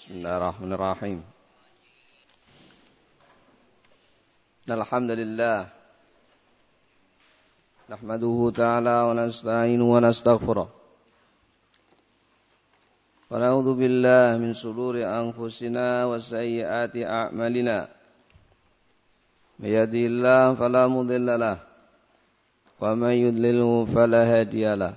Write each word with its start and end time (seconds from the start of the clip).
بسم 0.00 0.24
الله 0.24 0.36
الرحمن 0.36 0.72
الرحيم. 0.72 1.20
الحمد 4.64 5.10
لله. 5.10 5.58
نحمده 7.92 8.36
تعالى 8.56 8.96
ونستعين 9.08 9.80
ونستغفره. 9.80 10.68
ونعوذ 13.30 13.68
بالله 13.76 14.40
من 14.40 14.56
شرور 14.56 15.04
أنفسنا 15.04 16.08
وسيئات 16.08 16.96
أعمالنا. 16.96 17.78
من 19.60 19.68
يهده 19.68 20.04
الله 20.08 20.54
فلا 20.54 20.88
مضل 20.88 21.28
له 21.28 21.56
ومن 22.80 23.12
يضلله 23.12 23.84
فلا 23.84 24.22
هادي 24.24 24.64
له. 24.80 24.96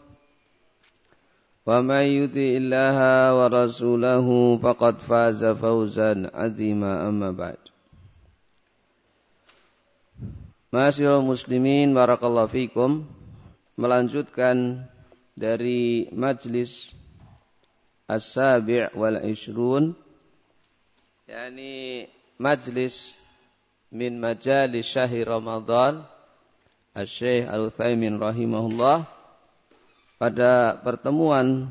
ومن 1.66 2.04
يطع 2.06 2.50
الله 2.62 2.98
ورسوله 3.38 4.26
فقد 4.62 4.94
فاز 5.02 5.44
فوزا 5.44 6.30
عظيما 6.34 6.92
أما 7.08 7.30
بعد 7.30 7.58
Masyaallah 10.76 11.24
muslimin 11.24 11.94
barakallahu 11.96 12.52
fikum 12.52 13.06
melanjutkan 13.80 14.84
dari 15.32 16.10
majlis 16.12 16.92
as-sabi' 18.10 18.92
wal 18.92 19.16
ishrun 19.24 19.96
yakni 21.24 22.10
majlis 22.36 23.16
min 23.88 24.20
majalis 24.20 24.84
syahri 24.84 25.24
Ramadan 25.24 26.04
Asy-Syaikh 26.92 27.48
Al-Utsaimin 27.48 28.20
rahimahullah 28.20 29.08
pada 30.21 30.77
pertemuan 30.77 31.65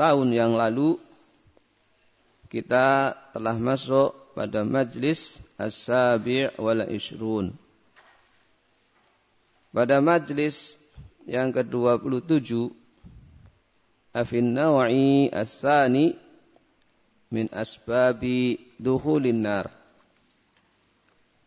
tahun 0.00 0.32
yang 0.32 0.56
lalu 0.56 0.96
kita 2.48 3.12
telah 3.36 3.60
masuk 3.60 4.16
pada 4.32 4.64
majlis 4.64 5.36
as-sabi' 5.60 6.48
wal 6.56 6.80
ishrun. 6.88 7.52
Pada 9.68 10.00
majlis 10.00 10.80
yang 11.28 11.52
ke-27 11.52 12.72
afin 14.16 14.56
naw'i 14.56 15.28
as-sani 15.28 16.16
min 17.28 17.52
asbabi 17.52 18.64
duhulin 18.80 19.44
nar. 19.44 19.68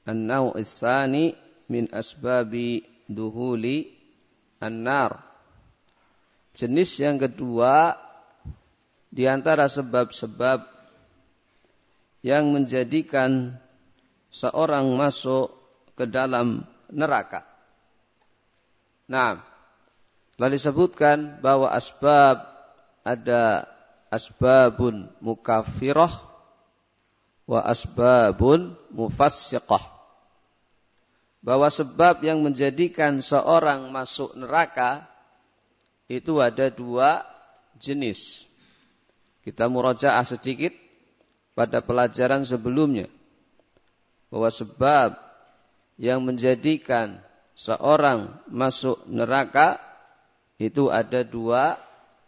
An-naw' 0.05 0.53
as-sani 0.53 1.33
min 1.65 1.89
asbabi 1.89 2.85
duhuli 3.09 3.89
an-nar. 4.61 5.30
Jenis 6.51 6.99
yang 6.99 7.15
kedua 7.15 7.95
di 9.11 9.27
antara 9.27 9.67
sebab-sebab 9.67 10.67
yang 12.23 12.51
menjadikan 12.51 13.55
seorang 14.31 14.87
masuk 14.95 15.51
ke 15.99 16.07
dalam 16.07 16.63
neraka. 16.87 17.43
Nah, 19.11 19.43
telah 20.39 20.51
disebutkan 20.51 21.43
bahwa 21.43 21.67
asbab 21.71 22.47
ada 23.03 23.67
asbabun 24.07 25.11
mukafirah 25.19 26.13
wa 27.47 27.59
asbabun 27.67 28.79
mufassiqah. 28.95 29.83
Bahwa 31.41 31.67
sebab 31.73 32.21
yang 32.21 32.45
menjadikan 32.45 33.17
seorang 33.19 33.89
masuk 33.89 34.37
neraka 34.37 35.10
itu 36.11 36.43
ada 36.43 36.67
dua 36.67 37.23
jenis. 37.79 38.43
Kita 39.47 39.71
murajaah 39.71 40.27
sedikit 40.27 40.75
pada 41.55 41.79
pelajaran 41.79 42.43
sebelumnya. 42.43 43.07
Bahwa 44.27 44.51
sebab 44.51 45.15
yang 45.95 46.23
menjadikan 46.27 47.23
seorang 47.55 48.43
masuk 48.51 49.07
neraka 49.07 49.79
itu 50.59 50.91
ada 50.91 51.23
dua 51.23 51.79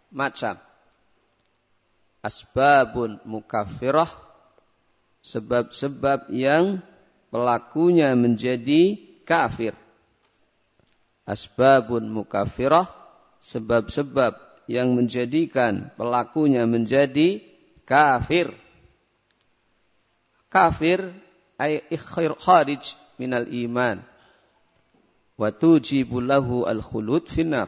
macam. 0.10 0.58
Asbabun 2.24 3.20
mukafirah, 3.28 4.08
sebab-sebab 5.20 6.32
yang 6.32 6.80
pelakunya 7.28 8.16
menjadi 8.16 8.96
kafir. 9.28 9.76
Asbabun 11.28 12.08
mukafirah, 12.08 13.03
sebab-sebab 13.44 14.64
yang 14.72 14.96
menjadikan 14.96 15.92
pelakunya 16.00 16.64
menjadi 16.64 17.44
kafir. 17.84 18.56
Kafir 20.48 21.12
ay 21.60 21.84
kharij 21.92 22.96
minal 23.20 23.50
iman 23.52 24.00
wa 25.36 25.50
al 26.70 26.82
khulud 26.82 27.28
finnar. 27.28 27.68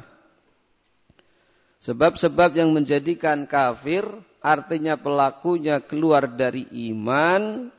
Sebab-sebab 1.83 2.55
yang 2.55 2.71
menjadikan 2.73 3.45
kafir 3.45 4.07
artinya 4.41 4.97
pelakunya 4.97 5.83
keluar 5.83 6.29
dari 6.33 6.65
iman 6.89 7.69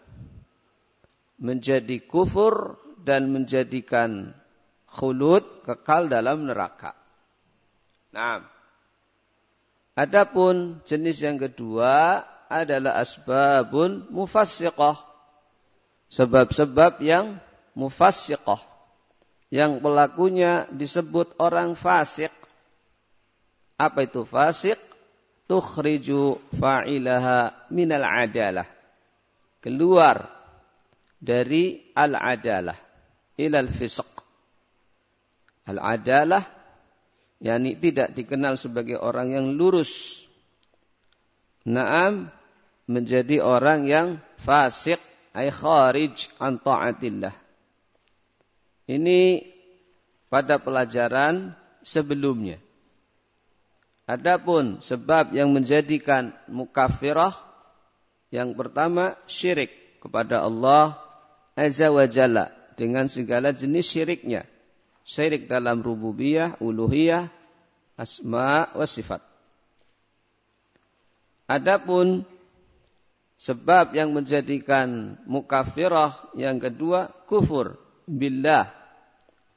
menjadi 1.40 2.02
kufur 2.06 2.78
dan 3.02 3.30
menjadikan 3.32 4.34
khulud 4.86 5.64
kekal 5.66 6.06
dalam 6.06 6.46
neraka. 6.46 7.05
Nah, 8.16 8.40
adapun 9.92 10.80
jenis 10.88 11.20
yang 11.20 11.36
kedua 11.36 12.24
adalah 12.48 12.96
asbabun 12.96 14.08
mufassiqah. 14.08 15.04
Sebab-sebab 16.08 17.04
yang 17.04 17.36
mufassiqah. 17.76 18.64
Yang 19.52 19.84
pelakunya 19.84 20.64
disebut 20.72 21.36
orang 21.36 21.76
fasik. 21.76 22.32
Apa 23.76 24.08
itu 24.08 24.24
fasik? 24.24 24.80
Tukhriju 25.44 26.40
fa'ilaha 26.56 27.52
minal 27.68 28.08
adalah. 28.08 28.64
Keluar 29.60 30.24
dari 31.20 31.92
al-adalah. 31.92 32.80
Ilal 33.36 33.68
fisq. 33.68 34.08
Al-adalah 35.68 36.55
yakni 37.40 37.76
tidak 37.76 38.16
dikenal 38.16 38.56
sebagai 38.56 38.96
orang 38.96 39.32
yang 39.32 39.46
lurus. 39.56 40.24
Naam 41.66 42.30
menjadi 42.86 43.42
orang 43.42 43.90
yang 43.90 44.22
fasik 44.38 45.02
ay 45.34 45.50
kharij 45.50 46.30
an 46.38 46.62
taatillah. 46.62 47.34
Ini 48.86 49.42
pada 50.30 50.62
pelajaran 50.62 51.58
sebelumnya. 51.82 52.62
Adapun 54.06 54.78
sebab 54.78 55.34
yang 55.34 55.50
menjadikan 55.50 56.30
mukafirah 56.46 57.34
yang 58.30 58.54
pertama 58.54 59.18
syirik 59.26 59.98
kepada 59.98 60.46
Allah 60.46 60.94
Azza 61.58 61.90
wa 61.90 62.06
Jalla 62.06 62.54
dengan 62.78 63.10
segala 63.10 63.50
jenis 63.50 63.90
syiriknya 63.90 64.46
syirik 65.06 65.46
dalam 65.46 65.86
rububiyah, 65.86 66.58
uluhiyah, 66.58 67.30
asma 67.94 68.66
wa 68.74 68.86
sifat. 68.86 69.22
Adapun 71.46 72.26
sebab 73.38 73.94
yang 73.94 74.10
menjadikan 74.10 75.14
mukafirah 75.30 76.34
yang 76.34 76.58
kedua 76.58 77.14
kufur 77.30 77.78
billah. 78.10 78.74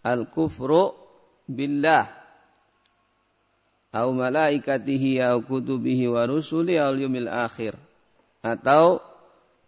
Al-kufru 0.06 0.94
billah. 1.50 2.08
Au 3.90 4.14
malaikatihi 4.14 5.18
au 5.26 5.42
kutubihi 5.42 6.06
wa 6.06 6.30
rusuli 6.30 6.78
au 6.78 6.94
yumil 6.94 7.26
akhir. 7.26 7.74
Atau 8.46 9.02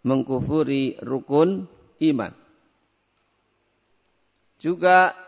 mengkufuri 0.06 0.94
rukun 1.02 1.66
iman. 1.98 2.32
Juga 4.62 5.18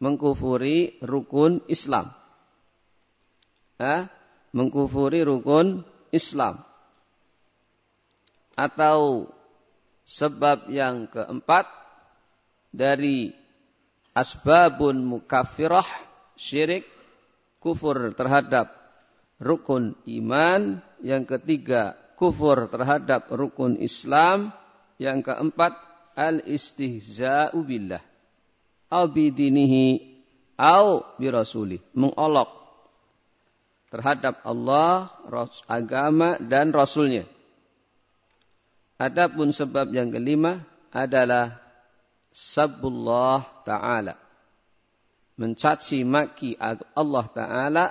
mengkufuri 0.00 0.96
rukun 1.04 1.62
Islam. 1.68 2.16
Mengkufuri 4.50 5.22
rukun 5.22 5.84
Islam. 6.10 6.64
Atau 8.58 9.30
sebab 10.08 10.68
yang 10.72 11.06
keempat 11.06 11.70
dari 12.74 13.30
asbabun 14.16 15.06
mukafirah 15.06 15.86
syirik 16.34 16.84
kufur 17.62 18.16
terhadap 18.16 18.74
rukun 19.38 19.94
iman. 20.08 20.82
Yang 21.00 21.38
ketiga 21.38 21.96
kufur 22.20 22.68
terhadap 22.68 23.30
rukun 23.32 23.80
Islam. 23.80 24.52
Yang 25.00 25.32
keempat 25.32 25.80
al-istihza'u 26.12 27.56
billah. 27.64 28.09
Au 28.90 29.06
bidinihi 29.06 30.02
au 30.58 31.06
birasuli. 31.16 31.80
Mengolok 31.96 32.50
terhadap 33.90 34.44
Allah, 34.46 35.10
agama 35.66 36.38
dan 36.38 36.70
Rasulnya. 36.70 37.26
Adapun 39.00 39.50
sebab 39.50 39.90
yang 39.90 40.12
kelima 40.12 40.62
adalah 40.92 41.58
sabbullah 42.30 43.42
ta'ala. 43.64 44.14
Mencaci 45.40 46.04
maki 46.04 46.54
Allah 46.94 47.24
ta'ala 47.32 47.84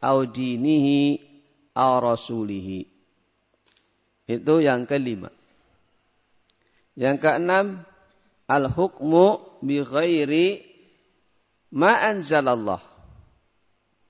au 0.00 0.24
dinihi 0.24 1.20
au 1.76 1.92
rasulihi. 2.00 2.88
Itu 4.30 4.64
yang 4.64 4.88
kelima. 4.88 5.28
Yang 6.96 7.16
keenam, 7.20 7.66
al-hukmu 8.50 9.38
bi 9.62 9.78
ghairi 9.86 10.66
ma 11.70 11.94
anzalallah. 12.02 12.82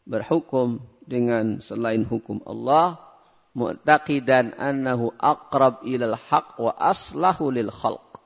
Berhukum 0.08 0.80
dengan 1.04 1.60
selain 1.60 2.08
hukum 2.08 2.40
Allah 2.48 2.96
mu'taqidan 3.52 4.56
annahu 4.56 5.12
aqrab 5.20 5.84
ilal 5.84 6.16
haq 6.16 6.56
wa 6.56 6.72
aslahu 6.72 7.52
lil 7.52 7.68
khalq. 7.68 8.16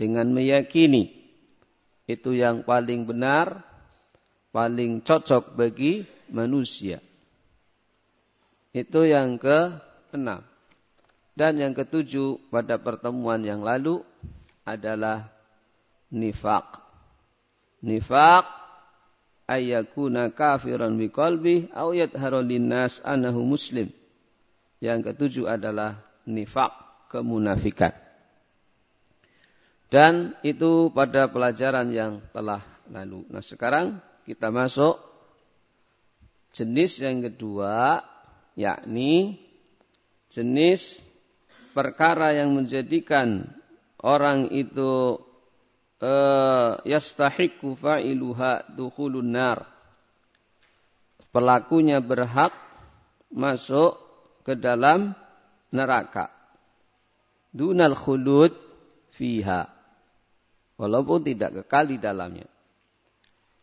Dengan 0.00 0.32
meyakini 0.32 1.12
itu 2.08 2.32
yang 2.32 2.64
paling 2.64 3.04
benar 3.04 3.60
paling 4.56 5.04
cocok 5.04 5.52
bagi 5.52 6.08
manusia. 6.32 7.04
Itu 8.72 9.04
yang 9.04 9.36
ke 9.36 9.76
enam 10.16 10.40
dan 11.36 11.60
yang 11.60 11.76
ketujuh 11.76 12.40
pada 12.48 12.80
pertemuan 12.80 13.44
yang 13.44 13.60
lalu 13.60 14.00
adalah 14.64 15.32
nifak 16.12 16.82
nifak 17.82 18.46
ayyakuna 19.50 20.30
kafiran 20.32 20.96
bi 20.96 21.10
qalbi 21.10 21.68
aw 21.74 21.90
yadhharu 21.92 22.40
linnas 22.40 23.02
annahu 23.02 23.44
muslim. 23.44 23.90
Yang 24.82 25.14
ketujuh 25.14 25.46
adalah 25.46 26.02
nifak, 26.26 26.74
kemunafikan. 27.10 27.94
Dan 29.92 30.34
itu 30.42 30.88
pada 30.90 31.28
pelajaran 31.28 31.92
yang 31.92 32.24
telah 32.32 32.64
lalu. 32.90 33.22
Nah, 33.28 33.44
sekarang 33.44 34.00
kita 34.26 34.48
masuk 34.48 34.98
jenis 36.50 36.98
yang 36.98 37.22
kedua 37.22 38.02
yakni 38.58 39.38
jenis 40.32 41.04
perkara 41.76 42.32
yang 42.34 42.56
menjadikan 42.56 43.52
orang 44.00 44.50
itu 44.50 45.20
uh, 46.02 46.82
yastahiqu 46.82 47.78
fa'iluha 47.78 48.66
dukhulun 48.74 49.30
nar. 49.30 49.64
Pelakunya 51.32 52.02
berhak 52.02 52.52
masuk 53.32 53.96
ke 54.44 54.58
dalam 54.58 55.16
neraka. 55.72 56.28
Dunal 57.54 57.96
khulud 57.96 58.52
fiha. 59.14 59.70
Walaupun 60.76 61.24
tidak 61.24 61.62
kekal 61.62 61.88
di 61.88 61.96
dalamnya. 61.96 62.44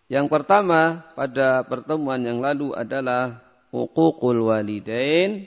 Yang 0.10 0.26
pertama 0.34 1.06
pada 1.14 1.62
pertemuan 1.68 2.18
yang 2.26 2.42
lalu 2.42 2.74
adalah 2.74 3.46
uququl 3.70 4.50
walidain 4.50 5.46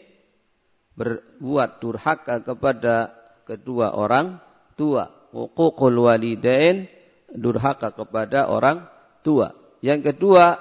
berbuat 0.95 1.83
durhaka 1.83 2.45
kepada 2.47 3.11
kedua 3.43 3.99
orang 3.99 4.39
tua 4.79 5.22
uququl 5.33 5.97
walidain 6.07 6.87
durhaka 7.33 7.91
kepada 7.91 8.47
orang 8.47 8.87
tua. 9.25 9.57
Yang 9.81 10.13
kedua, 10.15 10.61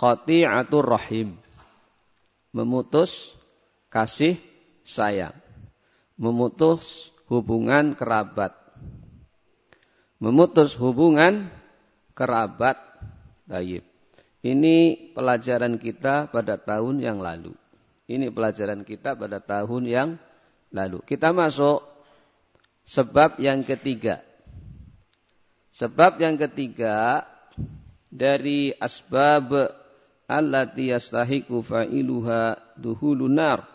qati'atur 0.00 0.84
rahim. 0.84 1.36
Memutus 2.56 3.36
kasih 3.92 4.40
sayang. 4.82 5.36
Memutus 6.16 7.12
hubungan 7.28 7.92
kerabat. 7.92 8.56
Memutus 10.16 10.72
hubungan 10.80 11.52
kerabat. 12.16 12.80
Taib. 13.46 13.84
Ini 14.46 14.76
pelajaran 15.14 15.76
kita 15.78 16.32
pada 16.32 16.56
tahun 16.56 17.02
yang 17.02 17.20
lalu. 17.20 17.54
Ini 18.06 18.30
pelajaran 18.30 18.86
kita 18.86 19.18
pada 19.18 19.42
tahun 19.42 19.82
yang 19.86 20.08
lalu. 20.70 21.02
Kita 21.02 21.34
masuk 21.34 21.95
Sebab 22.86 23.42
yang 23.42 23.66
ketiga. 23.66 24.22
Sebab 25.74 26.22
yang 26.22 26.38
ketiga 26.38 27.26
dari 28.08 28.70
asbab 28.78 29.74
allati 30.30 30.94
yastahiqu 30.94 31.66
fa'iluha 31.66 32.56
duhulun 32.78 33.34
nar. 33.34 33.66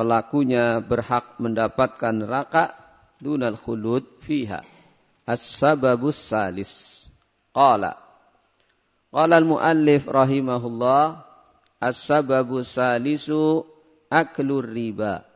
Pelakunya 0.00 0.80
berhak 0.80 1.36
mendapatkan 1.36 2.16
neraka 2.16 2.72
dunal 3.20 3.60
khulud 3.60 4.08
fiha. 4.24 4.64
As-sababus 5.28 6.16
salis. 6.16 7.04
Qala. 7.52 8.00
Qala 9.12 9.36
al-muallif 9.36 10.08
rahimahullah 10.08 11.20
as-sababus 11.84 12.80
salisu 12.80 13.68
aklur 14.08 14.64
riba. 14.64 15.29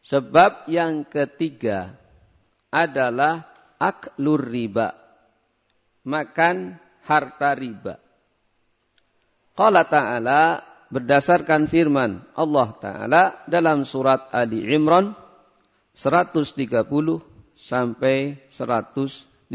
Sebab 0.00 0.66
yang 0.66 1.04
ketiga 1.04 1.92
adalah 2.72 3.44
aklur 3.76 4.40
riba. 4.40 4.96
Makan 6.04 6.80
harta 7.04 7.52
riba. 7.52 8.00
Qala 9.52 9.84
ta'ala 9.84 10.64
berdasarkan 10.90 11.70
firman 11.70 12.24
Allah 12.34 12.68
Ta'ala 12.80 13.22
dalam 13.46 13.86
surat 13.86 14.32
Ali 14.34 14.64
Imran 14.64 15.12
130 15.94 16.56
sampai 17.54 18.40
132. 18.48 19.46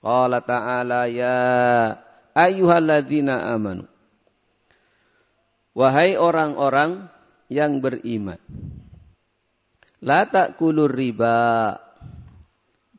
Qala 0.00 0.38
Ta'ala 0.40 1.00
ya 1.12 1.38
ayyuhalladzina 2.34 3.52
amanu. 3.54 3.84
Wahai 5.74 6.14
orang-orang 6.14 7.10
yang 7.48 7.80
beriman. 7.80 8.40
La 10.04 10.28
ta'kulur 10.28 10.92
riba. 10.92 11.76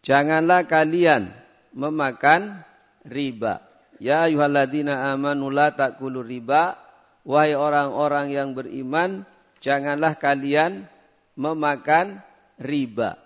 Janganlah 0.01 0.65
kalian 0.65 1.29
memakan 1.73 2.65
riba. 3.05 3.61
Ya 4.01 4.25
ayuhalladzina 4.25 5.13
amanu 5.13 5.53
la 5.53 5.73
ta'kulur 5.73 6.25
riba. 6.25 6.81
Wahai 7.25 7.57
orang-orang 7.57 8.29
yang 8.29 8.53
beriman, 8.53 9.25
janganlah 9.57 10.13
kalian 10.17 10.85
memakan 11.33 12.21
riba. 12.61 13.17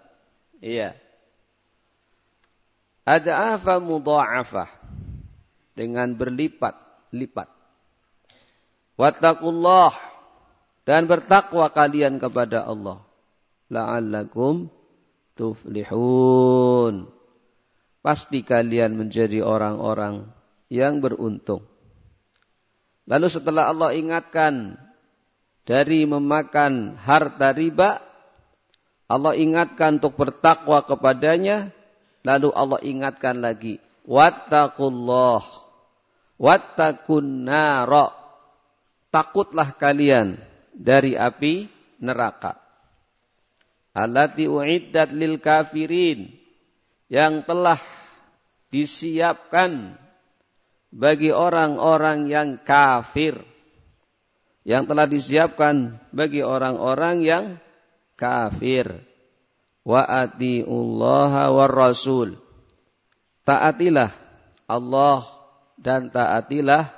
Iya. 0.63 0.95
Ada'afa 3.03 3.79
mudha'afah. 3.83 4.71
Dengan 5.75 6.11
berlipat-lipat. 6.11 7.47
Wattakullah 8.99 10.08
dan 10.89 11.05
bertakwa 11.05 11.69
kalian 11.69 12.17
kepada 12.17 12.65
Allah. 12.65 13.05
La'allakum 13.69 14.73
tuflihun. 15.37 17.05
Pasti 18.01 18.41
kalian 18.41 18.97
menjadi 18.97 19.45
orang-orang 19.45 20.25
yang 20.65 20.97
beruntung. 20.97 21.61
Lalu 23.05 23.27
setelah 23.29 23.69
Allah 23.69 23.93
ingatkan 23.93 24.81
dari 25.61 26.09
memakan 26.09 26.97
harta 26.97 27.53
riba, 27.53 28.01
Allah 29.05 29.37
ingatkan 29.37 30.01
untuk 30.01 30.17
bertakwa 30.17 30.81
kepadanya, 30.81 31.69
lalu 32.25 32.49
Allah 32.57 32.81
ingatkan 32.81 33.37
lagi, 33.37 33.77
wattaqullah, 34.09 35.45
wattakun 36.41 37.45
nara, 37.45 38.09
takutlah 39.13 39.69
kalian 39.77 40.48
dari 40.79 41.19
api 41.19 41.67
neraka. 41.99 42.55
Allati 43.91 44.47
uiddat 44.47 45.11
lil 45.11 45.43
kafirin, 45.43 46.31
yang 47.11 47.43
telah 47.43 47.81
disiapkan 48.71 49.99
bagi 50.95 51.35
orang-orang 51.35 52.31
yang 52.31 52.55
kafir 52.63 53.43
yang 54.69 54.85
telah 54.85 55.09
disiapkan 55.09 55.97
bagi 56.13 56.45
orang-orang 56.45 57.25
yang 57.25 57.45
kafir. 58.13 59.01
Wa 59.81 60.05
atiullaha 60.05 61.49
war 61.49 61.73
rasul. 61.73 62.37
Taatilah 63.47 64.13
Allah 64.69 65.25
dan 65.79 66.13
taatilah 66.13 66.91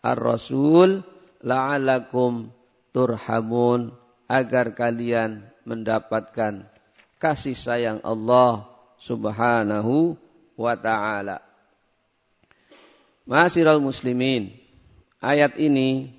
ar-rasul 0.00 1.04
la'alakum 1.44 2.48
turhamun 2.92 3.92
agar 4.28 4.72
kalian 4.76 5.44
mendapatkan 5.64 6.68
kasih 7.20 7.56
sayang 7.56 8.00
Allah 8.04 8.68
Subhanahu 8.98 10.18
wa 10.58 10.74
taala. 10.74 11.44
Masyiral 13.28 13.80
muslimin, 13.84 14.56
ayat 15.20 15.60
ini 15.60 16.10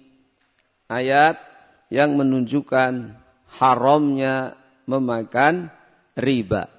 ayat 0.86 1.42
yang 1.90 2.16
menunjukkan 2.16 3.18
haramnya 3.50 4.54
memakan 4.86 5.74
riba. 6.14 6.70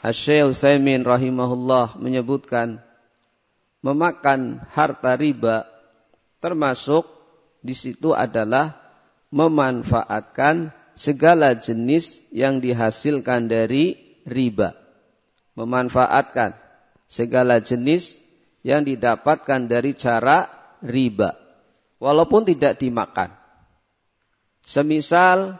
Asy-Syaikh 0.00 0.56
Utsaimin 0.56 1.04
rahimahullah 1.04 2.00
menyebutkan 2.00 2.80
memakan 3.84 4.64
harta 4.72 5.12
riba 5.20 5.68
termasuk 6.40 7.04
di 7.60 7.76
situ 7.76 8.16
adalah 8.16 8.79
memanfaatkan 9.30 10.74
segala 10.98 11.54
jenis 11.56 12.20
yang 12.34 12.58
dihasilkan 12.58 13.46
dari 13.46 14.18
riba. 14.26 14.76
Memanfaatkan 15.54 16.58
segala 17.10 17.58
jenis 17.62 18.18
yang 18.60 18.84
didapatkan 18.84 19.66
dari 19.66 19.96
cara 19.96 20.50
riba 20.84 21.34
walaupun 22.02 22.44
tidak 22.46 22.78
dimakan. 22.80 23.32
Semisal 24.60 25.58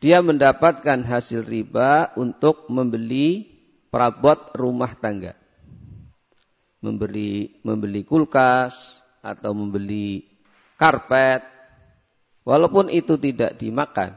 dia 0.00 0.24
mendapatkan 0.24 1.04
hasil 1.04 1.44
riba 1.44 2.16
untuk 2.16 2.66
membeli 2.72 3.44
perabot 3.92 4.56
rumah 4.56 4.96
tangga. 4.96 5.36
Membeli 6.80 7.60
membeli 7.60 8.08
kulkas 8.08 8.72
atau 9.20 9.52
membeli 9.52 10.24
karpet 10.80 11.59
walaupun 12.44 12.88
itu 12.92 13.16
tidak 13.20 13.56
dimakan. 13.60 14.16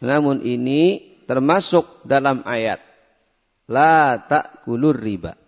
Namun 0.00 0.40
ini 0.40 1.12
termasuk 1.28 2.02
dalam 2.08 2.42
ayat 2.48 2.80
la 3.70 4.18
takulur 4.18 4.98
riba. 4.98 5.38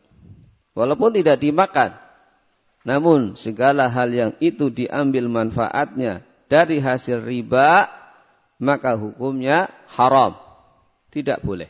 Walaupun 0.73 1.13
tidak 1.13 1.43
dimakan, 1.43 1.93
namun 2.83 3.37
segala 3.37 3.93
hal 3.93 4.09
yang 4.09 4.33
itu 4.41 4.73
diambil 4.73 5.29
manfaatnya 5.29 6.25
dari 6.49 6.81
hasil 6.81 7.21
riba, 7.21 7.93
maka 8.57 8.97
hukumnya 8.97 9.69
haram. 9.93 10.39
Tidak 11.13 11.45
boleh. 11.45 11.69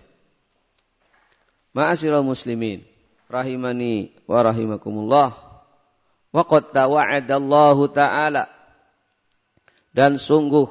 Ma'asyiral 1.75 2.23
muslimin, 2.23 2.87
rahimani 3.27 4.15
wa 4.31 4.39
rahimakumullah. 4.39 5.35
Wa 6.31 6.43
qad 6.47 6.71
tawa'adallahu 6.71 7.91
ta'ala 7.91 8.62
dan 9.93 10.17
sungguh 10.17 10.69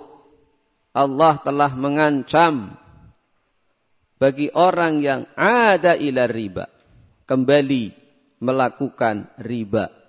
Allah 0.91 1.39
telah 1.39 1.71
mengancam 1.77 2.75
bagi 4.21 4.51
orang 4.53 5.01
yang 5.01 5.25
ada 5.37 5.97
ila 5.97 6.27
riba 6.27 6.67
kembali 7.25 7.95
melakukan 8.41 9.29
riba 9.39 10.01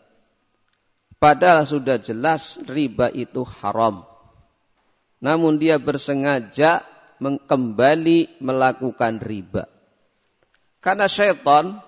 Padahal 1.22 1.62
sudah 1.62 2.02
jelas 2.02 2.58
riba 2.66 3.06
itu 3.14 3.46
haram. 3.46 4.02
Namun 5.22 5.62
dia 5.62 5.78
bersengaja 5.78 6.82
kembali 7.22 8.42
melakukan 8.42 9.22
riba. 9.22 9.70
Karena 10.82 11.06
syaitan 11.06 11.78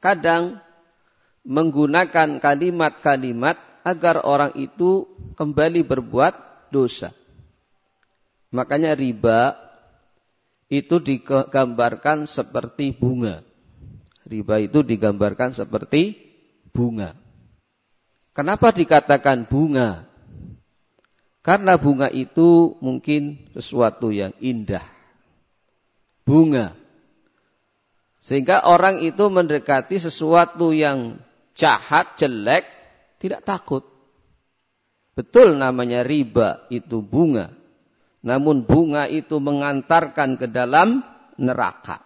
kadang 0.00 0.56
menggunakan 1.44 2.40
kalimat-kalimat 2.40 3.60
agar 3.86 4.26
orang 4.26 4.50
itu 4.58 5.06
kembali 5.38 5.86
berbuat 5.86 6.34
dosa. 6.74 7.14
Makanya 8.50 8.98
riba 8.98 9.54
itu 10.66 10.98
digambarkan 10.98 12.26
seperti 12.26 12.90
bunga. 12.90 13.46
Riba 14.26 14.58
itu 14.58 14.82
digambarkan 14.82 15.54
seperti 15.54 16.18
bunga. 16.74 17.14
Kenapa 18.34 18.74
dikatakan 18.74 19.46
bunga? 19.46 20.10
Karena 21.46 21.78
bunga 21.78 22.10
itu 22.10 22.74
mungkin 22.82 23.46
sesuatu 23.54 24.10
yang 24.10 24.34
indah. 24.42 24.82
Bunga. 26.26 26.74
Sehingga 28.18 28.66
orang 28.66 28.98
itu 29.06 29.30
mendekati 29.30 30.02
sesuatu 30.02 30.74
yang 30.74 31.22
jahat, 31.54 32.18
jelek, 32.18 32.75
tidak 33.16 33.44
takut. 33.44 33.84
Betul 35.16 35.56
namanya 35.56 36.04
riba 36.04 36.68
itu 36.68 37.00
bunga. 37.00 37.48
Namun 38.20 38.68
bunga 38.68 39.08
itu 39.08 39.40
mengantarkan 39.40 40.36
ke 40.36 40.46
dalam 40.50 41.00
neraka. 41.40 42.04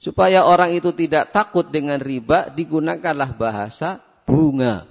Supaya 0.00 0.48
orang 0.48 0.72
itu 0.72 0.96
tidak 0.96 1.28
takut 1.28 1.68
dengan 1.68 2.00
riba, 2.00 2.48
digunakanlah 2.48 3.36
bahasa 3.36 4.00
bunga. 4.24 4.88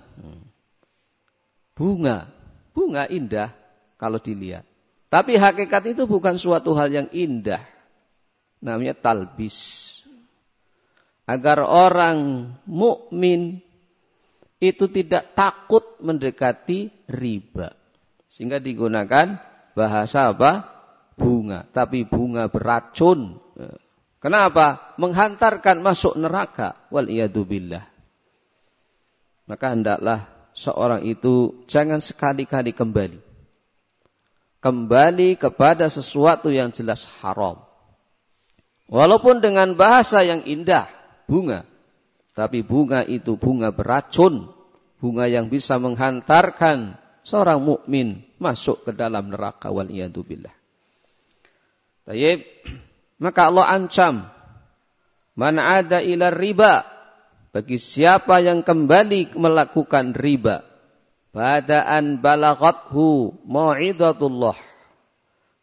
Bunga, 1.74 2.30
bunga 2.76 3.10
indah 3.10 3.50
kalau 3.98 4.22
dilihat. 4.22 4.68
Tapi 5.10 5.42
hakikat 5.42 5.98
itu 5.98 6.06
bukan 6.06 6.38
suatu 6.38 6.78
hal 6.78 6.94
yang 6.94 7.10
indah. 7.10 7.66
Namanya 8.62 8.94
talbis. 8.94 9.88
Agar 11.26 11.66
orang 11.66 12.52
mukmin 12.70 13.66
itu 14.60 14.92
tidak 14.92 15.36
takut 15.36 16.00
mendekati 16.04 16.92
riba. 17.08 17.76
Sehingga 18.28 18.60
digunakan 18.60 19.40
bahasa 19.76 20.36
apa? 20.36 20.68
Bunga. 21.16 21.68
Tapi 21.68 22.08
bunga 22.08 22.48
beracun. 22.48 23.40
Kenapa? 24.20 24.96
Menghantarkan 25.00 25.80
masuk 25.84 26.20
neraka. 26.20 26.76
Wal 26.92 27.08
billah 27.48 27.88
maka 29.50 29.74
hendaklah 29.74 30.30
seorang 30.54 31.10
itu 31.10 31.66
jangan 31.66 31.98
sekali-kali 31.98 32.70
kembali. 32.70 33.18
Kembali 34.62 35.30
kepada 35.42 35.90
sesuatu 35.90 36.54
yang 36.54 36.70
jelas 36.70 37.10
haram. 37.20 37.66
Walaupun 38.86 39.42
dengan 39.42 39.74
bahasa 39.74 40.22
yang 40.22 40.46
indah, 40.46 40.86
bunga. 41.26 41.66
Tapi 42.40 42.64
bunga 42.64 43.04
itu 43.04 43.36
bunga 43.36 43.76
beracun. 43.76 44.48
Bunga 45.04 45.28
yang 45.28 45.52
bisa 45.52 45.76
menghantarkan 45.76 46.96
seorang 47.28 47.60
mukmin 47.60 48.24
masuk 48.40 48.88
ke 48.88 48.96
dalam 48.96 49.28
neraka 49.28 49.68
wal 49.76 49.92
billah. 49.92 50.56
Tayyib. 52.08 52.40
Maka 53.24 53.52
Allah 53.52 53.68
ancam. 53.76 54.16
Man 55.36 55.60
ada 55.60 56.00
ila 56.00 56.32
riba 56.32 56.88
bagi 57.52 57.76
siapa 57.76 58.40
yang 58.40 58.64
kembali 58.64 59.36
melakukan 59.36 60.16
riba 60.16 60.64
badaan 61.36 62.24
balaghathu 62.24 63.44
mau'idatullah 63.44 64.56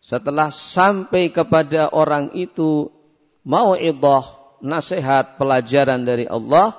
setelah 0.05 0.53
sampai 0.53 1.33
kepada 1.33 1.89
orang 1.93 2.33
itu 2.37 2.93
mau'idah 3.49 4.36
nasihat 4.63 5.41
pelajaran 5.41 6.05
dari 6.07 6.25
Allah 6.29 6.77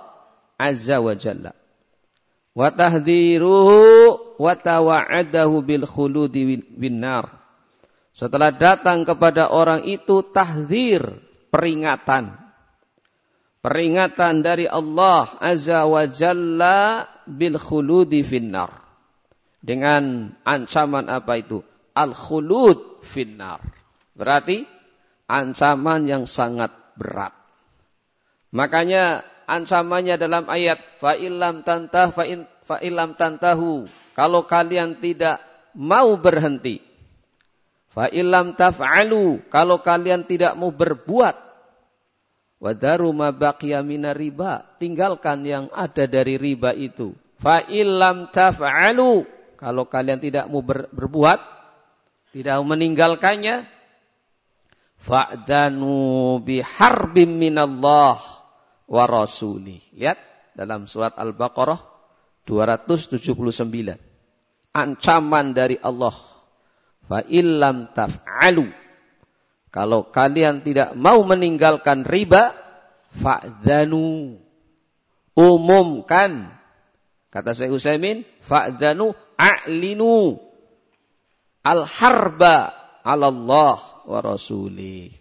azza 0.57 0.97
wa 1.01 1.13
jalla 1.13 1.53
wa 2.57 2.67
tahdhiruhu 2.73 3.79
wa 4.41 4.53
tawa'adahu 4.57 5.55
bil 5.61 5.85
khuludi 5.85 6.57
bin 6.61 7.05
setelah 8.17 8.49
datang 8.49 9.05
kepada 9.05 9.53
orang 9.53 9.85
itu 9.85 10.25
tahdzir 10.25 11.21
peringatan 11.53 12.47
peringatan 13.67 14.47
dari 14.47 14.63
Allah 14.63 15.27
Azza 15.43 15.83
wa 15.83 16.07
Jalla 16.07 17.03
bil 17.27 17.59
khuludi 17.59 18.23
finnar. 18.23 18.71
Dengan 19.59 20.31
ancaman 20.47 21.11
apa 21.11 21.43
itu? 21.43 21.59
Al 21.91 22.15
khulud 22.15 23.03
finnar. 23.03 23.59
Berarti 24.15 24.63
ancaman 25.27 26.07
yang 26.07 26.23
sangat 26.29 26.71
berat. 26.95 27.35
Makanya 28.55 29.23
ancamannya 29.47 30.15
dalam 30.19 30.47
ayat 30.47 30.79
fa 30.99 31.15
illam 31.15 31.63
tantah 31.63 32.11
fa 32.11 32.23
in 32.27 32.47
fa 32.67 32.83
illam 32.83 33.15
tantahu. 33.15 33.87
Kalau 34.11 34.43
kalian 34.43 34.99
tidak 34.99 35.39
mau 35.77 36.15
berhenti. 36.19 36.83
Fa 37.93 38.11
illam 38.11 38.53
taf'alu. 38.59 39.47
Kalau 39.47 39.79
kalian 39.79 40.27
tidak 40.27 40.53
mau 40.59 40.69
berbuat 40.69 41.47
Wadaru 42.57 43.13
ma 43.13 43.29
baqiya 43.29 43.85
riba. 44.17 44.65
Tinggalkan 44.81 45.45
yang 45.45 45.69
ada 45.69 46.09
dari 46.09 46.41
riba 46.41 46.73
itu. 46.73 47.13
Fa 47.37 47.61
illam 47.69 48.33
taf'alu. 48.33 49.25
Kalau 49.57 49.89
kalian 49.89 50.21
tidak 50.21 50.45
mau 50.53 50.61
ber, 50.61 50.85
berbuat, 50.93 51.41
tidak 52.29 52.61
mau 52.61 52.77
meninggalkannya, 52.77 53.65
fa'danu 55.01 56.37
biharbim 56.45 57.41
minallah 57.41 58.36
wa 58.87 59.03
rasulih. 59.05 59.83
Lihat 59.93 60.17
dalam 60.55 60.87
surat 60.87 61.13
Al-Baqarah 61.19 61.79
279. 62.47 63.99
Ancaman 64.73 65.51
dari 65.51 65.77
Allah. 65.79 66.15
Fa 67.07 67.23
illam 67.27 67.87
taf'alu 67.95 68.87
kalau 69.77 70.09
kalian 70.09 70.63
tidak 70.63 70.95
mau 70.95 71.21
meninggalkan 71.21 72.07
riba, 72.07 72.55
fa'dhanu. 73.13 74.39
Umumkan. 75.37 76.55
Kata 77.29 77.53
saya 77.53 77.69
Utsaimin, 77.69 78.25
fa'dhanu 78.41 79.13
a'linu 79.37 80.39
al-harba 81.61 82.73
'ala 83.03 83.29
Allah 83.29 83.77
wa 84.07 84.19
rasulih. 84.23 85.13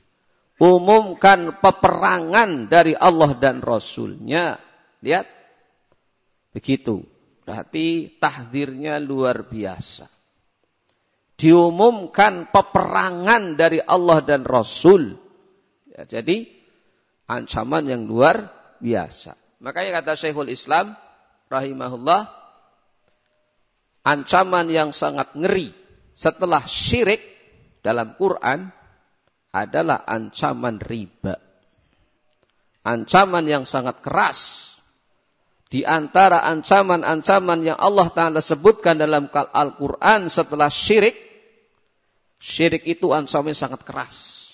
Umumkan 0.56 1.60
peperangan 1.60 2.72
dari 2.72 2.96
Allah 2.96 3.36
dan 3.36 3.60
Rasulnya. 3.60 4.56
Lihat. 5.04 5.28
Begitu. 6.56 7.04
Berarti 7.44 8.16
tahdirnya 8.16 8.96
luar 8.98 9.44
biasa 9.46 10.16
diumumkan 11.36 12.48
peperangan 12.48 13.54
dari 13.60 13.78
Allah 13.80 14.24
dan 14.24 14.42
Rasul. 14.42 15.20
Ya, 15.92 16.08
jadi 16.08 16.48
ancaman 17.28 17.84
yang 17.88 18.08
luar 18.08 18.50
biasa. 18.80 19.36
Makanya 19.60 20.00
kata 20.02 20.16
Syekhul 20.16 20.52
Islam 20.52 20.96
rahimahullah 21.52 22.28
ancaman 24.04 24.68
yang 24.72 24.92
sangat 24.96 25.32
ngeri 25.36 25.72
setelah 26.16 26.64
syirik 26.64 27.20
dalam 27.84 28.16
Quran 28.16 28.72
adalah 29.56 30.04
ancaman 30.04 30.76
riba. 30.84 31.40
Ancaman 32.84 33.48
yang 33.48 33.64
sangat 33.64 34.04
keras. 34.04 34.70
Di 35.66 35.82
antara 35.82 36.46
ancaman-ancaman 36.46 37.66
yang 37.66 37.78
Allah 37.80 38.06
Ta'ala 38.12 38.38
sebutkan 38.38 39.02
dalam 39.02 39.26
Al-Quran 39.32 40.30
setelah 40.30 40.70
syirik 40.70 41.26
Syirik 42.36 42.84
itu 42.84 43.10
ancamannya 43.10 43.56
sangat 43.56 43.82
keras. 43.82 44.46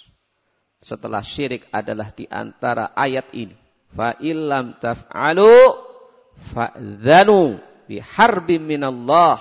Setelah 0.83 1.23
syirik 1.23 1.67
adalah 1.71 2.11
di 2.15 2.27
antara 2.31 2.95
ayat 2.95 3.31
ini. 3.35 3.55
Fa 3.93 4.17
illam 4.23 4.79
taf'alu 4.81 5.77
fa'dhanu 6.57 7.61
biharbin 7.87 8.65
minallah 8.65 9.39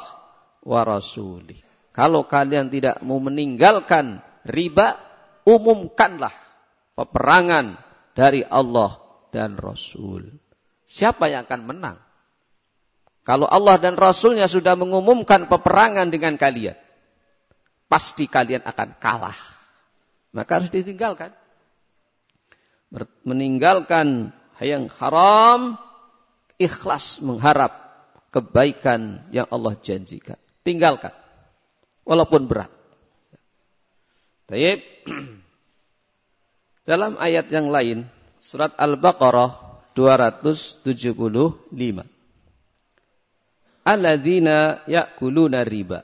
wa 0.61 0.81
rasulih. 0.83 1.57
Kalau 1.91 2.25
kalian 2.25 2.71
tidak 2.71 3.01
mau 3.03 3.17
meninggalkan 3.23 4.21
riba, 4.47 4.99
umumkanlah 5.47 6.33
peperangan 6.95 7.79
dari 8.17 8.45
Allah 8.45 8.99
dan 9.31 9.55
Rasul. 9.55 10.27
Siapa 10.85 11.31
yang 11.31 11.47
akan 11.47 11.61
menang? 11.63 11.97
Kalau 13.21 13.45
Allah 13.45 13.77
dan 13.77 13.95
Rasulnya 13.95 14.49
sudah 14.49 14.73
mengumumkan 14.73 15.45
peperangan 15.45 16.09
dengan 16.09 16.35
kalian 16.35 16.75
pasti 17.91 18.31
kalian 18.31 18.63
akan 18.63 18.95
kalah. 19.03 19.35
Maka 20.31 20.63
harus 20.63 20.71
ditinggalkan. 20.71 21.35
Meninggalkan 23.27 24.31
yang 24.63 24.87
haram, 24.95 25.75
ikhlas 26.55 27.19
mengharap 27.19 27.91
kebaikan 28.31 29.27
yang 29.35 29.43
Allah 29.51 29.75
janjikan. 29.75 30.39
Tinggalkan. 30.63 31.11
Walaupun 32.07 32.47
berat. 32.47 32.71
Taib. 34.51 34.83
Dalam 36.91 37.15
ayat 37.15 37.47
yang 37.47 37.71
lain, 37.71 38.03
surat 38.43 38.75
Al-Baqarah 38.75 39.79
275. 39.95 40.83
Alladzina 43.87 44.83
ya'kuluna 44.91 45.63
riba. 45.63 46.03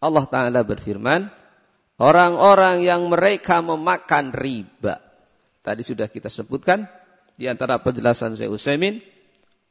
Allah 0.00 0.24
Ta'ala 0.30 0.64
berfirman, 0.64 1.28
orang-orang 2.00 2.88
yang 2.88 3.04
mereka 3.12 3.60
memakan 3.60 4.32
riba. 4.32 5.04
Tadi 5.60 5.82
sudah 5.84 6.08
kita 6.08 6.32
sebutkan, 6.32 6.88
di 7.36 7.50
antara 7.52 7.76
penjelasan 7.84 8.40
saya 8.40 8.48
Utsaimin, 8.48 9.04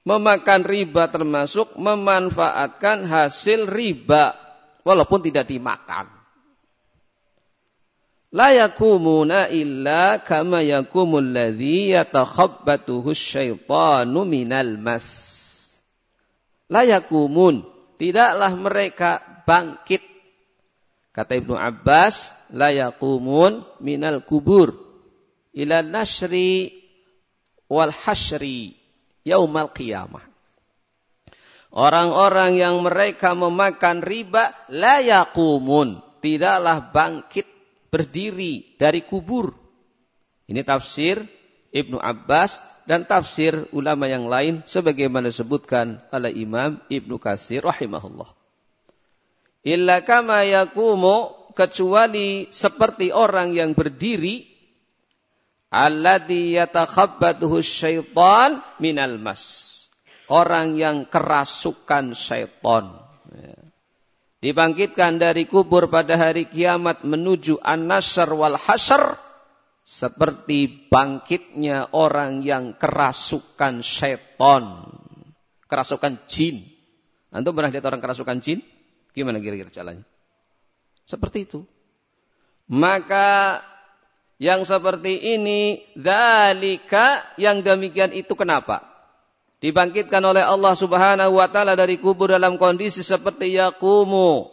memakan 0.06 0.62
riba 0.70 1.10
termasuk 1.10 1.74
memanfaatkan 1.82 3.10
hasil 3.10 3.66
riba, 3.66 4.38
walaupun 4.86 5.26
tidak 5.26 5.50
dimakan. 5.50 6.17
La 8.36 8.52
yakumuna 8.52 9.48
illa 9.48 10.20
kama 10.20 10.60
yakumul 10.60 11.32
ladhi 11.32 11.96
yatakhabbatuhu 11.96 13.16
syaitanu 13.16 14.28
minal 14.28 14.76
mas. 14.76 15.08
La 16.68 16.84
yakumun, 16.84 17.64
tidaklah 17.96 18.52
mereka 18.60 19.24
bangkit 19.48 20.18
Kata 21.18 21.34
Ibnu 21.34 21.58
Abbas, 21.58 22.30
la 22.54 22.70
yaqumun 22.70 23.66
minal 23.82 24.22
kubur 24.22 24.78
ila 25.50 25.82
nasri 25.82 26.78
wal 27.66 27.90
hasri 27.90 28.78
yaumal 29.26 29.74
qiyamah. 29.74 30.22
Orang-orang 31.74 32.62
yang 32.62 32.86
mereka 32.86 33.34
memakan 33.34 34.06
riba 34.06 34.54
la 34.70 35.02
yaqumun, 35.02 36.06
tidaklah 36.22 36.94
bangkit 36.94 37.50
berdiri 37.88 38.78
dari 38.80 39.04
kubur. 39.04 39.56
Ini 40.48 40.64
tafsir 40.64 41.28
Ibnu 41.72 42.00
Abbas 42.00 42.64
dan 42.88 43.04
tafsir 43.04 43.68
ulama 43.76 44.08
yang 44.08 44.32
lain 44.32 44.64
sebagaimana 44.64 45.28
disebutkan 45.28 46.00
oleh 46.10 46.32
Imam 46.32 46.80
Ibnu 46.88 47.20
Katsir 47.20 47.60
rahimahullah 47.68 48.32
illa 49.68 50.00
kama 50.08 50.48
yakumu 50.48 51.52
kecuali 51.52 52.48
seperti 52.48 53.12
orang 53.12 53.52
yang 53.52 53.76
berdiri 53.76 54.48
alladhi 55.68 56.56
yatakhabbathu 56.56 57.60
syaitan 57.60 58.64
minal 58.80 59.20
mas 59.20 59.76
orang 60.32 60.80
yang 60.80 61.04
kerasukan 61.04 62.16
syaitan 62.16 63.04
ya. 63.36 63.67
Dibangkitkan 64.40 65.18
dari 65.18 65.50
kubur 65.50 65.90
pada 65.90 66.18
hari 66.18 66.46
kiamat 66.46 67.02
menuju 67.04 67.62
an-nasr 67.62 68.30
wal 68.34 68.58
hasr 68.58 69.18
seperti 69.88 70.90
bangkitnya 70.92 71.96
orang 71.96 72.44
yang 72.44 72.76
kerasukan 72.76 73.82
syaitan 73.82 74.92
kerasukan 75.66 76.22
jin 76.30 76.68
antum 77.32 77.56
pernah 77.56 77.72
lihat 77.72 77.86
orang 77.88 78.04
kerasukan 78.04 78.40
jin 78.44 78.60
Gimana 79.18 79.42
kira-kira 79.42 79.74
caranya? 79.74 80.06
Seperti 81.10 81.50
itu. 81.50 81.66
Maka 82.70 83.66
yang 84.38 84.62
seperti 84.62 85.34
ini, 85.34 85.82
dalika 85.98 87.26
yang 87.42 87.66
demikian 87.66 88.14
itu 88.14 88.38
kenapa? 88.38 88.86
Dibangkitkan 89.58 90.22
oleh 90.22 90.46
Allah 90.46 90.78
Subhanahu 90.78 91.42
wa 91.42 91.48
taala 91.50 91.74
dari 91.74 91.98
kubur 91.98 92.30
dalam 92.30 92.62
kondisi 92.62 93.02
seperti 93.02 93.58
yaqumu 93.58 94.46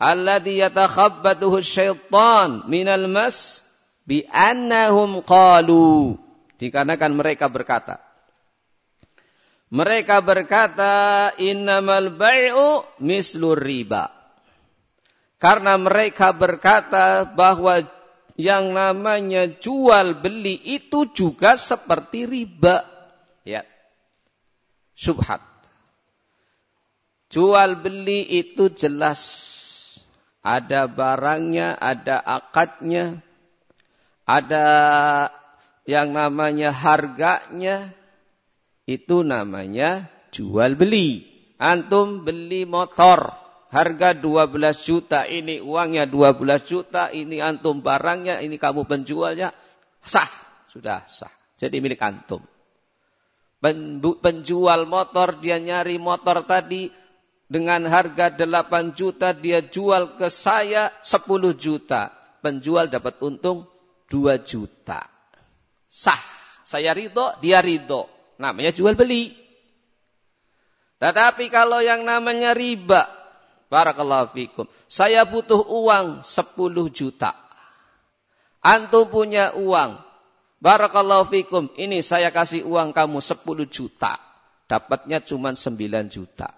alladhi 0.00 0.60
yatakhabbatuhu 0.64 1.60
syaitan 1.60 2.64
minal 2.64 3.08
mas 3.12 3.60
bi 4.08 4.24
annahum 4.32 5.20
qalu 5.20 6.16
dikarenakan 6.56 7.12
mereka 7.12 7.52
berkata 7.52 8.06
mereka 9.66 10.22
berkata, 10.22 11.34
innamal 11.42 12.14
bai'u 12.14 12.86
mislur 13.02 13.58
riba. 13.58 14.14
Karena 15.42 15.74
mereka 15.74 16.30
berkata 16.30 17.26
bahwa 17.26 17.82
yang 18.38 18.70
namanya 18.70 19.50
jual 19.50 20.22
beli 20.22 20.54
itu 20.62 21.10
juga 21.10 21.58
seperti 21.58 22.30
riba. 22.30 22.95
Subhat. 24.96 25.44
Jual 27.28 27.84
beli 27.84 28.24
itu 28.24 28.72
jelas. 28.72 29.20
Ada 30.46 30.86
barangnya, 30.86 31.74
ada 31.74 32.22
akadnya, 32.22 33.18
ada 34.24 34.66
yang 35.90 36.14
namanya 36.14 36.70
harganya, 36.70 37.90
itu 38.86 39.26
namanya 39.26 40.06
jual 40.30 40.78
beli. 40.78 41.26
Antum 41.58 42.22
beli 42.22 42.62
motor, 42.62 43.34
harga 43.74 44.14
12 44.14 44.86
juta, 44.86 45.26
ini 45.26 45.58
uangnya 45.58 46.06
12 46.06 46.62
juta, 46.62 47.10
ini 47.10 47.42
antum 47.42 47.82
barangnya, 47.82 48.38
ini 48.38 48.54
kamu 48.54 48.86
penjualnya, 48.86 49.50
sah, 49.98 50.30
sudah 50.70 51.02
sah. 51.10 51.32
Jadi 51.58 51.82
milik 51.82 51.98
antum. 51.98 52.44
Penjual 53.60 54.84
motor, 54.84 55.40
dia 55.40 55.56
nyari 55.56 55.96
motor 55.96 56.44
tadi, 56.44 56.92
dengan 57.46 57.86
harga 57.86 58.34
8 58.34 58.90
juta 58.98 59.30
dia 59.30 59.62
jual 59.62 60.18
ke 60.18 60.26
saya 60.26 60.90
10 61.02 61.54
juta. 61.54 62.10
Penjual 62.42 62.90
dapat 62.90 63.18
untung 63.22 63.66
2 64.10 64.42
juta. 64.42 65.06
Sah. 65.86 66.20
Saya 66.66 66.90
ridho, 66.90 67.30
dia 67.38 67.62
ridho. 67.62 68.10
Namanya 68.42 68.74
jual 68.74 68.98
beli. 68.98 69.30
Tetapi 70.98 71.46
kalau 71.46 71.78
yang 71.78 72.02
namanya 72.02 72.50
riba. 72.56 73.06
Barakallahu 73.66 74.34
fikum. 74.34 74.66
Saya 74.90 75.22
butuh 75.26 75.62
uang 75.62 76.26
10 76.26 76.90
juta. 76.90 77.34
Antum 78.62 79.06
punya 79.06 79.54
uang. 79.54 80.02
Barakallahu 80.60 81.28
fikum. 81.28 81.68
Ini 81.76 82.00
saya 82.00 82.32
kasih 82.32 82.64
uang 82.64 82.96
kamu 82.96 83.20
10 83.20 83.44
juta. 83.68 84.16
Dapatnya 84.66 85.22
cuma 85.22 85.52
9 85.52 86.08
juta. 86.08 86.50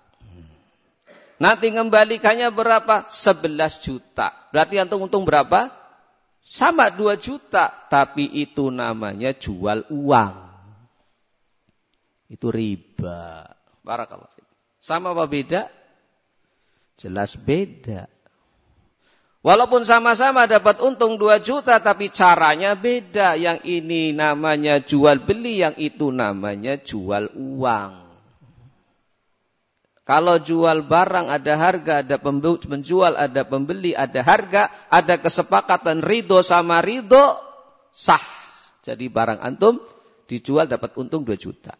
Nanti 1.38 1.70
ngembalikannya 1.70 2.50
berapa? 2.50 3.06
11 3.10 3.84
juta. 3.84 4.34
Berarti 4.50 4.74
antum 4.82 5.06
untung 5.06 5.22
berapa? 5.22 5.70
Sama 6.42 6.90
2 6.90 7.18
juta. 7.18 7.70
Tapi 7.90 8.26
itu 8.38 8.70
namanya 8.74 9.34
jual 9.34 9.86
uang. 9.90 10.34
Itu 12.28 12.50
riba. 12.50 13.54
Barakallah. 13.86 14.30
Sama 14.78 15.14
apa 15.14 15.26
beda? 15.26 15.70
Jelas 16.98 17.38
beda. 17.38 18.10
Walaupun 19.48 19.80
sama-sama 19.80 20.44
dapat 20.44 20.76
untung 20.84 21.16
2 21.16 21.40
juta 21.40 21.80
tapi 21.80 22.12
caranya 22.12 22.76
beda. 22.76 23.32
Yang 23.32 23.64
ini 23.64 24.12
namanya 24.12 24.76
jual 24.76 25.24
beli, 25.24 25.64
yang 25.64 25.72
itu 25.80 26.12
namanya 26.12 26.76
jual 26.76 27.32
uang. 27.32 28.12
Kalau 30.04 30.36
jual 30.36 30.84
barang 30.84 31.32
ada 31.32 31.54
harga, 31.56 32.04
ada 32.04 32.20
penjual, 32.20 33.16
ada 33.16 33.48
pembeli, 33.48 33.96
ada 33.96 34.20
harga, 34.20 34.68
ada 34.92 35.16
kesepakatan 35.16 36.04
ridho 36.04 36.44
sama 36.44 36.84
ridho, 36.84 37.40
sah. 37.88 38.20
Jadi 38.84 39.08
barang 39.08 39.40
antum 39.40 39.80
dijual 40.28 40.68
dapat 40.68 40.92
untung 41.00 41.24
2 41.24 41.40
juta. 41.40 41.72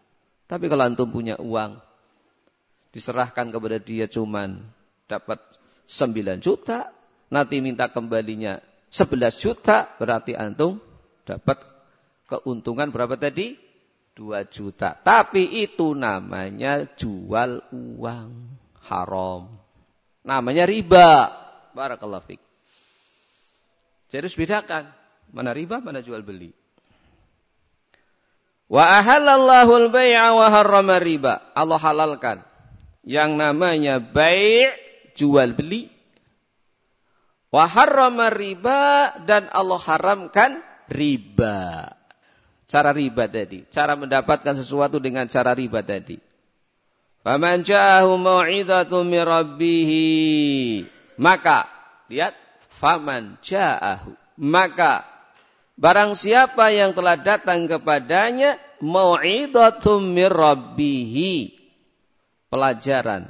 Tapi 0.48 0.72
kalau 0.72 0.88
antum 0.88 1.12
punya 1.12 1.37
uang, 1.37 1.76
diserahkan 2.96 3.52
kepada 3.52 3.76
dia 3.76 4.09
cuman 4.09 4.57
dapat 5.04 5.37
9 5.85 6.40
juta, 6.40 6.96
nanti 7.29 7.61
minta 7.61 7.88
kembalinya 7.88 8.61
11 8.88 9.37
juta, 9.37 9.88
berarti 10.01 10.33
antum 10.33 10.81
dapat 11.29 11.61
keuntungan 12.29 12.88
berapa 12.88 13.17
tadi? 13.17 13.57
2 14.19 14.49
juta. 14.51 14.99
Tapi 14.99 15.62
itu 15.62 15.95
namanya 15.95 16.85
jual 16.99 17.62
uang 17.71 18.31
haram. 18.91 19.47
Namanya 20.27 20.67
riba. 20.67 21.31
Barakallahu 21.73 22.27
fiqh. 22.27 22.43
Jadi 24.11 24.25
harus 24.25 24.35
bedakan. 24.35 24.85
Mana 25.31 25.53
riba, 25.53 25.79
mana 25.85 26.01
jual 26.01 26.25
beli. 26.25 26.51
Wa 28.69 29.01
ahallallahu 29.01 29.88
al-bai'a 29.88 30.33
wa 30.35 30.47
harrama 30.49 30.97
riba. 31.01 31.53
Allah 31.57 31.81
halalkan. 31.81 32.38
Yang 33.05 33.31
namanya 33.37 34.01
bai' 34.01 34.73
jual 35.17 35.55
beli. 35.55 35.93
Wa 37.48 37.64
harrama 37.64 38.28
riba 38.28 39.16
dan 39.24 39.48
Allah 39.48 39.80
haramkan 39.80 40.61
riba. 40.92 41.92
Cara 42.68 42.92
riba 42.92 43.24
tadi. 43.24 43.64
Cara 43.72 43.96
mendapatkan 43.96 44.52
sesuatu 44.52 45.00
dengan 45.00 45.24
cara 45.24 45.56
riba 45.56 45.80
tadi. 45.80 46.20
Faman 47.24 47.64
ja'ahu 47.64 48.20
mau'idatu 48.20 49.00
min 49.08 49.24
Maka, 51.18 51.58
lihat, 52.12 52.37
faman 52.76 53.40
ja'ahu. 53.40 54.12
Maka, 54.38 55.08
barang 55.80 56.12
siapa 56.12 56.68
yang 56.70 56.92
telah 56.92 57.16
datang 57.16 57.64
kepadanya, 57.64 58.61
mau'idatu 58.84 60.04
min 60.04 60.28
Pelajaran, 62.48 63.22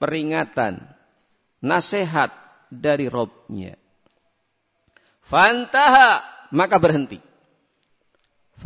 peringatan, 0.00 0.74
nasihat 1.60 2.45
dari 2.72 3.10
Robnya. 3.10 3.74
Fantaha, 5.26 6.22
maka 6.54 6.78
berhenti 6.78 7.18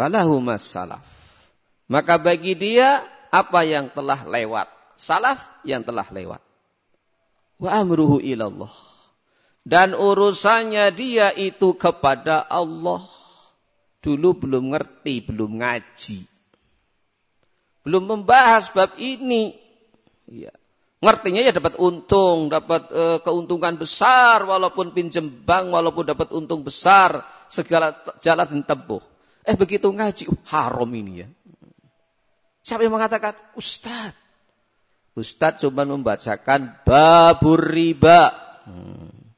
falahu 0.01 0.41
salaf. 0.57 1.05
Maka 1.91 2.17
bagi 2.17 2.55
dia 2.55 3.03
apa 3.29 3.67
yang 3.67 3.91
telah 3.91 4.25
lewat. 4.25 4.71
Salaf 4.95 5.45
yang 5.67 5.83
telah 5.83 6.07
lewat. 6.09 6.41
Wa 7.61 7.83
amruhu 7.83 8.23
ilallah. 8.23 8.73
Dan 9.67 9.93
urusannya 9.93 10.89
dia 10.97 11.35
itu 11.37 11.77
kepada 11.77 12.41
Allah. 12.47 13.05
Dulu 14.01 14.33
belum 14.33 14.73
ngerti, 14.73 15.21
belum 15.29 15.61
ngaji. 15.61 16.25
Belum 17.85 18.09
membahas 18.09 18.73
bab 18.73 18.97
ini. 18.97 19.53
Ya. 20.31 20.55
Ngertinya 21.01 21.41
ya 21.41 21.57
dapat 21.57 21.81
untung, 21.81 22.53
dapat 22.53 22.93
e, 22.93 23.05
keuntungan 23.25 23.81
besar 23.81 24.45
walaupun 24.45 24.93
pinjem 24.93 25.33
bank, 25.49 25.73
walaupun 25.73 26.05
dapat 26.05 26.29
untung 26.37 26.61
besar, 26.61 27.25
segala 27.49 27.97
jalan 28.21 28.63
tempuh. 28.63 29.01
Eh 29.49 29.57
begitu 29.57 29.89
ngaji, 29.91 30.29
uh, 30.29 30.41
haram 30.53 30.93
ini 30.93 31.25
ya. 31.25 31.29
Siapa 32.61 32.85
yang 32.85 32.95
mengatakan? 32.95 33.33
Ustadz. 33.57 34.15
Ustadz 35.17 35.65
cuma 35.65 35.89
membacakan 35.89 36.85
babur 36.85 37.65
riba. 37.65 38.31
Hmm. 38.69 39.33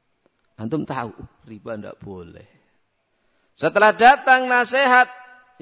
Antum 0.59 0.83
tahu, 0.83 1.15
uh, 1.15 1.27
riba 1.47 1.79
tidak 1.79 1.97
boleh. 2.03 2.45
Setelah 3.55 3.95
datang 3.95 4.51
nasihat 4.51 5.07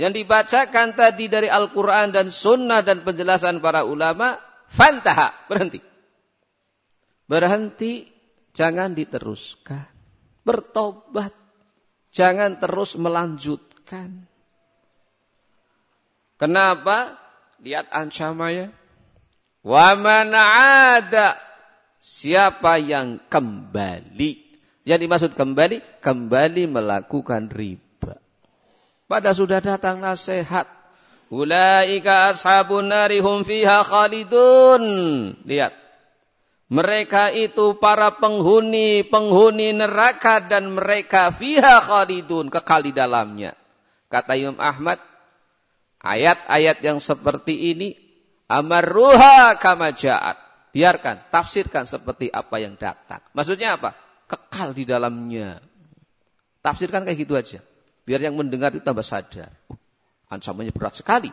yang 0.02 0.12
dibacakan 0.12 0.98
tadi 0.98 1.30
dari 1.30 1.48
Al-Quran 1.48 2.10
dan 2.10 2.34
Sunnah 2.34 2.82
dan 2.82 3.06
penjelasan 3.06 3.62
para 3.62 3.86
ulama, 3.86 4.42
fantaha, 4.68 5.36
berhenti. 5.46 5.91
Berhenti, 7.32 8.12
jangan 8.52 8.92
diteruskan. 8.92 9.88
Bertobat, 10.44 11.32
jangan 12.12 12.60
terus 12.60 13.00
melanjutkan. 13.00 14.28
Kenapa? 16.36 17.16
Lihat 17.64 17.88
ancamannya. 17.88 18.76
Wa 19.64 19.96
man 19.96 20.36
ada 20.36 21.40
siapa 22.04 22.84
yang 22.84 23.24
kembali. 23.32 24.52
Yang 24.84 25.00
dimaksud 25.00 25.32
kembali, 25.32 26.04
kembali 26.04 26.64
melakukan 26.68 27.48
riba. 27.48 28.20
Pada 29.08 29.32
sudah 29.32 29.64
datang 29.64 30.04
nasihat. 30.04 30.68
Ulaika 31.32 32.36
ashabun 32.36 32.92
narihum 32.92 33.48
fiha 33.48 33.88
khalidun. 33.88 34.84
Lihat. 35.48 35.81
Mereka 36.72 37.36
itu 37.36 37.76
para 37.76 38.16
penghuni, 38.16 39.04
penghuni 39.04 39.76
neraka 39.76 40.40
dan 40.40 40.72
mereka 40.72 41.28
fiha 41.36 41.84
khalidun. 41.84 42.48
Kekal 42.48 42.88
di 42.88 42.96
dalamnya. 42.96 43.60
Kata 44.08 44.40
Imam 44.40 44.56
Ahmad, 44.56 45.04
Ayat-ayat 46.02 46.82
yang 46.82 46.98
seperti 46.98 47.78
ini 47.78 47.94
amarruha 48.50 49.56
kama 49.62 49.94
ja'at. 49.94 50.50
Biarkan, 50.74 51.30
tafsirkan 51.30 51.86
seperti 51.86 52.34
apa 52.34 52.58
yang 52.58 52.74
datang. 52.74 53.22
Maksudnya 53.38 53.78
apa? 53.78 53.94
Kekal 54.26 54.74
di 54.74 54.84
dalamnya. 54.88 55.62
Tafsirkan 56.66 57.06
kayak 57.06 57.20
gitu 57.22 57.38
aja. 57.38 57.60
Biar 58.02 58.18
yang 58.18 58.34
mendengar 58.34 58.74
itu 58.74 58.82
tambah 58.82 59.06
sadar. 59.06 59.54
Uh, 59.70 59.78
ancamannya 60.32 60.74
berat 60.74 60.98
sekali. 60.98 61.30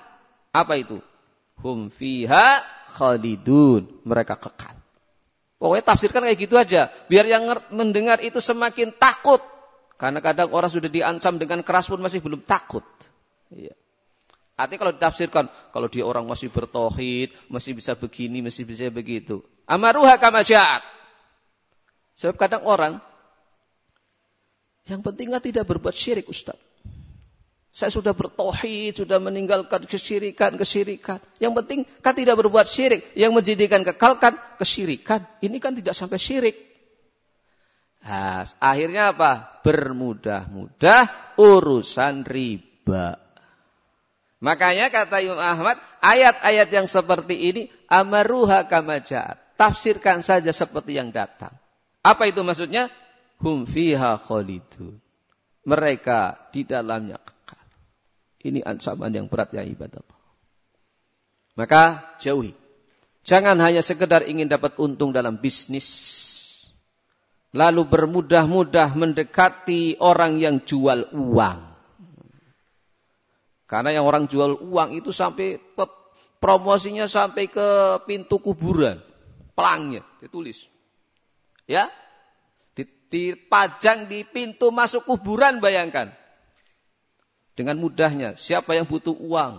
Apa 0.53 0.77
itu? 0.77 1.01
Hum 1.65 1.89
fiha 1.89 2.61
khalidun. 2.93 4.05
Mereka 4.05 4.37
kekal. 4.37 4.78
Pokoknya 5.59 5.85
tafsirkan 5.85 6.23
kayak 6.23 6.39
gitu 6.39 6.55
aja. 6.55 6.91
Biar 7.11 7.27
yang 7.27 7.51
mendengar 7.75 8.23
itu 8.23 8.39
semakin 8.39 8.95
takut 8.95 9.43
Karena 9.99 10.23
kadang 10.23 10.55
orang 10.55 10.71
sudah 10.71 10.87
diancam 10.87 11.43
dengan 11.43 11.67
keras 11.67 11.91
pun 11.91 11.99
masih 11.99 12.23
belum 12.23 12.47
takut. 12.47 12.87
Iya. 13.51 13.75
Artinya 14.55 14.79
kalau 14.87 14.95
ditafsirkan, 14.95 15.45
kalau 15.75 15.91
dia 15.91 16.07
orang 16.07 16.23
masih 16.23 16.55
bertohid, 16.55 17.35
masih 17.51 17.75
bisa 17.75 17.99
begini, 17.99 18.39
masih 18.39 18.63
bisa 18.63 18.87
begitu. 18.95 19.43
Amaruha 19.67 20.15
kama 20.23 20.47
ja'at. 20.47 20.87
Sebab 22.15 22.39
kadang 22.39 22.63
orang, 22.63 23.03
yang 24.87 25.03
pentingnya 25.03 25.43
tidak 25.43 25.67
berbuat 25.67 25.95
syirik 25.95 26.31
Ustaz. 26.31 26.59
Saya 27.79 27.95
sudah 27.95 28.11
bertohid, 28.11 28.99
sudah 28.99 29.23
meninggalkan 29.23 29.87
kesyirikan-kesyirikan. 29.87 31.23
Yang 31.39 31.53
penting 31.63 31.81
kan 32.03 32.11
tidak 32.11 32.43
berbuat 32.43 32.67
syirik. 32.67 33.07
Yang 33.15 33.39
menjadikan 33.39 33.87
kekalkan 33.87 34.35
kesyirikan. 34.59 35.23
Ini 35.39 35.63
kan 35.63 35.79
tidak 35.79 35.95
sampai 35.95 36.19
syirik. 36.19 36.59
Nah, 38.03 38.43
akhirnya 38.59 39.15
apa? 39.15 39.63
Bermudah-mudah 39.63 41.07
urusan 41.39 42.27
riba. 42.27 43.15
Makanya 44.43 44.91
kata 44.91 45.23
Imam 45.23 45.39
Ahmad, 45.39 45.79
ayat-ayat 46.03 46.75
yang 46.75 46.91
seperti 46.91 47.55
ini 47.55 47.63
amaruha 47.87 48.67
kamajat. 48.67 49.39
Tafsirkan 49.55 50.27
saja 50.27 50.51
seperti 50.51 50.99
yang 50.99 51.15
datang. 51.15 51.55
Apa 52.03 52.27
itu 52.27 52.43
maksudnya? 52.43 52.91
Hum 53.39 53.71
fiha. 53.71 54.19
Mereka 55.63 56.21
di 56.51 56.67
dalamnya 56.67 57.23
ini 58.43 58.63
ancaman 58.63 59.11
yang 59.11 59.27
berat 59.27 59.51
ya 59.51 59.67
ibadah. 59.67 60.03
Maka 61.59 62.15
jauhi. 62.23 62.55
Jangan 63.27 63.59
hanya 63.59 63.83
sekedar 63.83 64.23
ingin 64.25 64.47
dapat 64.47 64.79
untung 64.79 65.11
dalam 65.11 65.43
bisnis. 65.43 65.89
Lalu 67.51 67.89
bermudah-mudah 67.91 68.95
mendekati 68.95 69.99
orang 69.99 70.39
yang 70.39 70.63
jual 70.63 71.11
uang. 71.11 71.59
Karena 73.69 74.01
yang 74.01 74.09
orang 74.09 74.31
jual 74.31 74.57
uang 74.65 74.97
itu 74.97 75.11
sampai 75.13 75.59
promosinya 76.39 77.11
sampai 77.11 77.51
ke 77.51 78.01
pintu 78.07 78.39
kuburan. 78.39 79.03
Pelangnya 79.59 80.07
ditulis. 80.23 80.71
Ya. 81.67 81.91
Dipajang 83.09 84.13
di 84.13 84.21
pintu 84.23 84.69
masuk 84.69 85.09
kuburan 85.09 85.65
bayangkan 85.65 86.13
dengan 87.59 87.75
mudahnya. 87.83 88.39
Siapa 88.39 88.79
yang 88.79 88.87
butuh 88.87 89.19
uang? 89.19 89.59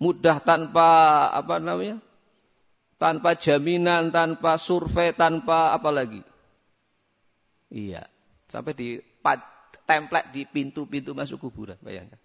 Mudah 0.00 0.40
tanpa 0.40 1.28
apa 1.28 1.60
namanya? 1.60 2.00
Tanpa 2.96 3.36
jaminan, 3.36 4.08
tanpa 4.08 4.56
survei, 4.56 5.12
tanpa 5.12 5.76
apa 5.76 5.92
lagi? 5.92 6.24
Iya. 7.68 8.08
Sampai 8.48 8.72
di 8.72 8.96
template 9.84 10.32
di 10.32 10.48
pintu-pintu 10.48 11.12
masuk 11.12 11.44
kuburan, 11.44 11.76
bayangkan. 11.84 12.16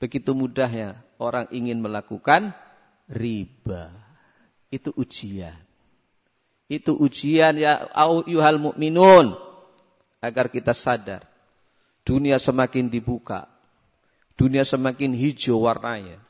Begitu 0.00 0.32
mudahnya 0.32 0.96
orang 1.20 1.44
ingin 1.52 1.84
melakukan 1.84 2.56
riba. 3.12 3.92
Itu 4.72 4.96
ujian. 4.96 5.56
Itu 6.72 6.96
ujian 6.96 7.60
ya 7.60 7.92
yuhal 8.24 8.56
mu'minun. 8.56 9.36
Agar 10.24 10.48
kita 10.48 10.72
sadar. 10.72 11.28
Dunia 12.06 12.38
semakin 12.40 12.88
dibuka 12.88 13.55
Dunia 14.36 14.68
semakin 14.68 15.16
hijau 15.16 15.64
warnanya. 15.64 16.20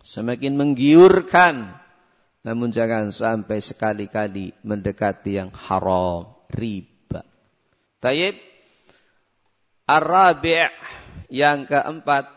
Semakin 0.00 0.56
menggiurkan. 0.56 1.76
Namun 2.40 2.72
jangan 2.72 3.12
sampai 3.12 3.60
sekali-kali 3.60 4.56
mendekati 4.64 5.36
yang 5.36 5.52
haram. 5.52 6.32
Riba. 6.48 7.20
Taib. 8.00 8.40
Arabi' 9.84 10.72
yang 11.28 11.68
keempat. 11.68 12.32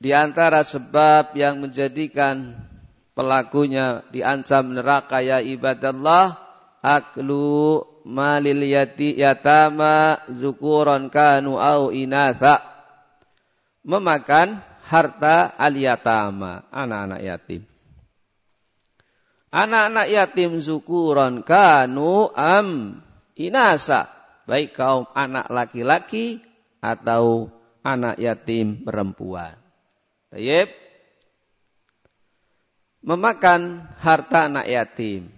Di 0.00 0.16
antara 0.16 0.64
sebab 0.64 1.36
yang 1.36 1.60
menjadikan 1.60 2.56
pelakunya 3.12 4.04
diancam 4.08 4.72
neraka 4.72 5.20
ya 5.20 5.44
ibadallah. 5.44 6.40
Aklu 6.80 7.82
malil 8.06 8.62
yati 8.62 9.18
yatama 9.18 10.22
zukuron 10.30 11.10
kanu 11.10 11.58
au 11.58 11.90
inatha. 11.90 12.62
Memakan 13.82 14.62
harta 14.86 15.54
al 15.58 15.74
yatama 15.74 16.70
anak-anak 16.70 17.20
yatim. 17.22 17.62
Anak-anak 19.50 20.06
yatim 20.10 20.58
zukuron 20.62 21.42
kanu 21.42 22.30
am 22.34 22.98
inasa 23.34 24.10
baik 24.46 24.74
kaum 24.74 25.06
anak 25.14 25.50
laki-laki 25.50 26.42
atau 26.82 27.50
anak 27.82 28.18
yatim 28.18 28.86
perempuan. 28.86 29.58
Tayyib. 30.30 30.70
Memakan 33.06 33.86
harta 34.02 34.50
anak 34.50 34.66
yatim 34.66 35.35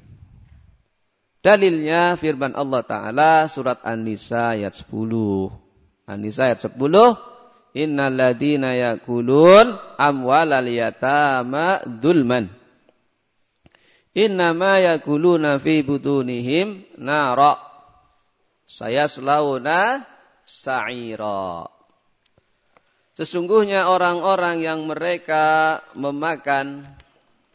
Dalilnya 1.39 2.19
firman 2.19 2.59
Allah 2.59 2.83
Ta'ala 2.83 3.33
surat 3.47 3.79
An-Nisa 3.87 4.59
ayat 4.59 4.75
10. 4.75 4.91
An-Nisa 6.11 6.51
ayat 6.51 6.67
10. 6.67 6.75
Innal 7.79 8.15
ladina 8.19 8.75
yakulun 8.75 9.79
amwalal 9.95 10.67
yatama 10.67 11.79
dulman. 11.87 12.51
Innama 14.19 14.83
yakuluna 14.83 15.63
fi 15.63 15.87
butunihim 15.87 16.83
nara. 16.99 17.55
Saya 18.67 19.07
selauna 19.07 20.03
sa'ira. 20.43 21.71
Sesungguhnya 23.15 23.87
orang-orang 23.87 24.59
yang 24.59 24.91
mereka 24.91 25.79
memakan 25.95 26.83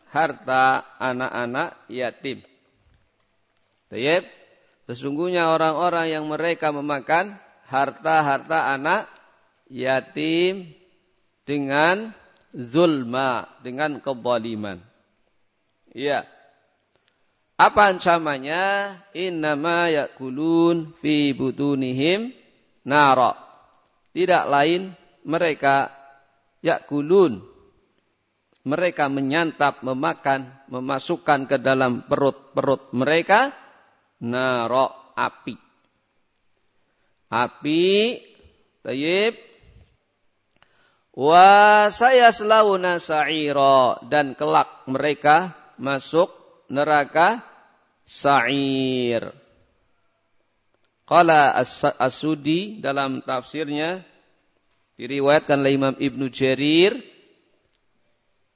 harta 0.08 0.88
anak-anak 1.04 1.76
yatim 1.92 2.48
Tayyib. 3.94 4.26
Sesungguhnya 4.90 5.54
orang-orang 5.54 6.10
yang 6.10 6.26
mereka 6.26 6.74
memakan 6.74 7.38
harta-harta 7.70 8.74
anak 8.74 9.06
yatim 9.70 10.74
dengan 11.46 12.10
zulma, 12.58 13.46
dengan 13.62 14.02
kezaliman. 14.02 14.82
Iya. 15.94 16.26
Apa 17.54 17.94
ancamannya? 17.94 18.98
Innama 19.14 19.94
yakulun 19.94 20.98
fi 20.98 21.38
butunihim 21.38 22.34
nara. 22.82 23.38
Tidak 24.10 24.50
lain 24.50 24.98
mereka 25.22 25.94
yakulun 26.66 27.46
mereka 28.64 29.12
menyantap, 29.12 29.84
memakan, 29.84 30.50
memasukkan 30.72 31.52
ke 31.52 31.60
dalam 31.60 32.08
perut-perut 32.08 32.96
mereka 32.96 33.52
naro 34.24 35.14
api. 35.20 35.56
Api, 37.28 37.86
tayyib. 38.82 39.36
Wa 41.14 41.92
saya 41.94 42.34
selauna 42.34 42.98
sa'ira 42.98 44.02
dan 44.10 44.34
kelak 44.34 44.90
mereka 44.90 45.54
masuk 45.78 46.34
neraka 46.74 47.46
sa'ir. 48.02 49.30
Qala 51.06 51.54
As-Sudi 52.02 52.82
dalam 52.82 53.22
tafsirnya 53.22 54.02
diriwayatkan 54.98 55.62
oleh 55.62 55.74
Imam 55.78 55.96
Ibnu 56.00 56.34
Jarir 56.34 56.98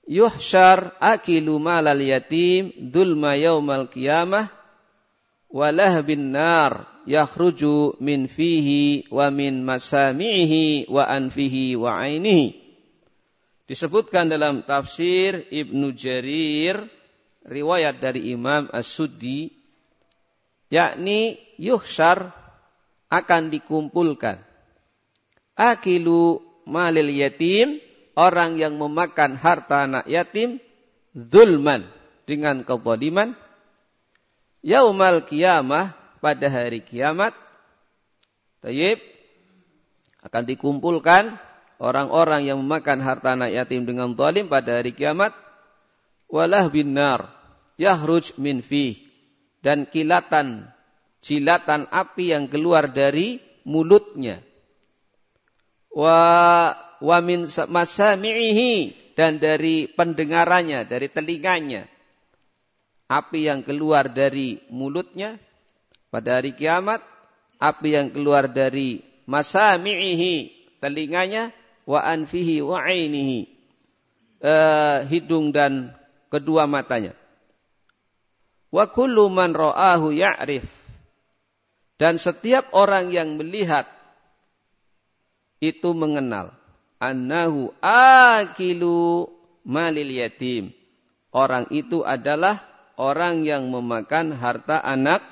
yuhsyar 0.09 0.97
akilu 0.97 1.59
malal 1.61 1.99
yatim 2.01 2.71
dulma 2.73 3.35
yaumal 3.37 3.91
qiyamah 3.91 4.56
walah 5.51 6.03
bin 6.03 6.35
nar 6.35 6.87
yakhruju 7.07 7.99
min 8.03 8.27
fihi 8.27 9.07
wa 9.07 9.31
min 9.31 9.63
masami'ihi 9.63 10.91
wa 10.91 11.07
anfihi 11.07 11.79
wa 11.79 11.97
ainihi. 12.03 12.55
Disebutkan 13.67 14.31
dalam 14.31 14.63
tafsir 14.63 15.43
Ibnu 15.51 15.91
Jarir 15.91 16.87
riwayat 17.43 17.99
dari 17.99 18.31
Imam 18.31 18.71
As-Suddi 18.71 19.51
yakni 20.71 21.39
yuhsyar 21.59 22.31
akan 23.07 23.51
dikumpulkan 23.51 24.39
akilu 25.55 26.43
malil 26.67 27.11
yatim 27.11 27.79
orang 28.19 28.59
yang 28.59 28.75
memakan 28.75 29.39
harta 29.39 29.87
anak 29.87 30.05
yatim 30.11 30.59
zulman 31.15 31.87
dengan 32.27 32.67
kezaliman 32.67 33.35
yaumal 34.65 35.25
kiamah 35.25 35.93
pada 36.21 36.47
hari 36.49 36.81
kiamat 36.81 37.33
tayyib 38.61 39.01
akan 40.25 40.43
dikumpulkan 40.43 41.37
orang-orang 41.77 42.45
yang 42.45 42.59
memakan 42.59 42.99
harta 42.99 43.37
anak 43.37 43.53
yatim 43.53 43.85
dengan 43.85 44.17
zalim 44.17 44.49
pada 44.49 44.81
hari 44.81 44.91
kiamat 44.91 45.31
walah 46.27 46.67
binar 46.67 47.31
yahruj 47.77 48.33
min 48.41 48.59
fi 48.65 48.97
dan 49.61 49.85
kilatan 49.87 50.73
jilatan 51.21 51.89
api 51.89 52.31
yang 52.31 52.47
keluar 52.47 52.87
dari 52.91 53.43
mulutnya. 53.67 54.39
Wa 55.91 56.19
wa 57.03 57.17
min 57.19 57.49
masami'ihi 57.49 58.73
dan 59.17 59.41
dari 59.41 59.89
pendengarannya, 59.89 60.85
dari 60.85 61.11
telinganya. 61.11 61.89
Api 63.07 63.47
yang 63.47 63.63
keluar 63.63 64.11
dari 64.11 64.59
mulutnya 64.67 65.39
pada 66.11 66.39
hari 66.39 66.51
kiamat, 66.51 66.99
api 67.55 67.95
yang 67.95 68.11
keluar 68.11 68.51
dari 68.51 68.99
masami'ihi, 69.27 70.51
telinganya, 70.83 71.55
wa 71.87 72.03
anfihi 72.03 72.59
wa 72.59 72.83
ainihi, 72.83 73.47
uh, 74.43 75.07
hidung 75.07 75.55
dan 75.55 75.95
kedua 76.27 76.67
matanya. 76.67 77.15
Wa 78.67 78.91
kullu 78.91 79.31
man 79.31 79.55
ra'ahu 79.55 80.11
ya'rif. 80.11 80.67
Dan 81.95 82.19
setiap 82.19 82.75
orang 82.75 83.09
yang 83.09 83.39
melihat 83.39 83.89
itu 85.57 85.95
mengenal 85.95 86.53
annahu 87.01 87.73
akilu 87.81 89.31
malil 89.65 90.11
yatim. 90.11 90.75
Orang 91.33 91.71
itu 91.73 92.05
adalah 92.05 92.66
orang 92.97 93.45
yang 93.45 93.69
memakan 93.69 94.33
harta 94.33 94.81
anak 94.81 95.23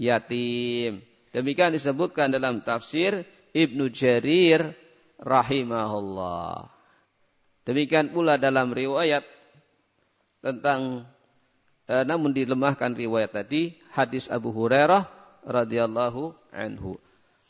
yatim. 0.00 1.04
Demikian 1.30 1.76
disebutkan 1.76 2.32
dalam 2.32 2.64
tafsir 2.64 3.28
Ibnu 3.54 3.92
Jarir 3.92 4.74
rahimahullah. 5.20 6.72
Demikian 7.64 8.10
pula 8.10 8.40
dalam 8.40 8.74
riwayat 8.74 9.24
tentang 10.44 11.08
eh, 11.88 12.04
namun 12.04 12.34
dilemahkan 12.36 12.92
riwayat 12.92 13.32
tadi 13.32 13.76
hadis 13.92 14.28
Abu 14.28 14.50
Hurairah 14.52 15.06
radhiyallahu 15.44 16.34
anhu. 16.52 16.98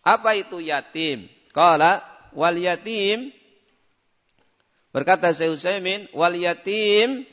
Apa 0.04 0.36
itu 0.36 0.60
yatim? 0.60 1.30
Qala 1.54 2.04
wal 2.36 2.58
yatim 2.58 3.32
Berkata 4.94 5.34
Syekh 5.34 5.58
Utsaimin, 5.58 6.06
wal 6.14 6.38
yatim 6.38 7.26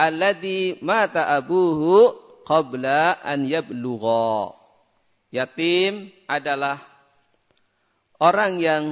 alladhi 0.00 0.80
mata 0.80 1.28
abuhu 1.28 2.16
qabla 2.48 3.20
an 3.20 3.44
yablugha. 3.44 4.56
Yatim 5.30 6.10
adalah 6.26 6.80
orang 8.18 8.58
yang 8.58 8.84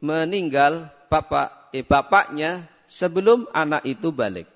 meninggal 0.00 0.88
bapak 1.10 1.74
eh, 1.74 1.84
bapaknya 1.84 2.64
sebelum 2.88 3.50
anak 3.52 3.84
itu 3.84 4.14
balik. 4.14 4.48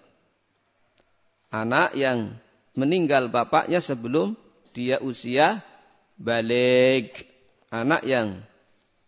Anak 1.52 1.96
yang 1.98 2.38
meninggal 2.72 3.28
bapaknya 3.28 3.82
sebelum 3.82 4.38
dia 4.72 5.02
usia 5.02 5.60
balik. 6.16 7.28
Anak 7.68 8.08
yang 8.08 8.40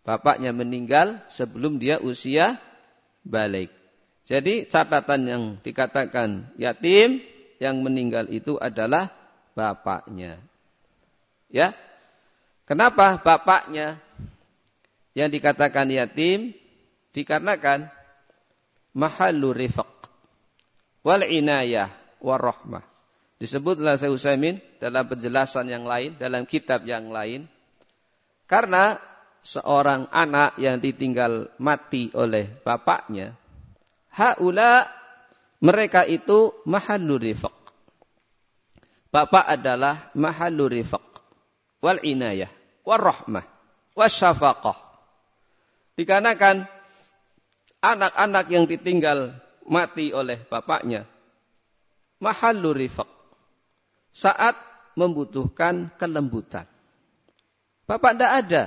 bapaknya 0.05 0.53
meninggal 0.53 1.17
sebelum 1.33 1.81
dia 1.81 1.97
usia 1.97 2.61
balik. 3.25 3.80
Jadi 4.25 4.69
catatan 4.69 5.21
yang 5.27 5.43
dikatakan 5.59 6.53
yatim 6.55 7.19
yang 7.57 7.81
meninggal 7.81 8.29
itu 8.29 8.57
adalah 8.57 9.09
bapaknya. 9.53 10.41
Ya. 11.51 11.75
Kenapa 12.65 13.19
bapaknya 13.19 13.99
yang 15.17 15.27
dikatakan 15.27 15.91
yatim? 15.91 16.55
Dikarenakan 17.11 17.91
mahallu 18.95 19.51
rifaq 19.51 20.07
wal 21.03 21.27
inayah 21.27 21.91
warahmah. 22.23 22.85
Disebutlah 23.41 23.97
saya 23.97 24.13
Utsaimin 24.13 24.61
dalam 24.77 25.09
penjelasan 25.09 25.65
yang 25.65 25.83
lain, 25.89 26.13
dalam 26.21 26.45
kitab 26.45 26.85
yang 26.85 27.09
lain. 27.09 27.49
Karena 28.45 29.01
seorang 29.41 30.05
anak 30.13 30.61
yang 30.61 30.77
ditinggal 30.77 31.49
mati 31.57 32.13
oleh 32.13 32.45
bapaknya, 32.61 33.33
haula 34.15 34.87
mereka 35.61 36.07
itu 36.07 36.55
mahallur 36.67 37.21
rifaq. 37.21 37.53
Bapak 39.11 39.45
adalah 39.47 40.11
mahallur 40.15 40.71
rifaq 40.71 41.03
wal 41.83 41.99
inayah 42.03 42.49
wal 42.87 43.01
rahmah 43.01 43.43
syafaqah. 43.95 44.77
Dikarenakan 45.99 46.65
anak-anak 47.83 48.45
yang 48.49 48.65
ditinggal 48.65 49.35
mati 49.67 50.15
oleh 50.15 50.39
bapaknya 50.47 51.05
mahallur 52.17 52.73
rifaq 52.73 53.09
saat 54.15 54.57
membutuhkan 54.95 55.91
kelembutan. 55.95 56.67
Bapak 57.85 58.15
tidak 58.15 58.31
ada 58.31 58.63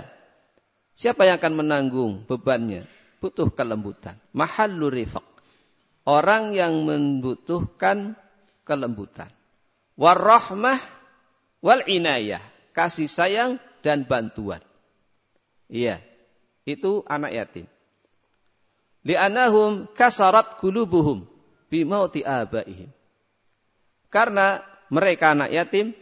Siapa 0.94 1.26
yang 1.26 1.42
akan 1.42 1.54
menanggung 1.58 2.22
bebannya? 2.22 2.86
Butuh 3.18 3.50
kelembutan. 3.50 4.14
Mahallu 4.30 4.94
rifaq. 4.94 5.26
Orang 6.04 6.52
yang 6.52 6.84
membutuhkan 6.84 8.12
kelembutan. 8.68 9.32
Warrahmah 9.96 10.76
wal 11.64 11.84
inayah. 11.88 12.44
Kasih 12.76 13.08
sayang 13.08 13.56
dan 13.80 14.04
bantuan. 14.04 14.60
Iya. 15.68 16.04
Itu 16.68 17.04
anak 17.08 17.32
yatim. 17.32 17.66
Li'anahum 19.04 19.84
kasarat 19.92 20.60
kulubuhum 20.60 21.28
bimauti 21.68 22.24
abaihim. 22.24 22.88
Karena 24.08 24.64
mereka 24.88 25.36
anak 25.36 25.52
yatim, 25.52 25.92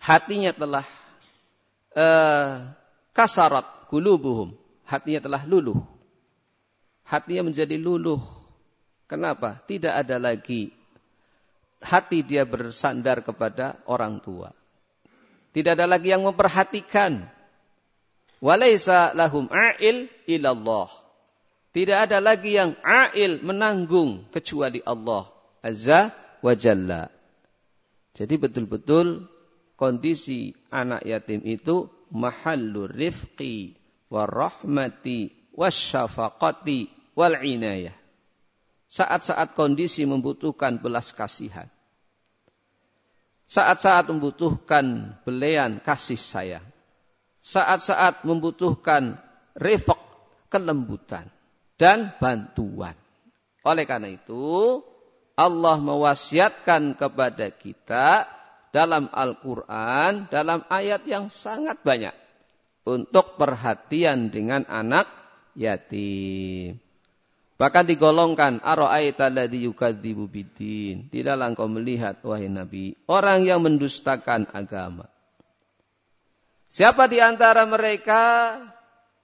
hatinya 0.00 0.56
telah 0.56 0.86
uh, 1.92 2.72
kasarat 3.12 3.88
kulubuhum. 3.92 4.56
Hatinya 4.86 5.18
telah 5.18 5.42
luluh. 5.44 5.82
Hatinya 7.02 7.50
menjadi 7.50 7.74
luluh. 7.74 8.22
Kenapa? 9.06 9.62
Tidak 9.62 9.90
ada 9.90 10.18
lagi 10.18 10.74
hati 11.82 12.26
dia 12.26 12.42
bersandar 12.42 13.22
kepada 13.22 13.78
orang 13.86 14.18
tua. 14.18 14.50
Tidak 15.54 15.72
ada 15.72 15.86
lagi 15.88 16.12
yang 16.12 16.26
memperhatikan. 16.26 17.24
Walaysa 18.42 19.16
lahum 19.16 19.48
a'il 19.48 20.12
ilallah. 20.28 20.90
Tidak 21.72 21.96
ada 21.96 22.18
lagi 22.20 22.58
yang 22.58 22.76
a'il 22.84 23.40
menanggung 23.40 24.28
kecuali 24.28 24.82
Allah 24.84 25.28
Azza 25.64 26.12
wa 26.44 26.52
Jalla. 26.52 27.08
Jadi 28.16 28.34
betul-betul 28.36 29.28
kondisi 29.76 30.56
anak 30.72 31.04
yatim 31.04 31.44
itu 31.44 31.88
mahallur 32.12 32.88
rifqi 32.92 33.76
warahmati 34.08 35.32
wasyafaqati 35.52 36.78
wal 37.16 37.36
inayah. 37.40 37.96
Saat-saat 38.86 39.58
kondisi 39.58 40.06
membutuhkan 40.06 40.78
belas 40.78 41.10
kasihan. 41.10 41.66
Saat-saat 43.46 44.10
membutuhkan 44.10 45.18
belian 45.22 45.78
kasih 45.82 46.18
sayang. 46.18 46.66
Saat-saat 47.42 48.26
membutuhkan 48.26 49.18
rifq 49.54 49.98
kelembutan 50.50 51.30
dan 51.78 52.14
bantuan. 52.18 52.94
Oleh 53.66 53.86
karena 53.86 54.14
itu, 54.14 54.82
Allah 55.36 55.76
mewasiatkan 55.78 56.96
kepada 56.96 57.50
kita 57.52 58.24
dalam 58.70 59.08
Al-Quran 59.12 60.30
dalam 60.32 60.64
ayat 60.68 61.04
yang 61.04 61.28
sangat 61.28 61.80
banyak 61.82 62.14
untuk 62.86 63.34
perhatian 63.36 64.30
dengan 64.30 64.64
anak 64.70 65.10
yatim. 65.58 66.85
Bahkan 67.56 67.88
digolongkan 67.88 68.60
ara'aita 68.60 69.32
ladzi 69.32 69.64
yukadzibu 69.64 70.28
bidin. 70.28 71.08
Tidaklah 71.08 71.56
engkau 71.56 71.68
melihat 71.72 72.20
wahai 72.20 72.52
Nabi 72.52 72.92
orang 73.08 73.48
yang 73.48 73.64
mendustakan 73.64 74.44
agama. 74.52 75.08
Siapa 76.68 77.08
di 77.08 77.16
antara 77.24 77.64
mereka 77.64 78.56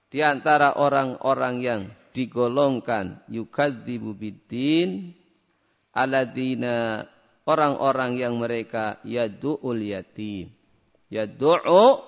di 0.09 0.25
antara 0.25 0.73
orang-orang 0.81 1.55
yang 1.61 1.81
digolongkan 2.13 3.21
yukadzibu 3.29 4.17
bidin 4.17 5.13
aladina 5.93 7.05
orang-orang 7.45 8.17
yang 8.17 8.41
mereka 8.41 8.97
yadu'ul 9.05 9.77
yatim. 9.77 10.49
Yadu'u 11.13 12.01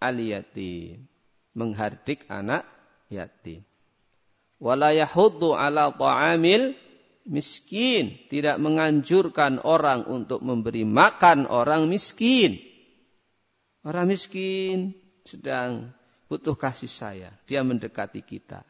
al 0.00 0.16
yatim. 0.16 1.04
Menghardik 1.52 2.24
anak 2.32 2.64
yatim. 3.12 3.60
Wala 4.62 4.94
yahuddu 4.94 5.58
ala 5.58 5.90
ta'amil 5.90 6.78
miskin. 7.26 8.14
Tidak 8.30 8.62
menganjurkan 8.62 9.58
orang 9.58 10.06
untuk 10.06 10.38
memberi 10.38 10.86
makan 10.86 11.50
orang 11.50 11.90
miskin. 11.90 12.62
Orang 13.82 14.14
miskin 14.14 14.94
sedang 15.26 15.90
butuh 16.30 16.54
kasih 16.54 16.86
saya. 16.86 17.34
Dia 17.50 17.66
mendekati 17.66 18.22
kita. 18.22 18.62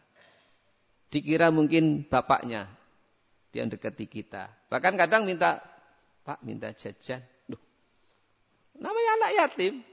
Dikira 1.13 1.53
mungkin 1.53 2.09
bapaknya 2.09 2.73
dia 3.53 3.69
mendekati 3.69 4.09
kita. 4.09 4.49
Bahkan 4.73 4.97
kadang 4.97 5.29
minta 5.29 5.61
Pak 6.25 6.41
minta 6.41 6.73
jajan. 6.73 7.21
Duh. 7.45 7.61
Namanya 8.81 9.11
anak 9.21 9.31
yatim. 9.37 9.85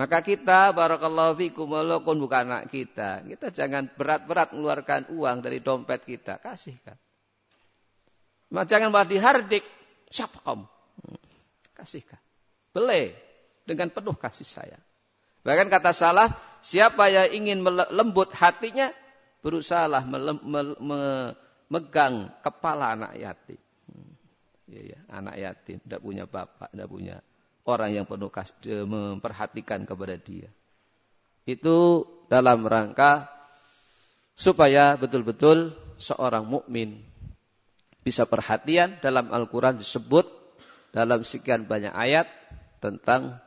Maka 0.00 0.24
kita 0.24 0.72
barakallahu 0.72 1.36
fikum 1.36 1.76
walaupun 1.76 2.24
bukan 2.24 2.48
anak 2.48 2.72
kita, 2.72 3.20
kita 3.20 3.52
jangan 3.52 3.84
berat-berat 3.84 4.56
mengeluarkan 4.56 5.12
uang 5.12 5.44
dari 5.44 5.60
dompet 5.60 6.08
kita, 6.08 6.40
kasihkan. 6.40 6.96
Maka 8.48 8.64
jangan 8.64 8.88
malah 8.88 9.04
dihardik. 9.04 9.60
Siapa 10.08 10.40
kamu? 10.40 10.64
Kasihkan. 11.76 12.16
Boleh 12.72 13.12
dengan 13.68 13.92
penuh 13.92 14.16
kasih 14.16 14.48
sayang. 14.48 14.80
Bahkan 15.44 15.68
kata 15.68 15.92
salah, 15.92 16.32
siapa 16.64 17.12
yang 17.12 17.36
ingin 17.36 17.60
lembut 17.92 18.32
hatinya, 18.32 18.88
berusahalah 19.44 20.08
memegang 20.80 22.32
kepala 22.40 22.96
anak 22.96 23.20
yatim. 23.20 23.60
Ya, 24.64 24.96
ya, 24.96 24.98
anak 25.12 25.36
yatim, 25.36 25.76
tidak 25.84 26.00
punya 26.00 26.24
bapak, 26.24 26.72
tidak 26.72 26.88
punya 26.88 27.20
orang 27.70 27.94
yang 27.94 28.06
penuh 28.06 28.28
kasih 28.28 28.84
memperhatikan 28.84 29.86
kepada 29.86 30.18
dia. 30.18 30.50
Itu 31.46 32.06
dalam 32.26 32.66
rangka 32.66 33.30
supaya 34.34 34.98
betul-betul 34.98 35.78
seorang 36.00 36.48
mukmin 36.48 37.06
bisa 38.00 38.24
perhatian 38.24 38.96
dalam 39.04 39.28
Al-Quran 39.30 39.78
disebut 39.78 40.26
dalam 40.90 41.22
sekian 41.22 41.68
banyak 41.68 41.92
ayat 41.92 42.26
tentang 42.80 43.38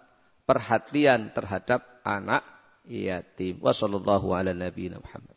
perhatian 0.46 1.34
terhadap 1.34 1.84
anak 2.06 2.46
yatim. 2.86 3.60
Wassallallahu 3.60 4.38
ala 4.38 4.54
nabiyina 4.54 5.02
Muhammad. 5.02 5.36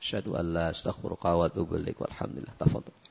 Asyhadu 0.00 0.36
an 0.36 0.46
la 0.52 0.64
astaghfiruka 0.72 1.36
wa 1.36 1.48
atubu 1.48 1.80
ilaik. 1.80 1.98
Walhamdulillah. 1.98 2.54
Tafadhol. 2.60 3.09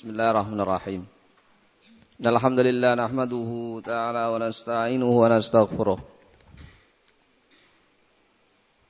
بسم 0.00 0.16
الله 0.16 0.30
الرحمن 0.30 0.60
الرحيم 0.60 1.02
الحمد 2.26 2.60
لله 2.60 2.90
نحمده 2.94 3.50
تعالى 3.84 4.24
ونستعينه 4.32 5.10
ونستغفره 5.22 5.98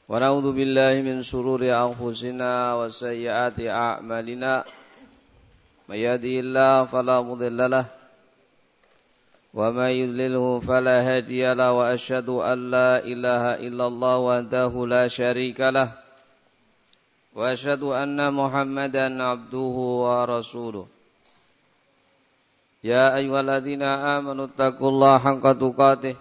ونعوذ 0.09 0.47
بالله 0.53 1.03
من 1.03 1.23
شرور 1.23 1.67
أنفسنا 1.67 2.75
وسيئات 2.75 3.59
أعمالنا 3.61 4.65
من 5.89 5.97
يهدي 5.97 6.41
الله 6.41 6.85
فلا 6.85 7.21
مضل 7.21 7.59
له 7.71 7.87
ومن 9.55 9.91
يضلله 9.91 10.61
فلا 10.61 10.97
هادي 11.03 11.55
له 11.55 11.73
وأشهد 11.73 12.29
أن 12.29 12.71
لا 12.71 13.03
إله 13.03 13.43
إلا 13.67 13.85
الله 13.87 14.17
وحده 14.19 14.73
لا 14.87 15.09
شريك 15.09 15.61
له 15.61 15.91
وأشهد 17.35 17.83
أن 17.83 18.35
محمدا 18.35 19.07
عبده 19.23 19.77
ورسوله 20.07 21.00
يا 22.84 23.16
أيها 23.16 23.39
الذين 23.41 23.82
آمنوا 23.82 24.46
اتقوا 24.46 24.89
الله 24.89 25.18
حق 25.18 25.46
تقاته 25.52 26.16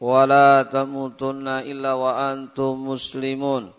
ولا 0.00 0.62
تموتن 0.62 1.48
إلا 1.48 1.92
وأنتم 1.92 2.88
مسلمون 2.88 3.72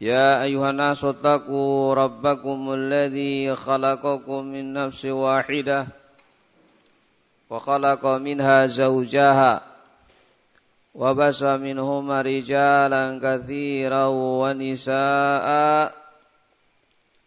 يا 0.00 0.42
أيها 0.42 0.70
الناس 0.70 1.04
اتقوا 1.04 1.94
ربكم 1.94 2.72
الذي 2.72 3.54
خلقكم 3.54 4.44
من 4.44 4.72
نفس 4.72 5.04
واحدة 5.04 5.86
وخلق 7.50 8.06
منها 8.06 8.66
زوجها 8.66 9.62
وبس 10.94 11.42
منهما 11.42 12.20
رجالا 12.20 13.20
كثيرا 13.22 14.06
ونساء 14.06 15.48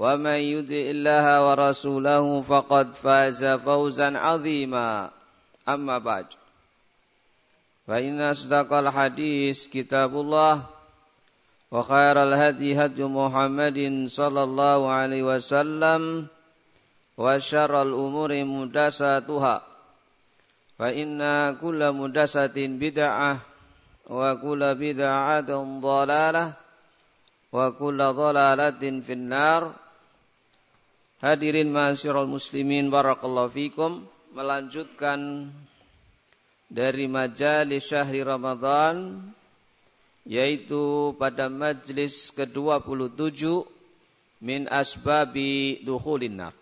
ومن 0.00 0.40
يطع 0.40 0.84
الله 0.96 1.24
ورسوله 1.48 2.24
فقد 2.40 2.86
فاز 2.94 3.44
فوزا 3.44 4.08
عظيما. 4.18 5.10
أما 5.68 5.98
بعد 5.98 6.26
فإن 7.86 8.20
أصدق 8.20 8.72
الحديث 8.72 9.68
كتاب 9.68 10.12
الله 10.14 10.62
وخير 11.70 12.16
الهدي 12.22 12.84
هدي 12.84 13.04
محمد 13.04 13.78
صلى 14.08 14.42
الله 14.42 14.78
عليه 14.90 15.22
وسلم 15.22 16.26
وشر 17.18 17.82
الأمور 17.82 18.44
مدساتها 18.44 19.56
فإن 20.78 21.20
كل 21.60 21.80
مدسة 21.92 22.56
بدعة 22.56 23.32
وكل 24.10 24.62
بدعة 24.74 25.50
ضلالة 25.80 26.52
وكل 27.52 27.98
ضلالة 27.98 28.82
في 29.06 29.12
النار. 29.12 29.89
Hadirin 31.20 31.68
ma'asyiral 31.68 32.24
muslimin 32.24 32.88
barakallahu 32.88 33.52
fikum 33.52 34.08
melanjutkan 34.32 35.52
dari 36.72 37.04
majalis 37.12 37.92
syahri 37.92 38.24
Ramadan 38.24 39.20
yaitu 40.24 41.12
pada 41.20 41.52
majlis 41.52 42.32
ke-27 42.32 43.68
min 44.40 44.64
asbabi 44.72 45.84
dukhulin 45.84 46.40
nar. 46.40 46.56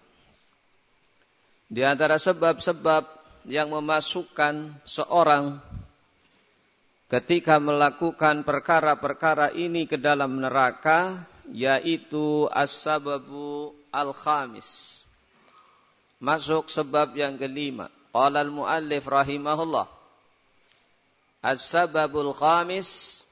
Di 1.70 1.86
antara 1.86 2.18
sebab-sebab 2.18 3.06
yang 3.46 3.70
memasukkan 3.70 4.74
seorang 4.82 5.62
ketika 7.06 7.62
melakukan 7.62 8.42
perkara-perkara 8.42 9.54
ini 9.54 9.86
ke 9.86 9.94
dalam 10.02 10.42
neraka 10.42 11.22
yaitu 11.46 12.50
as-sababu 12.50 13.77
al-khamis. 13.94 15.02
Masuk 16.18 16.66
sebab 16.66 17.14
yang 17.14 17.38
kelima. 17.38 17.88
Qala 18.10 18.42
al-muallif 18.42 19.06
rahimahullah. 19.06 19.86
As-sababul 21.44 22.34
khamis 22.34 23.22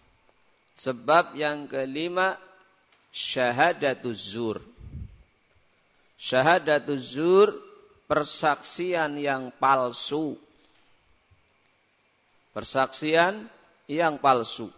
Sebab 0.76 1.32
yang 1.40 1.64
kelima 1.72 2.36
syahadatuz 3.08 4.36
zur. 4.36 4.60
Syahadatuz 6.20 7.16
zur 7.16 7.56
persaksian 8.04 9.16
yang 9.16 9.48
palsu. 9.56 10.36
Persaksian 12.52 13.48
yang 13.88 14.20
palsu. 14.20 14.68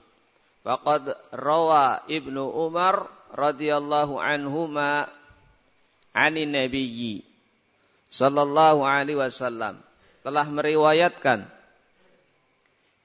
Faqad 0.62 1.18
rawa 1.34 2.06
Ibnu 2.06 2.46
Umar 2.46 3.10
radhiyallahu 3.34 4.22
anhuma 4.22 5.10
ani 6.14 6.48
nabiyyi 6.48 7.24
sallallahu 8.08 8.84
alaihi 8.84 9.20
wasallam 9.20 9.80
telah 10.24 10.46
meriwayatkan 10.48 11.48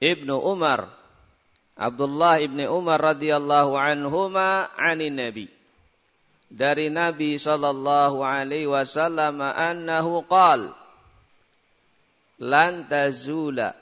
Ibnu 0.04 0.36
Umar 0.36 0.92
Abdullah 1.74 2.38
ibni 2.38 2.70
Umar 2.70 3.02
radhiyallahu 3.02 3.74
anhuma 3.74 4.70
ani 4.78 5.10
Nabi. 5.10 5.50
Dari 6.54 6.94
Nabi 6.94 7.42
sallallahu 7.42 8.22
alaihi 8.22 8.70
wasallam 8.70 9.42
annahu 9.42 10.22
qal 10.30 10.70
lan 12.38 12.86
tazula 12.86 13.74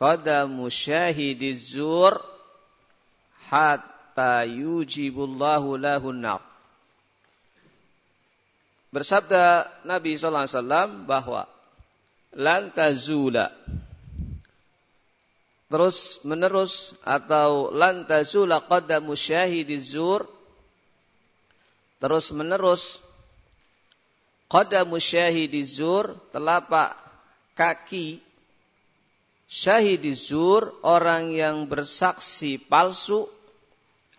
qadamu 0.00 0.72
syahidiz 0.72 1.76
zur 1.76 2.16
hatta 3.52 4.48
yujibullahu 4.48 5.76
lahun 5.76 6.24
nar. 6.24 6.40
Bersabda 8.96 9.68
Nabi 9.84 10.16
sallallahu 10.16 10.48
alaihi 10.48 10.56
wasallam 10.56 10.90
bahwa 11.04 11.44
lan 12.32 12.72
tazula. 12.72 13.52
Terus 15.68 16.24
menerus 16.24 16.96
atau 17.04 17.68
lantazula 17.76 18.64
qadamu 18.64 19.12
syahidiz 19.12 19.92
zur. 19.92 20.24
Terus 22.00 22.32
menerus 22.32 23.04
qadamu 24.48 24.96
syahidiz 24.96 25.76
zur 25.76 26.16
telapak 26.32 26.96
kaki 27.52 28.24
syahidiz 29.44 30.32
zur 30.32 30.72
orang 30.80 31.36
yang 31.36 31.68
bersaksi 31.68 32.56
palsu 32.56 33.28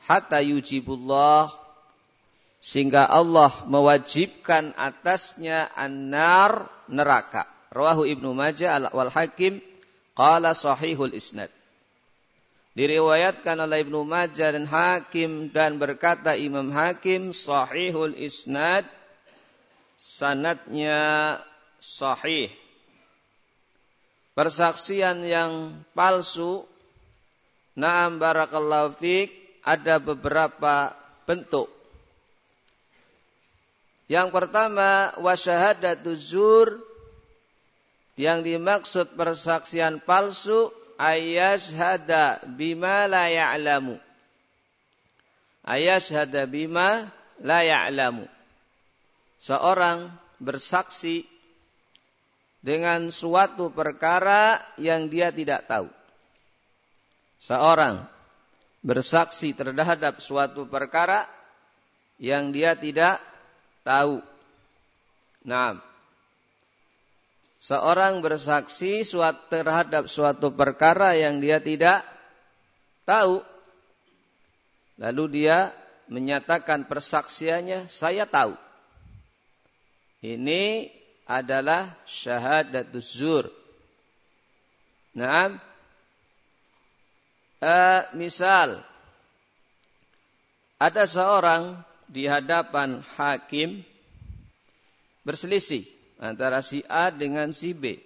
hatta 0.06 0.38
yujibullah 0.38 1.50
sehingga 2.68 3.07
Allah 3.07 3.63
mewajibkan 3.63 4.76
atasnya 4.76 5.72
anar 5.72 6.68
neraka 6.91 7.47
rawahu 7.72 8.03
ibnu 8.03 8.36
majah 8.36 8.91
wal 8.91 9.07
hakim 9.07 9.63
Qala 10.18 10.57
sahihul 10.57 11.13
isnad. 11.13 11.53
Diriwayatkan 12.74 13.53
oleh 13.61 13.86
Ibnu 13.86 14.01
Majah 14.01 14.49
dan 14.49 14.65
Hakim 14.65 15.53
dan 15.53 15.78
berkata 15.78 16.34
Imam 16.34 16.74
Hakim 16.74 17.38
sahihul 17.38 18.18
isnad 18.18 18.89
sanatnya 19.93 21.38
sahih. 21.78 22.49
Persaksian 24.34 25.22
yang 25.22 25.86
palsu 25.93 26.65
Naam 27.78 28.18
barakallahu 28.18 28.97
fiq 28.97 29.30
ada 29.61 30.01
beberapa 30.01 30.97
bentuk. 31.30 31.70
Yang 34.08 34.28
pertama 34.32 35.12
wasyahadatu 35.20 36.16
zur 36.16 36.80
yang 38.16 38.41
dimaksud 38.41 39.20
persaksian 39.20 39.99
palsu 39.99 40.72
ayashhada 40.95 42.39
bima 42.55 43.05
la 43.05 43.28
ya'lamu. 43.28 43.99
Ayashhada 45.68 46.47
bima 46.47 47.12
la 47.43 47.62
ya'lamu. 47.68 48.26
Seorang 49.38 50.10
bersaksi 50.39 51.28
dengan 52.64 53.14
suatu 53.14 53.70
perkara 53.70 54.64
yang 54.80 55.12
dia 55.12 55.30
tidak 55.36 55.68
tahu. 55.70 55.91
Seorang 57.38 58.08
bersaksi 58.82 59.53
terhadap 59.53 60.24
suatu 60.24 60.66
perkara 60.66 61.30
yang 62.18 62.49
dia 62.49 62.74
tidak 62.74 63.22
tahu. 63.88 64.20
Nah, 65.48 65.80
Seorang 67.58 68.22
bersaksi 68.22 69.02
suat 69.02 69.50
terhadap 69.50 70.06
suatu 70.06 70.54
perkara 70.54 71.18
yang 71.18 71.42
dia 71.42 71.58
tidak 71.58 72.06
tahu. 73.04 73.42
Lalu 75.02 75.24
dia 75.42 75.74
menyatakan 76.08 76.86
persaksiannya, 76.86 77.90
saya 77.90 78.30
tahu. 78.30 78.54
Ini 80.22 80.90
adalah 81.26 81.98
syahadatus 82.06 83.10
zur. 83.20 83.50
Nah, 85.18 85.58
uh, 87.60 88.02
misal 88.14 88.86
ada 90.78 91.04
seorang 91.10 91.82
di 92.08 92.26
hadapan 92.26 93.03
hakim 93.16 93.84
berselisih 95.28 95.84
antara 96.18 96.64
si 96.64 96.82
A 96.88 97.12
dengan 97.12 97.51
si 97.51 97.76
B. 97.76 97.99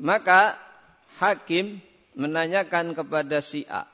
Maka 0.00 0.56
hakim 1.20 1.82
menanyakan 2.16 2.96
kepada 2.96 3.44
si 3.44 3.68
A, 3.68 3.84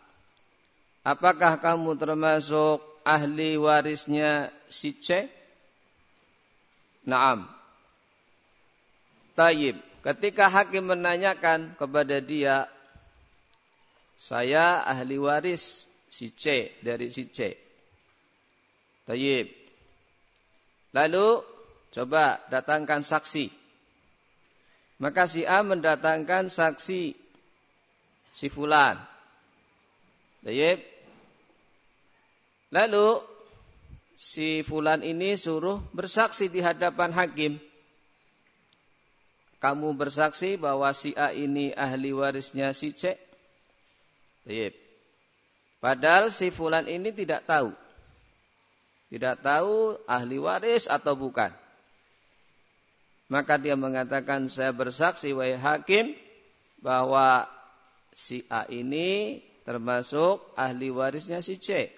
apakah 1.02 1.58
kamu 1.58 1.98
termasuk 1.98 2.78
ahli 3.02 3.58
warisnya 3.58 4.54
si 4.70 4.94
C? 4.94 5.26
Naam. 7.02 7.50
Taib. 9.34 9.78
Ketika 10.06 10.46
hakim 10.46 10.86
menanyakan 10.86 11.74
kepada 11.74 12.22
dia, 12.22 12.70
saya 14.14 14.86
ahli 14.86 15.18
waris 15.18 15.82
si 16.06 16.30
C 16.30 16.70
dari 16.86 17.10
si 17.10 17.26
C. 17.26 17.65
Taib. 19.06 19.48
Lalu 20.92 21.56
Coba 21.96 22.44
datangkan 22.52 23.00
saksi. 23.00 23.48
Maka 25.00 25.24
si 25.24 25.48
A 25.48 25.64
mendatangkan 25.64 26.52
saksi 26.52 27.16
si 28.36 28.46
fulan. 28.52 29.00
Baik. 30.44 30.84
Lalu 32.68 33.24
si 34.12 34.60
fulan 34.60 35.00
ini 35.00 35.40
suruh 35.40 35.80
bersaksi 35.96 36.52
di 36.52 36.60
hadapan 36.60 37.16
hakim. 37.16 37.56
Kamu 39.56 39.96
bersaksi 39.96 40.60
bahwa 40.60 40.92
si 40.92 41.16
A 41.16 41.32
ini 41.32 41.72
ahli 41.72 42.12
warisnya 42.12 42.76
si 42.76 42.92
C. 42.92 43.16
Baik. 44.44 44.76
Padahal 45.80 46.28
si 46.28 46.52
fulan 46.52 46.84
ini 46.92 47.08
tidak 47.08 47.48
tahu. 47.48 47.72
Tidak 49.06 49.38
tahu 49.38 50.02
ahli 50.10 50.36
waris 50.42 50.90
atau 50.90 51.14
bukan. 51.14 51.54
Maka 53.26 53.58
dia 53.58 53.74
mengatakan 53.74 54.46
saya 54.46 54.70
bersaksi 54.70 55.34
wahai 55.34 55.58
hakim 55.58 56.14
bahwa 56.78 57.46
si 58.14 58.46
A 58.46 58.66
ini 58.70 59.42
termasuk 59.66 60.42
ahli 60.54 60.94
warisnya 60.94 61.42
si 61.42 61.58
C. 61.58 61.90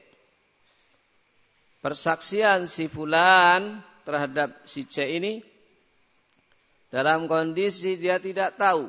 Persaksian 1.85 2.65
si 2.65 2.89
fulan 2.89 3.85
terhadap 4.09 4.57
si 4.65 4.89
C 4.89 5.05
ini 5.21 5.45
dalam 6.89 7.29
kondisi 7.29 8.01
dia 8.01 8.17
tidak 8.17 8.57
tahu. 8.57 8.89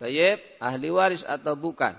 Tayyib, 0.00 0.40
ahli 0.58 0.88
waris 0.90 1.22
atau 1.22 1.54
bukan. 1.54 1.94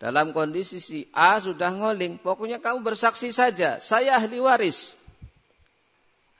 Dalam 0.00 0.32
kondisi 0.32 0.80
si 0.80 1.04
A 1.12 1.36
sudah 1.36 1.76
ngoling, 1.76 2.16
pokoknya 2.24 2.56
kamu 2.56 2.80
bersaksi 2.80 3.36
saja, 3.36 3.76
saya 3.84 4.16
ahli 4.16 4.40
waris. 4.40 4.96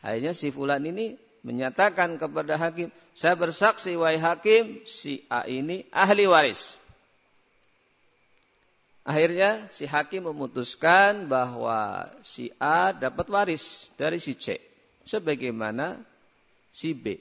Akhirnya 0.00 0.32
si 0.32 0.48
fulan 0.48 0.80
ini 0.88 1.20
menyatakan 1.44 2.16
kepada 2.16 2.56
hakim, 2.56 2.88
saya 3.12 3.36
bersaksi 3.36 4.00
wahai 4.00 4.16
hakim, 4.16 4.80
si 4.88 5.28
A 5.28 5.44
ini 5.44 5.84
ahli 5.92 6.24
waris. 6.24 6.80
Akhirnya 9.04 9.68
si 9.68 9.84
hakim 9.84 10.32
memutuskan 10.32 11.28
bahwa 11.28 12.08
si 12.24 12.48
A 12.56 12.96
dapat 12.96 13.28
waris 13.28 13.92
dari 14.00 14.24
si 14.24 14.36
C. 14.40 14.56
Sebagaimana 15.04 16.00
si 16.72 16.96
B. 16.96 17.20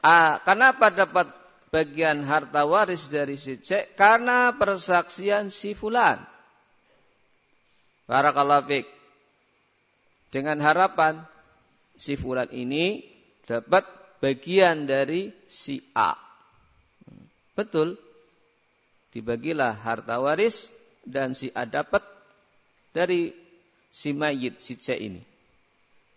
A, 0.00 0.40
kenapa 0.40 0.88
dapat 0.88 1.39
bagian 1.70 2.26
harta 2.26 2.66
waris 2.66 3.08
dari 3.08 3.38
si 3.38 3.58
C? 3.62 3.86
Karena 3.94 4.54
persaksian 4.54 5.48
si 5.48 5.72
fulan. 5.72 6.22
Barakallahu 8.10 8.66
fiqh 8.66 8.90
dengan 10.34 10.58
harapan 10.62 11.26
si 11.94 12.14
fulan 12.14 12.50
ini 12.50 13.02
dapat 13.46 13.86
bagian 14.22 14.86
dari 14.86 15.30
si 15.46 15.82
A. 15.94 16.14
Betul. 17.54 17.98
Dibagilah 19.10 19.74
harta 19.74 20.22
waris 20.22 20.70
dan 21.02 21.34
si 21.34 21.50
A 21.50 21.66
dapat 21.66 22.02
dari 22.94 23.34
si 23.90 24.14
mayit 24.14 24.62
si 24.62 24.78
C 24.78 24.94
ini. 24.94 25.22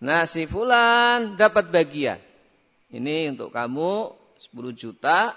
Nah 0.05 0.29
si 0.29 0.45
fulan 0.45 1.33
dapat 1.33 1.73
bagian. 1.73 2.21
Ini 2.93 3.33
untuk 3.33 3.49
kamu 3.49 4.13
10 4.39 4.73
juta 4.73 5.33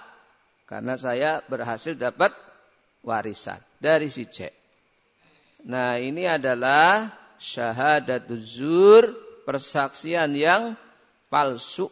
karena 0.67 0.99
saya 0.99 1.41
berhasil 1.47 1.95
dapat 1.95 2.35
warisan 3.07 3.63
dari 3.79 4.11
si 4.11 4.27
C. 4.27 4.51
Nah 5.67 5.99
ini 5.99 6.27
adalah 6.27 7.11
syahadatul 7.39 8.43
zur, 8.43 9.05
persaksian 9.47 10.35
yang 10.35 10.75
palsu. 11.31 11.89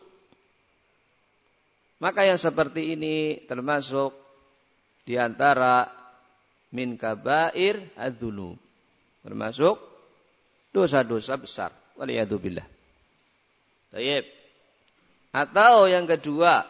Maka 2.03 2.27
yang 2.27 2.37
seperti 2.37 2.99
ini 2.99 3.41
termasuk 3.47 4.13
di 5.07 5.15
antara 5.17 5.89
min 6.75 6.99
kabair 6.99 7.81
adzunub. 7.95 8.59
Termasuk 9.23 9.79
dosa-dosa 10.75 11.39
besar. 11.39 11.71
Waliyadzubillah. 11.97 12.67
Tayyib. 13.95 14.27
Atau 15.31 15.87
yang 15.87 16.05
kedua, 16.05 16.67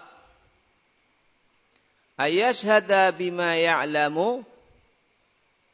ayashhada 2.21 3.11
bima 3.15 3.57
ya'lamu 3.59 4.47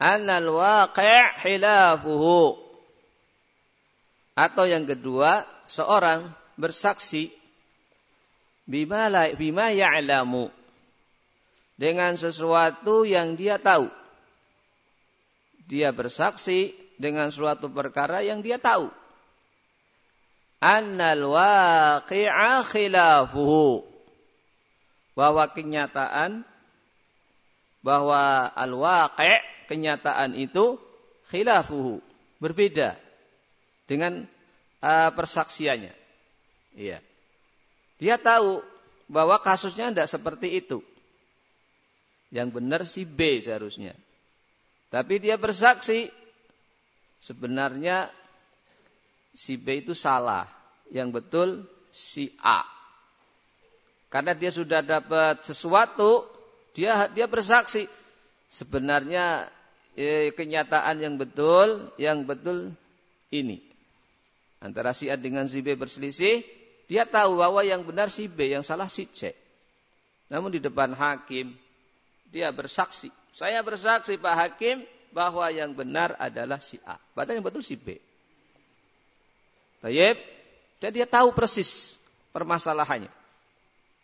anal 0.00 0.48
waqi' 0.56 1.40
khilafuhu 1.44 2.70
atau 4.40 4.64
yang 4.64 4.88
kedua, 4.88 5.44
seorang 5.68 6.32
bersaksi 6.56 7.28
bima 8.64 9.12
bima 9.36 9.68
ya'lamu 9.68 10.48
dengan 11.76 12.16
sesuatu 12.16 13.04
yang 13.04 13.36
dia 13.36 13.60
tahu. 13.60 13.92
Dia 15.68 15.92
bersaksi 15.92 16.72
dengan 16.96 17.28
suatu 17.28 17.68
perkara 17.68 18.24
yang 18.24 18.40
dia 18.40 18.56
tahu. 18.56 18.88
Annal 20.64 21.24
waqi'a 21.28 22.64
khilafuhu. 22.64 23.89
Bahwa 25.20 25.44
kenyataan 25.52 26.48
bahwa 27.84 28.48
al-waqi' 28.56 29.40
kenyataan 29.68 30.36
itu 30.36 30.76
khilafuhu, 31.28 32.00
berbeda 32.40 32.96
dengan 33.88 34.24
uh, 34.84 35.10
persaksiannya. 35.12 35.92
Iya. 36.76 36.98
Dia 38.00 38.16
tahu 38.16 38.64
bahwa 39.10 39.36
kasusnya 39.40 39.92
tidak 39.92 40.08
seperti 40.08 40.60
itu. 40.60 40.80
Yang 42.30 42.48
benar 42.62 42.80
si 42.86 43.02
B 43.02 43.42
seharusnya. 43.42 43.92
Tapi 44.90 45.18
dia 45.18 45.34
bersaksi 45.34 46.10
sebenarnya 47.18 48.08
si 49.34 49.58
B 49.58 49.82
itu 49.82 49.98
salah. 49.98 50.46
Yang 50.94 51.08
betul 51.22 51.48
si 51.90 52.34
A. 52.38 52.62
Karena 54.10 54.34
dia 54.34 54.50
sudah 54.50 54.82
dapat 54.82 55.46
sesuatu, 55.46 56.26
dia 56.74 57.06
dia 57.14 57.30
bersaksi 57.30 57.86
sebenarnya 58.50 59.46
eh, 59.94 60.34
kenyataan 60.34 60.98
yang 60.98 61.14
betul, 61.14 61.94
yang 61.94 62.26
betul 62.26 62.74
ini 63.30 63.70
antara 64.60 64.92
si 64.92 65.08
A 65.08 65.16
dengan 65.16 65.48
si 65.48 65.64
B 65.64 65.74
berselisih, 65.74 66.44
dia 66.86 67.08
tahu 67.08 67.40
bahwa 67.40 67.64
yang 67.64 67.82
benar 67.82 68.12
si 68.12 68.28
B, 68.28 68.52
yang 68.52 68.62
salah 68.62 68.86
si 68.86 69.08
C. 69.08 69.32
Namun 70.28 70.52
di 70.52 70.60
depan 70.60 70.92
hakim, 70.94 71.56
dia 72.30 72.52
bersaksi. 72.54 73.10
Saya 73.34 73.64
bersaksi 73.64 74.14
Pak 74.20 74.34
Hakim 74.36 74.84
bahwa 75.10 75.42
yang 75.50 75.74
benar 75.74 76.14
adalah 76.20 76.62
si 76.62 76.78
A. 76.86 77.00
Padahal 77.16 77.42
yang 77.42 77.46
betul 77.46 77.64
si 77.64 77.74
B. 77.74 77.98
Tayyip. 79.82 80.18
Dan 80.80 80.96
dia 80.96 81.04
tahu 81.04 81.34
persis 81.36 82.00
permasalahannya. 82.32 83.10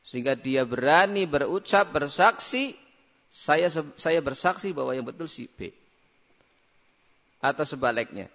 Sehingga 0.07 0.39
dia 0.39 0.63
berani 0.63 1.27
berucap, 1.27 1.91
bersaksi, 1.91 2.79
saya 3.27 3.67
saya 3.99 4.23
bersaksi 4.23 4.71
bahwa 4.71 4.95
yang 4.95 5.03
betul 5.03 5.27
si 5.27 5.51
B. 5.51 5.75
Atau 7.43 7.67
sebaliknya. 7.67 8.31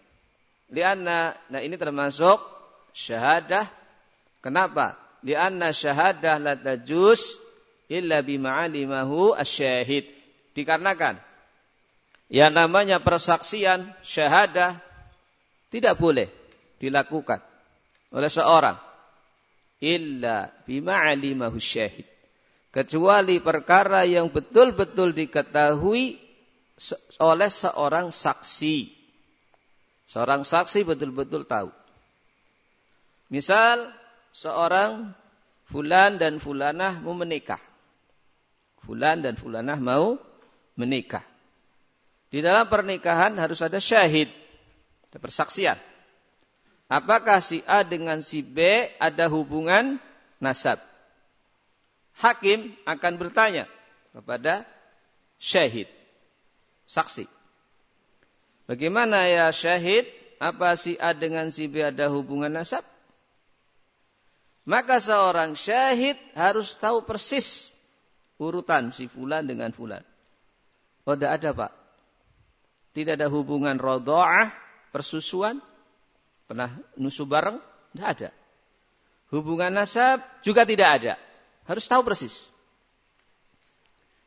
Lianna, 0.68 1.32
nah 1.48 1.64
ini 1.64 1.80
termasuk 1.80 2.44
syahadah. 2.92 3.72
Kenapa? 4.44 5.00
Lianna 5.24 5.72
syahadah 5.72 6.44
la 6.44 6.60
tajus 6.60 7.40
illa 7.88 8.20
bima'alimahu 8.20 9.32
asyahid. 9.40 10.12
Dikarenakan 10.52 11.24
yang 12.28 12.52
namanya 12.52 13.00
persaksian 13.00 13.96
syahadah 14.04 14.76
tidak 15.72 15.96
boleh 15.96 16.28
dilakukan 16.84 17.40
oleh 18.12 18.28
seorang 18.28 18.91
illa 19.82 20.54
bima'alimahu 20.70 21.58
syahid. 21.58 22.06
Kecuali 22.72 23.44
perkara 23.44 24.08
yang 24.08 24.32
betul-betul 24.32 25.12
diketahui 25.12 26.16
oleh 27.20 27.52
seorang 27.52 28.16
saksi. 28.16 28.78
Seorang 30.08 30.48
saksi 30.48 30.88
betul-betul 30.88 31.44
tahu. 31.44 31.68
Misal 33.28 33.92
seorang 34.32 35.12
fulan 35.68 36.16
dan 36.16 36.40
fulanah 36.40 37.04
mau 37.04 37.12
menikah. 37.12 37.60
Fulan 38.88 39.20
dan 39.20 39.36
fulanah 39.36 39.80
mau 39.80 40.16
menikah. 40.80 41.24
Di 42.32 42.40
dalam 42.40 42.72
pernikahan 42.72 43.36
harus 43.36 43.60
ada 43.60 43.84
syahid, 43.84 44.32
ada 45.12 45.20
persaksian. 45.20 45.76
Apakah 46.92 47.40
si 47.40 47.64
A 47.64 47.88
dengan 47.88 48.20
si 48.20 48.44
B 48.44 48.92
ada 49.00 49.32
hubungan 49.32 49.96
nasab? 50.44 50.84
Hakim 52.20 52.76
akan 52.84 53.16
bertanya 53.16 53.72
kepada 54.12 54.68
syahid, 55.40 55.88
saksi. 56.92 57.32
Bagaimana 58.68 59.24
ya 59.32 59.48
syahid? 59.56 60.04
Apa 60.42 60.76
si 60.76 61.00
A 61.00 61.16
dengan 61.16 61.48
si 61.48 61.72
B 61.72 61.80
ada 61.80 62.12
hubungan 62.12 62.52
nasab? 62.52 62.84
Maka 64.68 65.00
seorang 65.00 65.56
syahid 65.56 66.20
harus 66.36 66.76
tahu 66.76 67.08
persis 67.08 67.72
urutan 68.36 68.92
si 68.92 69.08
fulan 69.08 69.48
dengan 69.48 69.72
fulan. 69.72 70.04
Oh, 71.08 71.16
tidak 71.16 71.40
ada 71.40 71.50
pak. 71.56 71.72
Tidak 72.92 73.16
ada 73.16 73.32
hubungan 73.32 73.80
rodoah, 73.80 74.52
persusuan. 74.92 75.64
Pernah 76.52 76.68
nusu 77.00 77.24
bareng? 77.24 77.64
Tidak 77.96 78.04
ada. 78.04 78.30
Hubungan 79.32 79.72
nasab 79.72 80.20
juga 80.44 80.68
tidak 80.68 81.00
ada. 81.00 81.14
Harus 81.64 81.88
tahu 81.88 82.04
persis. 82.04 82.52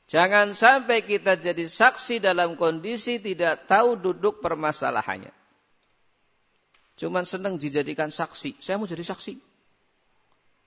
Jangan 0.09 0.57
sampai 0.57 1.05
kita 1.05 1.37
jadi 1.37 1.69
saksi 1.69 2.25
dalam 2.25 2.57
kondisi 2.57 3.21
tidak 3.21 3.69
tahu 3.69 4.01
duduk 4.01 4.41
permasalahannya. 4.41 5.37
Cuman 6.97 7.29
senang 7.29 7.61
dijadikan 7.61 8.09
saksi. 8.09 8.57
Saya 8.57 8.81
mau 8.81 8.89
jadi 8.89 9.05
saksi. 9.05 9.37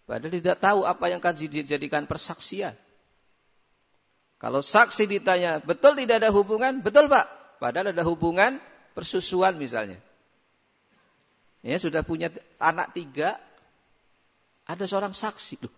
Padahal 0.06 0.30
tidak 0.38 0.62
tahu 0.62 0.86
apa 0.86 1.10
yang 1.10 1.18
akan 1.26 1.42
dijadikan 1.42 2.06
persaksian. 2.06 2.78
Kalau 4.38 4.62
saksi 4.62 5.10
ditanya, 5.10 5.58
betul 5.58 5.98
tidak 5.98 6.22
ada 6.22 6.30
hubungan? 6.30 6.86
Betul 6.86 7.10
pak. 7.10 7.26
Padahal 7.58 7.98
ada 7.98 8.06
hubungan 8.06 8.62
persusuan 8.94 9.58
misalnya. 9.58 9.98
Ya 11.68 11.76
sudah 11.76 12.00
punya 12.00 12.32
anak 12.64 12.96
tiga, 12.96 13.36
ada 14.64 14.88
seorang 14.88 15.12
saksi. 15.12 15.68
Loh, 15.68 15.76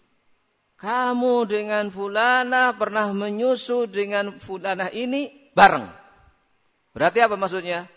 kamu 0.77 1.49
dengan 1.49 1.89
fulana 1.89 2.77
pernah 2.77 3.09
menyusu 3.09 3.89
dengan 3.89 4.37
fulana 4.37 4.93
ini 4.93 5.33
bareng. 5.57 5.89
Berarti 6.93 7.25
apa 7.25 7.41
maksudnya? 7.41 7.89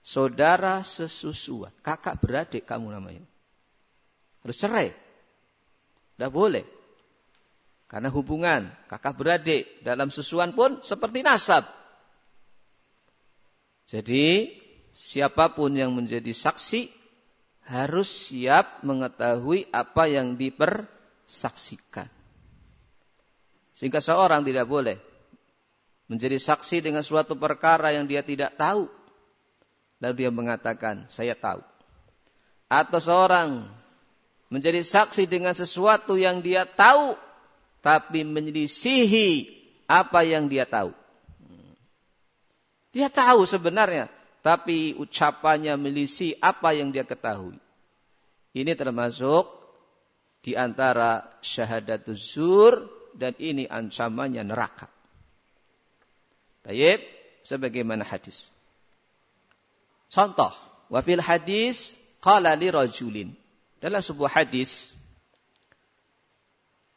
Saudara 0.00 0.80
sesusuan. 0.80 1.68
Kakak 1.84 2.24
beradik 2.24 2.64
kamu 2.64 2.96
namanya. 2.96 3.24
Harus 4.40 4.56
cerai. 4.56 4.96
Tidak 6.16 6.32
boleh. 6.32 6.64
Karena 7.92 8.08
hubungan 8.08 8.72
kakak 8.88 9.20
beradik 9.20 9.68
dalam 9.84 10.08
susuan 10.08 10.56
pun 10.56 10.80
seperti 10.80 11.20
nasab. 11.20 11.68
Jadi 13.84 14.48
siapa 14.96 15.52
pun 15.52 15.76
yang 15.76 15.92
menjadi 15.92 16.32
saksi 16.32 17.03
harus 17.64 18.08
siap 18.30 18.84
mengetahui 18.84 19.68
apa 19.72 20.04
yang 20.08 20.36
dipersaksikan. 20.36 22.08
Sehingga 23.74 23.98
seorang 23.98 24.44
tidak 24.46 24.68
boleh 24.68 25.00
menjadi 26.06 26.36
saksi 26.36 26.84
dengan 26.84 27.02
suatu 27.02 27.34
perkara 27.34 27.90
yang 27.96 28.04
dia 28.04 28.20
tidak 28.20 28.54
tahu. 28.60 28.86
Lalu 29.98 30.14
dia 30.20 30.30
mengatakan, 30.30 31.08
saya 31.08 31.32
tahu. 31.32 31.64
Atau 32.68 33.00
seorang 33.00 33.66
menjadi 34.52 34.84
saksi 34.84 35.24
dengan 35.24 35.56
sesuatu 35.56 36.20
yang 36.20 36.44
dia 36.44 36.68
tahu 36.68 37.16
tapi 37.80 38.24
menyelisihi 38.24 39.50
apa 39.88 40.24
yang 40.24 40.48
dia 40.48 40.64
tahu. 40.64 40.92
Dia 42.94 43.10
tahu 43.10 43.42
sebenarnya, 43.42 44.06
tapi 44.44 44.92
ucapannya 45.00 45.72
melisi 45.80 46.36
apa 46.36 46.76
yang 46.76 46.92
dia 46.92 47.08
ketahui. 47.08 47.56
Ini 48.52 48.76
termasuk 48.76 49.48
di 50.44 50.52
antara 50.52 51.24
syahadat 51.40 52.04
zur 52.12 52.92
dan 53.16 53.32
ini 53.40 53.64
ancamannya 53.64 54.44
neraka. 54.44 54.92
Tayyib, 56.60 57.00
sebagaimana 57.40 58.04
hadis. 58.04 58.52
Contoh, 60.12 60.52
wafil 60.92 61.24
hadis 61.24 61.96
qala 62.20 62.52
li 62.52 62.68
rajulin. 62.68 63.32
Dalam 63.80 64.04
sebuah 64.04 64.44
hadis 64.44 64.92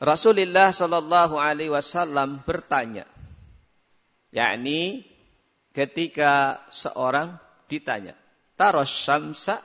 Rasulullah 0.04 0.70
Shallallahu 0.76 1.42
Alaihi 1.42 1.74
Wasallam 1.74 2.44
bertanya, 2.46 3.08
yakni 4.30 5.08
ketika 5.78 6.66
seorang 6.74 7.38
ditanya, 7.70 8.18
taros 8.58 8.90
syamsa, 8.90 9.62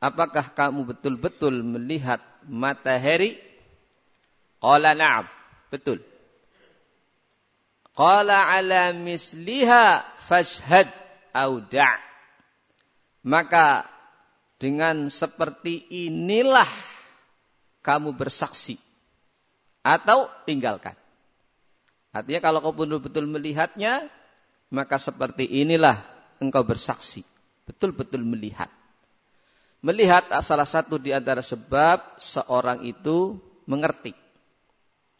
apakah 0.00 0.56
kamu 0.56 0.96
betul-betul 0.96 1.60
melihat 1.60 2.24
matahari? 2.48 3.36
Qala 4.64 4.96
na'am, 4.96 5.28
betul. 5.68 6.00
Qala 7.92 8.48
ala 8.48 8.96
misliha 8.96 10.08
fashhad 10.24 10.88
au 11.36 11.60
Maka 13.28 13.84
dengan 14.56 15.12
seperti 15.12 15.84
inilah 16.08 16.70
kamu 17.84 18.16
bersaksi 18.16 18.80
atau 19.84 20.32
tinggalkan. 20.48 20.96
Artinya 22.08 22.40
kalau 22.40 22.64
kau 22.64 22.72
betul-betul 22.72 23.28
melihatnya, 23.28 24.08
maka 24.68 25.00
seperti 25.00 25.48
inilah 25.48 26.00
engkau 26.40 26.64
bersaksi. 26.64 27.24
Betul-betul 27.68 28.24
melihat. 28.24 28.72
Melihat 29.84 30.26
salah 30.42 30.66
satu 30.66 30.98
di 30.98 31.14
antara 31.14 31.44
sebab 31.44 32.18
seorang 32.18 32.82
itu 32.82 33.38
mengerti. 33.68 34.16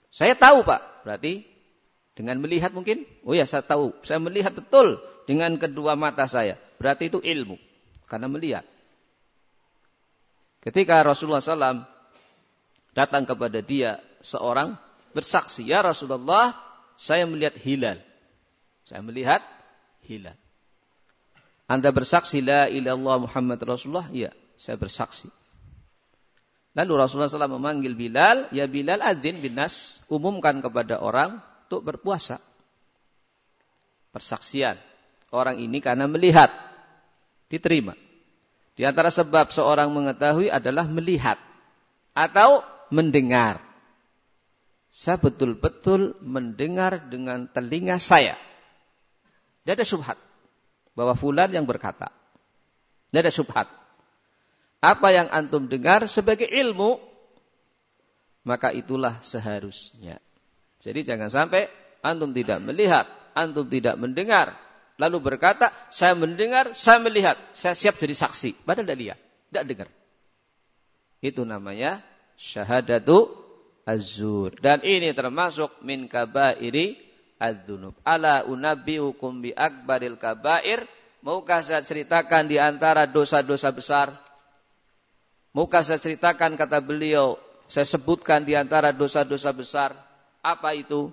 Saya 0.09 0.35
tahu 0.35 0.65
pak, 0.65 1.05
berarti 1.05 1.47
dengan 2.19 2.43
melihat 2.43 2.75
mungkin, 2.75 3.07
oh 3.23 3.37
ya 3.37 3.47
saya 3.47 3.63
tahu, 3.63 3.95
saya 4.03 4.19
melihat 4.19 4.51
betul 4.57 4.99
dengan 5.31 5.55
kedua 5.61 5.95
mata 5.95 6.27
saya. 6.27 6.59
Berarti 6.81 7.13
itu 7.13 7.23
ilmu, 7.23 7.55
karena 8.11 8.27
melihat. 8.27 8.65
Ketika 10.59 11.07
Rasulullah 11.07 11.39
SAW 11.39 11.87
datang 12.97 13.23
kepada 13.23 13.63
dia 13.63 14.03
seorang 14.25 14.75
bersaksi, 15.15 15.63
ya 15.63 15.87
Rasulullah, 15.87 16.57
saya 16.99 17.29
melihat 17.31 17.55
hilal. 17.63 18.03
Saya 18.89 19.05
melihat 19.05 19.45
hilal. 20.09 20.33
Anda 21.69 21.93
bersaksi 21.93 22.41
la 22.41 22.73
ilallah 22.73 23.29
Muhammad 23.29 23.61
Rasulullah? 23.61 24.09
Ya, 24.09 24.33
saya 24.57 24.81
bersaksi. 24.81 25.29
Lalu 26.73 26.97
Rasulullah 26.97 27.29
SAW 27.29 27.61
memanggil 27.61 27.93
Bilal, 27.93 28.49
ya 28.49 28.65
Bilal 28.65 29.05
adzin 29.05 29.45
bin 29.45 29.61
nas, 29.61 30.01
umumkan 30.09 30.65
kepada 30.65 31.05
orang 31.05 31.45
untuk 31.69 31.85
berpuasa. 31.85 32.41
Persaksian. 34.09 34.81
Orang 35.29 35.61
ini 35.61 35.85
karena 35.85 36.09
melihat. 36.09 36.49
Diterima. 37.53 37.93
Di 38.73 38.89
antara 38.89 39.13
sebab 39.13 39.53
seorang 39.53 39.93
mengetahui 39.93 40.49
adalah 40.49 40.89
melihat. 40.89 41.37
Atau 42.17 42.65
mendengar. 42.89 43.61
Saya 44.89 45.21
betul-betul 45.21 46.17
mendengar 46.25 47.13
dengan 47.13 47.45
telinga 47.53 48.01
saya. 48.01 48.41
Tidak 49.69 49.77
ada 49.77 49.85
subhat. 49.85 50.17
Bahwa 50.97 51.13
fulan 51.13 51.53
yang 51.53 51.69
berkata. 51.69 52.09
Tidak 53.13 53.21
ada 53.21 53.29
subhat. 53.29 53.69
Apa 54.81 55.13
yang 55.13 55.29
antum 55.29 55.69
dengar 55.69 56.09
sebagai 56.09 56.49
ilmu, 56.49 56.97
maka 58.49 58.73
itulah 58.73 59.21
seharusnya. 59.21 60.25
Jadi 60.81 61.05
jangan 61.05 61.29
sampai 61.29 61.69
antum 62.01 62.33
tidak 62.33 62.65
melihat, 62.65 63.05
antum 63.37 63.69
tidak 63.69 64.01
mendengar, 64.01 64.57
lalu 64.97 65.21
berkata, 65.21 65.69
saya 65.93 66.17
mendengar, 66.17 66.73
saya 66.73 67.05
melihat, 67.05 67.37
saya 67.53 67.77
siap 67.77 68.01
jadi 68.01 68.17
saksi. 68.17 68.65
Padahal 68.65 68.89
tidak 68.89 68.99
lihat, 69.05 69.19
tidak 69.53 69.65
dengar. 69.69 69.89
Itu 71.21 71.45
namanya 71.45 72.01
syahadatu 72.41 73.37
azur. 73.85 74.57
Dan 74.65 74.81
ini 74.81 75.13
termasuk 75.13 75.85
min 75.85 76.09
kabairi 76.09 77.08
adzunub. 77.39 77.95
Ala 78.05 78.45
unabbiukum 78.45 79.43
bi 79.43 79.51
akbaril 79.55 80.19
kabair. 80.19 80.85
Maukah 81.23 81.67
saya 81.67 81.83
ceritakan 81.83 82.47
di 82.47 82.63
antara 82.63 83.07
dosa-dosa 83.11 83.75
besar? 83.75 84.15
Maukah 85.51 85.83
saya 85.83 85.99
ceritakan 85.99 86.55
kata 86.55 86.79
beliau, 86.79 87.35
saya 87.67 87.83
sebutkan 87.83 88.47
di 88.47 88.55
antara 88.55 88.95
dosa-dosa 88.95 89.51
besar. 89.51 89.91
Apa 90.45 90.79
itu? 90.79 91.11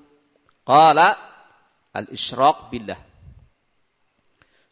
Qala 0.62 1.18
al-isyraq 1.90 2.70
billah. 2.70 3.02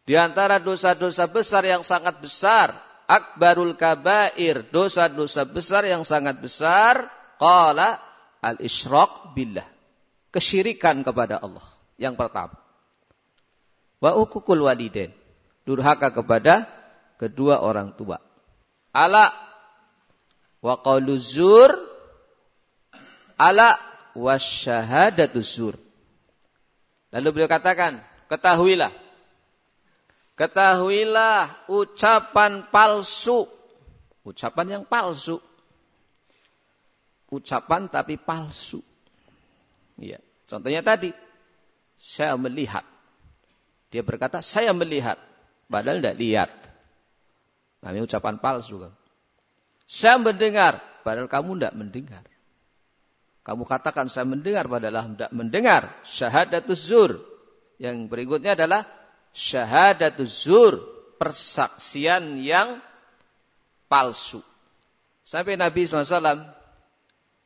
Di 0.06 0.14
antara 0.14 0.62
dosa-dosa 0.62 1.26
besar 1.26 1.66
yang 1.66 1.82
sangat 1.82 2.22
besar 2.22 2.76
akbarul 3.08 3.76
kabair, 3.76 4.64
dosa-dosa 4.72 5.44
besar 5.48 5.84
yang 5.88 6.04
sangat 6.04 6.40
besar, 6.40 7.08
qala 7.36 8.00
al-isyraq 8.40 9.36
billah. 9.36 9.66
Kesyirikan 10.34 11.06
kepada 11.06 11.38
Allah. 11.38 11.62
Yang 11.94 12.18
pertama. 12.18 12.58
Wa 14.02 14.18
ukukul 14.18 14.66
walidain. 14.66 15.14
Durhaka 15.62 16.10
kepada 16.10 16.66
kedua 17.22 17.62
orang 17.62 17.94
tua. 17.94 18.18
Ala 18.90 19.30
wa 20.58 20.74
qaulu 20.82 21.14
zur 21.14 21.70
ala 23.38 23.78
wasyahadatu 24.18 25.38
zur. 25.40 25.78
Lalu 27.14 27.28
beliau 27.30 27.50
katakan, 27.50 28.02
ketahuilah 28.26 28.90
Ketahuilah 30.34 31.70
ucapan 31.70 32.66
palsu. 32.66 33.46
Ucapan 34.26 34.66
yang 34.66 34.84
palsu. 34.86 35.38
Ucapan 37.30 37.86
tapi 37.86 38.18
palsu. 38.18 38.82
Iya. 39.98 40.18
Contohnya 40.46 40.82
tadi. 40.84 41.10
Saya 41.94 42.34
melihat. 42.34 42.82
Dia 43.94 44.02
berkata, 44.02 44.42
saya 44.42 44.74
melihat. 44.74 45.16
Padahal 45.70 46.02
tidak 46.02 46.16
lihat. 46.18 46.50
Ini 47.84 48.00
ucapan 48.04 48.40
palsu 48.40 48.80
kan. 48.80 48.92
Saya 49.84 50.16
mendengar. 50.18 50.82
Padahal 51.04 51.28
kamu 51.28 51.60
tidak 51.60 51.74
mendengar. 51.76 52.24
Kamu 53.44 53.68
katakan 53.68 54.08
saya 54.08 54.24
mendengar 54.24 54.64
padahal 54.64 55.12
tidak 55.12 55.30
mendengar. 55.36 55.92
Syahadatus 56.08 56.88
zur. 56.88 57.20
Yang 57.76 58.08
berikutnya 58.08 58.56
adalah 58.56 58.88
syahadatul 59.36 60.30
zur, 60.30 60.74
persaksian 61.20 62.40
yang 62.40 62.80
palsu. 63.90 64.40
Sampai 65.26 65.58
Nabi 65.58 65.84
SAW 65.84 66.46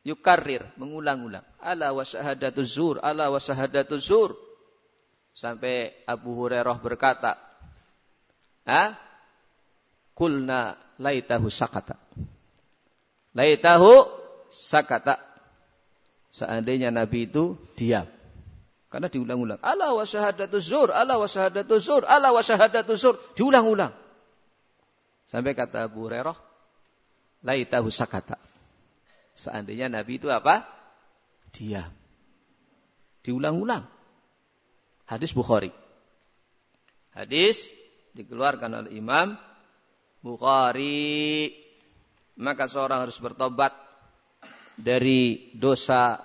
yukarir, 0.05 0.63
mengulang-ulang. 0.77 1.43
Ala 1.59 1.91
wa 1.91 2.03
syahadatu 2.03 2.63
zur, 2.63 2.99
ala 3.03 3.31
wa 3.31 3.39
syahadatu 3.39 3.99
zur. 3.99 4.35
Sampai 5.35 5.93
Abu 6.09 6.35
Hurairah 6.35 6.79
berkata, 6.81 7.37
"Ha? 8.67 8.97
Kulna 10.17 10.75
laitahu 10.99 11.47
sakata." 11.47 11.95
Laitahu 13.37 14.09
sakata. 14.49 15.21
Seandainya 16.33 16.89
Nabi 16.89 17.29
itu 17.29 17.57
diam. 17.77 18.09
Karena 18.89 19.05
diulang-ulang. 19.05 19.61
Allah 19.61 19.93
wa 19.93 20.01
syahadatu 20.01 20.57
zur, 20.57 20.89
Allah 20.89 21.21
wa 21.21 21.29
syahadatu 21.29 21.77
zur, 21.77 22.09
Allah 22.09 22.33
wa 22.33 22.41
syahadatu 22.41 22.97
zur. 22.97 23.21
Diulang-ulang. 23.37 23.93
Sampai 25.29 25.53
kata 25.53 25.85
Abu 25.85 26.09
Hurairah, 26.09 26.33
laitahu 27.45 27.93
sakata. 27.93 28.41
Seandainya 29.37 29.93
Nabi 29.93 30.17
itu 30.17 30.25
apa? 30.33 30.65
Diam. 31.53 31.91
Diulang-ulang. 33.25 33.85
Hadis 35.09 35.33
Bukhari. 35.33 35.73
Hadis 37.13 37.69
dikeluarkan 38.13 38.85
oleh 38.85 38.91
Imam 38.97 39.35
Bukhari. 40.21 41.53
Maka 42.39 42.71
seorang 42.71 43.03
harus 43.03 43.19
bertobat 43.19 43.75
dari 44.79 45.51
dosa 45.57 46.23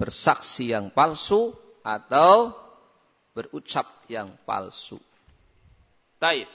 bersaksi 0.00 0.72
yang 0.72 0.88
palsu 0.88 1.52
atau 1.84 2.56
berucap 3.36 3.84
yang 4.08 4.32
palsu. 4.48 4.96
Taib. 6.16 6.48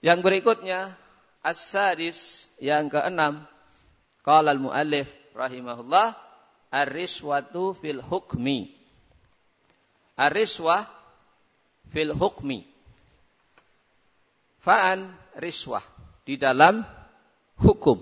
Yang 0.00 0.18
berikutnya 0.24 0.96
as-sadis 1.44 2.48
yang 2.56 2.88
keenam 2.88 3.44
qala 4.24 4.56
al-muallif 4.56 5.12
rahimahullah 5.34 6.14
ar-riswatu 6.70 7.74
fil 7.74 8.00
hukmi. 8.00 8.70
Ar-riswah 10.14 10.86
fil 11.90 12.14
hukmi. 12.14 12.62
Fa'an 14.64 15.12
riswah 15.36 15.84
di 16.24 16.40
dalam 16.40 16.86
hukum. 17.60 18.00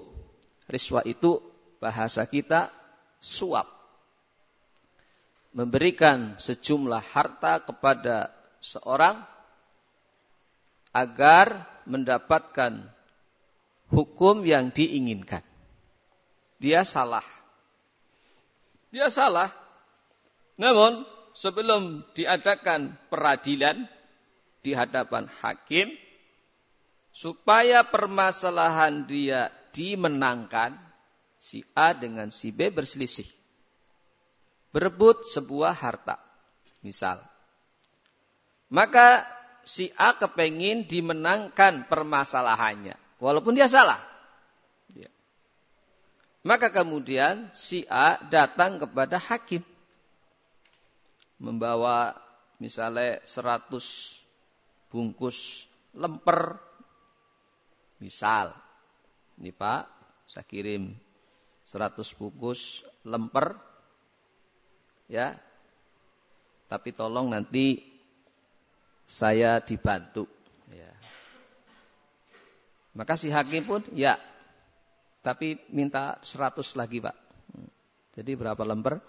Riswah 0.70 1.02
itu 1.02 1.42
bahasa 1.82 2.22
kita 2.30 2.70
suap 3.18 3.66
memberikan 5.52 6.40
sejumlah 6.40 7.02
harta 7.12 7.60
kepada 7.60 8.32
seorang 8.62 9.20
agar 10.96 11.68
mendapatkan 11.84 12.88
hukum 13.92 14.44
yang 14.48 14.72
diinginkan. 14.72 15.44
Dia 16.62 16.86
salah. 16.86 17.26
Dia 18.94 19.10
salah. 19.10 19.50
Namun 20.54 21.02
sebelum 21.34 22.06
diadakan 22.14 22.94
peradilan 23.10 23.90
di 24.62 24.70
hadapan 24.70 25.26
hakim 25.42 25.90
supaya 27.10 27.82
permasalahan 27.82 29.10
dia 29.10 29.50
dimenangkan 29.74 30.78
si 31.42 31.66
A 31.74 31.98
dengan 31.98 32.30
si 32.30 32.54
B 32.54 32.70
berselisih 32.70 33.26
berebut 34.70 35.26
sebuah 35.26 35.74
harta. 35.74 36.22
Misal. 36.86 37.18
Maka 38.70 39.26
si 39.66 39.90
A 39.98 40.14
kepengin 40.14 40.86
dimenangkan 40.86 41.90
permasalahannya. 41.90 42.94
Walaupun 43.18 43.58
dia 43.58 43.66
salah. 43.66 44.11
Maka 46.42 46.74
kemudian 46.74 47.46
si 47.54 47.86
A 47.86 48.18
datang 48.18 48.82
kepada 48.82 49.14
hakim. 49.22 49.62
Membawa 51.38 52.18
misalnya 52.58 53.22
100 53.22 53.70
bungkus 54.90 55.70
lemper. 55.94 56.58
Misal. 58.02 58.50
Ini 59.38 59.54
Pak, 59.54 59.86
saya 60.26 60.42
kirim 60.42 60.90
100 61.62 62.18
bungkus 62.18 62.82
lemper 63.06 63.54
ya. 65.06 65.38
Tapi 66.66 66.90
tolong 66.90 67.30
nanti 67.30 67.78
saya 69.06 69.62
dibantu. 69.62 70.26
Ya. 70.74 70.90
Maka 72.98 73.14
si 73.14 73.30
hakim 73.30 73.62
pun 73.62 73.82
ya, 73.94 74.18
tapi 75.22 75.56
minta 75.70 76.18
100 76.20 76.74
lagi 76.74 76.98
pak. 76.98 77.16
Jadi 78.12 78.30
berapa 78.36 78.60
lemper? 78.66 79.00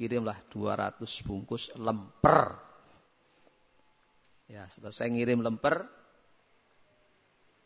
Kirimlah 0.00 0.40
200 0.48 1.04
bungkus 1.28 1.76
lemper. 1.76 2.56
Ya, 4.48 4.64
saya 4.72 5.12
ngirim 5.12 5.44
lemper, 5.44 5.84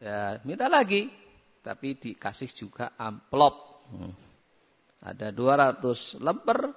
ya 0.02 0.42
minta 0.42 0.66
lagi, 0.66 1.08
tapi 1.62 1.94
dikasih 1.94 2.50
juga 2.50 2.90
amplop. 2.98 3.86
Hmm. 3.86 4.12
Ada 5.06 5.30
200 5.30 6.18
lemper, 6.18 6.74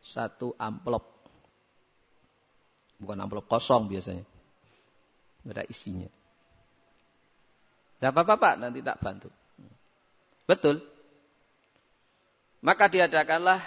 satu 0.00 0.56
amplop. 0.56 1.04
Bukan 2.96 3.20
amplop 3.20 3.52
kosong 3.52 3.92
biasanya. 3.92 4.24
Ada 5.44 5.62
isinya. 5.68 6.08
Tidak 8.00 8.10
apa-apa 8.16 8.34
Pak, 8.40 8.54
nanti 8.64 8.80
tak 8.80 8.96
bantu. 8.98 9.28
Betul. 10.46 10.78
Maka 12.62 12.86
diadakanlah 12.86 13.60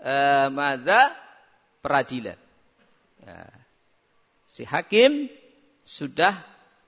eh, 0.00 0.48
mada 0.52 1.12
peradilan. 1.80 2.38
Ya. 3.24 3.48
Si 4.46 4.62
hakim 4.64 5.28
sudah 5.82 6.32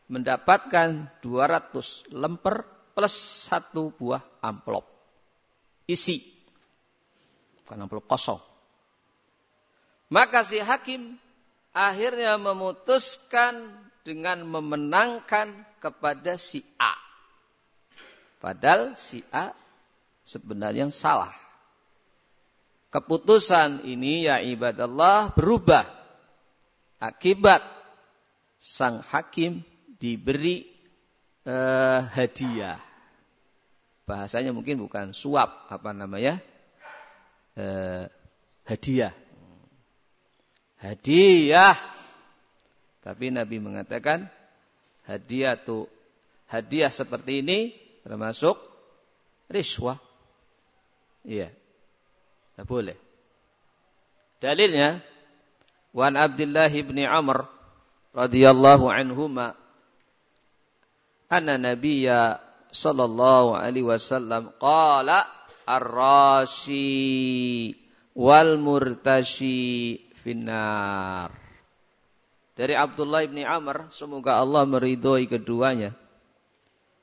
mendapatkan 0.09 1.09
200 1.21 2.13
lemper 2.17 2.65
plus 2.97 3.15
satu 3.49 3.93
buah 3.93 4.25
amplop. 4.41 4.85
Isi. 5.89 6.25
Bukan 7.65 7.85
amplop 7.85 8.09
kosong. 8.09 8.41
Maka 10.09 10.41
si 10.41 10.57
hakim 10.61 11.21
akhirnya 11.77 12.41
memutuskan 12.41 13.69
dengan 14.03 14.41
memenangkan 14.49 15.53
kepada 15.79 16.41
si 16.41 16.65
A. 16.81 17.08
Padahal 18.39 18.95
si 18.95 19.23
A 19.35 19.55
sebenarnya 20.23 20.89
salah. 20.95 21.35
Keputusan 22.89 23.85
ini 23.85 24.25
ya 24.25 24.41
ibadallah 24.41 25.35
berubah. 25.37 25.85
Akibat 26.99 27.63
sang 28.59 29.05
hakim 29.05 29.63
diberi 30.01 30.67
eh, 31.47 32.01
hadiah. 32.03 32.81
Bahasanya 34.09 34.57
mungkin 34.57 34.81
bukan 34.81 35.13
suap, 35.13 35.69
apa 35.69 35.93
namanya? 35.93 36.41
Eh, 37.55 38.09
hadiah 38.65 39.13
hadiah. 40.83 41.77
Tapi 43.03 43.31
Nabi 43.33 43.63
mengatakan 43.63 44.31
hadiah 45.07 45.59
tuh 45.59 45.87
hadiah 46.51 46.91
seperti 46.93 47.43
ini 47.45 47.59
termasuk 48.09 48.57
riswah. 49.53 50.01
Iya. 51.29 51.53
Tidak 51.53 52.65
boleh. 52.65 52.97
Dalilnya 54.41 55.05
Wan 55.93 56.17
Abdullah 56.17 56.73
bin 56.73 57.05
Amr 57.05 57.45
radhiyallahu 58.17 58.89
anhuma 58.89 59.53
anna 61.29 61.61
nabiyya 61.61 62.41
sallallahu 62.73 63.53
alaihi 63.61 63.85
wasallam 63.85 64.57
qala 64.57 65.29
ar-rashi 65.69 66.81
wal 68.17 68.57
murtashi 68.57 70.01
finnar. 70.17 71.29
Dari 72.59 72.75
Abdullah 72.75 73.23
bin 73.29 73.47
Amr, 73.47 73.87
semoga 73.95 74.43
Allah 74.43 74.67
meridhoi 74.67 75.31
keduanya. 75.31 75.95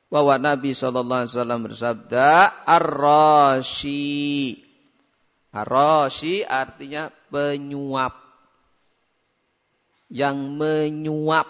Bahwa 0.05 0.37
Nabi 0.37 0.71
SAW 0.71 1.65
bersabda, 1.65 2.61
Ar-Rashi. 2.63 4.61
Ar-Rashi 5.51 6.45
artinya 6.45 7.09
penyuap. 7.33 8.15
Yang 10.11 10.37
menyuap. 10.55 11.49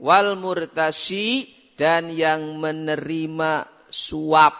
Wal 0.00 0.36
murtashi 0.36 1.48
dan 1.76 2.12
yang 2.12 2.60
menerima 2.60 3.64
suap. 3.88 4.54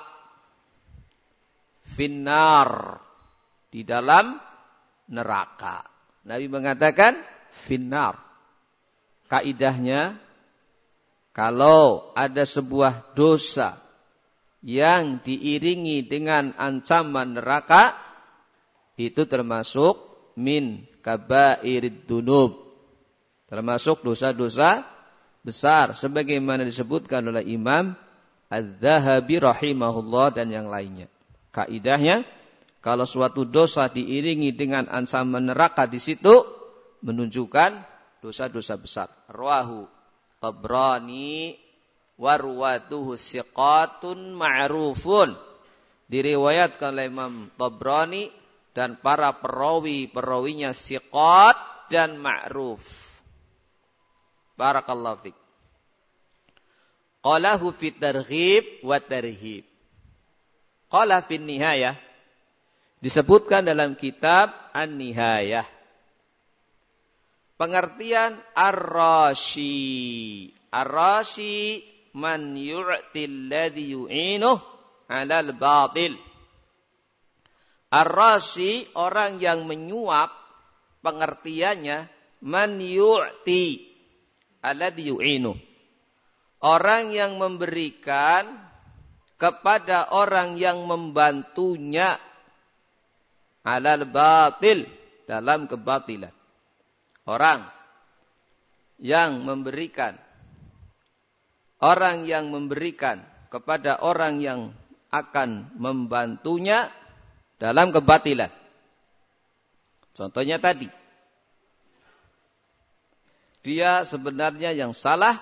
Finnar. 1.84 3.00
Di 3.70 3.84
dalam 3.84 4.40
neraka. 5.10 5.84
Nabi 6.24 6.46
mengatakan 6.46 7.18
finnar. 7.52 8.16
Kaidahnya 9.30 10.18
kalau 11.30 12.10
ada 12.18 12.42
sebuah 12.42 13.14
dosa 13.14 13.78
yang 14.60 15.24
diiringi 15.24 16.04
dengan 16.04 16.52
ancaman 16.58 17.38
neraka 17.38 17.96
itu 19.00 19.24
termasuk 19.24 19.96
min 20.36 20.84
kabairid 21.00 22.04
dunub. 22.04 22.68
Termasuk 23.48 24.06
dosa-dosa 24.06 24.86
besar 25.42 25.96
sebagaimana 25.96 26.62
disebutkan 26.62 27.24
oleh 27.32 27.42
Imam 27.48 27.96
Az-Zahabi 28.52 29.40
rahimahullah 29.40 30.36
dan 30.36 30.52
yang 30.52 30.68
lainnya. 30.68 31.10
Kaidahnya 31.50 32.22
kalau 32.84 33.08
suatu 33.08 33.42
dosa 33.48 33.90
diiringi 33.90 34.54
dengan 34.54 34.86
ancaman 34.86 35.50
neraka 35.50 35.90
di 35.90 35.98
situ 35.98 36.46
menunjukkan 37.00 37.70
dosa-dosa 38.22 38.76
besar. 38.76 39.08
Ruahu 39.32 39.99
Tabrani 40.40 41.54
warwatuhu 42.16 43.14
siqatun 43.14 44.34
ma'rufun. 44.34 45.36
Diriwayatkan 46.10 46.96
oleh 46.96 47.06
Imam 47.06 47.52
Tabrani 47.54 48.32
dan 48.74 48.98
para 48.98 49.36
perawi-perawinya 49.36 50.72
siqat 50.74 51.54
dan 51.92 52.16
ma'ruf. 52.16 52.82
Barakallahu 54.56 55.28
fik. 55.28 55.36
Qalahu 57.20 57.68
fit 57.76 58.00
targhib 58.00 58.64
wa 58.80 58.96
tarhib. 58.96 59.68
Qala 60.90 61.20
fin 61.22 61.44
nihayah 61.44 61.94
disebutkan 63.04 63.64
dalam 63.64 63.96
kitab 63.96 64.52
An-Nihayah. 64.72 65.79
Pengertian 67.60 68.40
ar-rashi. 68.56 70.48
Ar-rashi 70.72 71.84
man 72.16 72.56
yu'til 72.56 73.52
ladhi 73.52 73.92
yu'inuh 73.92 74.56
'alal 75.04 75.52
batil. 75.60 76.16
Ar-rashi 77.92 78.88
orang 78.96 79.36
yang 79.44 79.68
menyuap 79.68 80.32
pengertiannya 81.04 82.08
man 82.48 82.80
yu'ti 82.80 83.84
alladhi 84.64 85.12
yu'inuh. 85.12 85.58
Orang 86.64 87.12
yang 87.12 87.36
memberikan 87.36 88.56
kepada 89.36 90.16
orang 90.16 90.56
yang 90.56 90.84
membantunya 90.88 92.16
alal 93.64 94.08
batil 94.08 94.84
dalam 95.28 95.68
kebatilan. 95.68 96.39
Orang 97.30 97.62
yang 98.98 99.46
memberikan 99.46 100.18
orang 101.78 102.28
yang 102.28 102.50
memberikan 102.50 103.24
kepada 103.48 104.02
orang 104.02 104.42
yang 104.42 104.74
akan 105.10 105.74
membantunya 105.74 106.92
dalam 107.58 107.90
kebatilan. 107.90 108.52
Contohnya 110.14 110.60
tadi. 110.62 110.86
Dia 113.60 114.08
sebenarnya 114.08 114.72
yang 114.72 114.96
salah 114.96 115.36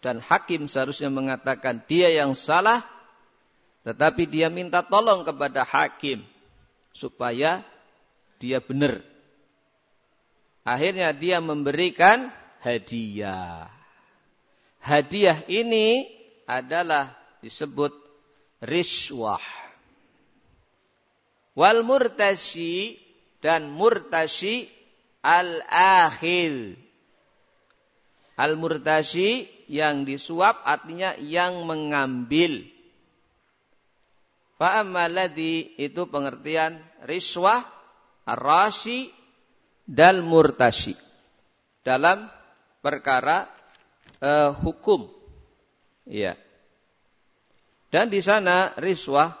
dan 0.00 0.16
hakim 0.24 0.64
seharusnya 0.64 1.12
mengatakan 1.12 1.84
dia 1.84 2.08
yang 2.08 2.32
salah 2.32 2.80
tetapi 3.84 4.24
dia 4.24 4.48
minta 4.48 4.80
tolong 4.80 5.24
kepada 5.28 5.60
hakim 5.64 6.24
supaya 6.96 7.60
dia 8.40 8.64
benar. 8.64 9.09
Akhirnya 10.64 11.16
dia 11.16 11.40
memberikan 11.40 12.28
hadiah. 12.60 13.68
Hadiah 14.80 15.40
ini 15.48 16.08
adalah 16.44 17.12
disebut 17.40 17.92
riswah. 18.64 19.42
Wal 21.56 21.84
murtashi 21.84 22.96
dan 23.40 23.72
murtashi 23.72 24.68
al-akhil. 25.24 26.76
Al-murtashi 28.40 29.44
yang 29.68 30.08
disuap 30.08 30.64
artinya 30.64 31.12
yang 31.20 31.68
mengambil. 31.68 32.64
Fa'ammaladi 34.56 35.76
itu 35.76 36.08
pengertian 36.08 36.80
riswah, 37.04 37.64
ar-rashi, 38.24 39.12
dan 39.90 40.22
murtashi. 40.22 40.94
Dalam 41.82 42.30
perkara 42.78 43.50
uh, 44.22 44.54
hukum. 44.54 45.10
Iya. 46.06 46.38
Dan 47.90 48.06
di 48.06 48.22
sana 48.22 48.70
riswah 48.78 49.34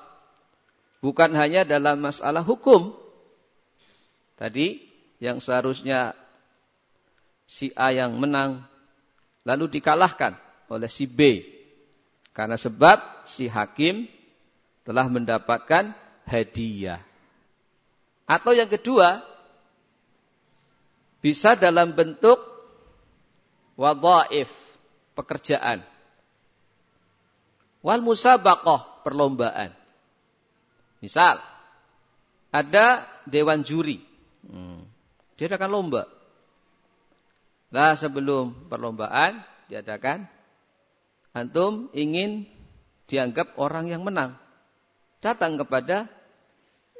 bukan 0.98 1.38
hanya 1.38 1.62
dalam 1.62 2.02
masalah 2.02 2.42
hukum. 2.42 2.98
Tadi 4.34 4.82
yang 5.22 5.38
seharusnya 5.38 6.18
si 7.46 7.70
A 7.78 7.94
yang 7.94 8.18
menang 8.18 8.66
lalu 9.46 9.78
dikalahkan 9.78 10.34
oleh 10.66 10.90
si 10.90 11.06
B. 11.06 11.46
Karena 12.34 12.58
sebab 12.58 13.26
si 13.30 13.46
hakim 13.46 14.10
telah 14.82 15.06
mendapatkan 15.06 15.94
hadiah. 16.26 16.98
Atau 18.26 18.54
yang 18.54 18.70
kedua, 18.70 19.29
bisa 21.20 21.56
dalam 21.56 21.92
bentuk 21.92 22.40
wadhaif 23.76 24.48
pekerjaan. 25.16 25.84
Wal 27.80 28.04
musabaqah, 28.04 29.04
perlombaan. 29.04 29.72
Misal, 31.00 31.40
ada 32.52 33.08
dewan 33.24 33.64
juri. 33.64 34.04
Hmm. 34.44 34.84
Dia 35.40 35.48
akan 35.48 35.70
lomba. 35.72 36.04
Lah 37.72 37.96
sebelum 37.96 38.68
perlombaan 38.68 39.40
diadakan, 39.72 40.28
antum 41.32 41.88
ingin 41.96 42.44
dianggap 43.08 43.56
orang 43.56 43.88
yang 43.88 44.04
menang. 44.04 44.36
Datang 45.24 45.56
kepada 45.56 46.08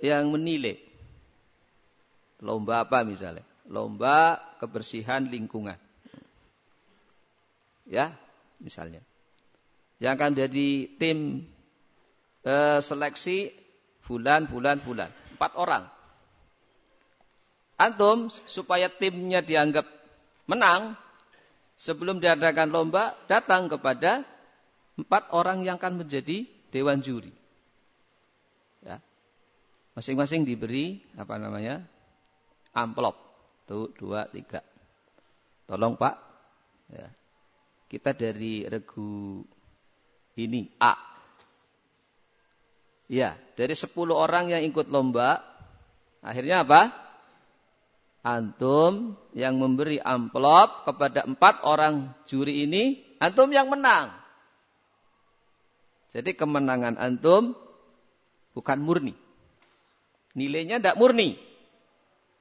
yang 0.00 0.32
menilai. 0.32 0.80
Lomba 2.40 2.88
apa 2.88 3.04
misalnya? 3.04 3.49
Lomba 3.70 4.42
kebersihan 4.58 5.30
lingkungan. 5.30 5.78
Ya 7.86 8.18
misalnya. 8.58 8.98
Yang 10.02 10.12
akan 10.18 10.32
jadi 10.34 10.68
tim 10.98 11.46
e, 12.42 12.54
seleksi 12.82 13.54
bulan 14.02 14.50
bulan 14.50 14.82
bulan. 14.82 15.10
Empat 15.38 15.54
orang. 15.54 15.86
Antum 17.78 18.26
supaya 18.44 18.90
timnya 18.90 19.40
dianggap 19.40 19.86
menang 20.50 20.98
sebelum 21.78 22.18
diadakan 22.18 22.74
lomba 22.74 23.14
datang 23.30 23.70
kepada 23.70 24.26
empat 24.98 25.30
orang 25.30 25.62
yang 25.62 25.78
akan 25.78 26.04
menjadi 26.04 26.44
dewan 26.74 27.00
juri. 27.00 27.32
Ya. 28.82 28.98
Masing-masing 29.94 30.42
diberi 30.42 31.00
apa 31.14 31.38
namanya 31.38 31.86
amplop 32.74 33.29
tuh 33.70 33.94
dua 33.94 34.26
tiga 34.26 34.66
tolong 35.70 35.94
pak 35.94 36.18
ya 36.90 37.06
kita 37.90 38.14
dari 38.14 38.66
regu 38.66 39.42
ini 40.38 40.70
A. 40.78 40.94
Ya, 43.10 43.34
dari 43.58 43.74
10 43.74 43.90
orang 44.14 44.54
yang 44.54 44.62
ikut 44.62 44.86
lomba, 44.86 45.42
akhirnya 46.22 46.62
apa? 46.62 46.94
Antum 48.22 49.18
yang 49.34 49.58
memberi 49.58 49.98
amplop 49.98 50.86
kepada 50.86 51.26
empat 51.26 51.66
orang 51.66 52.14
juri 52.30 52.68
ini, 52.68 53.02
antum 53.18 53.50
yang 53.50 53.66
menang. 53.66 54.14
Jadi 56.14 56.38
kemenangan 56.38 56.94
antum 56.94 57.58
bukan 58.54 58.78
murni. 58.78 59.18
Nilainya 60.38 60.78
tidak 60.78 60.94
murni. 60.94 61.34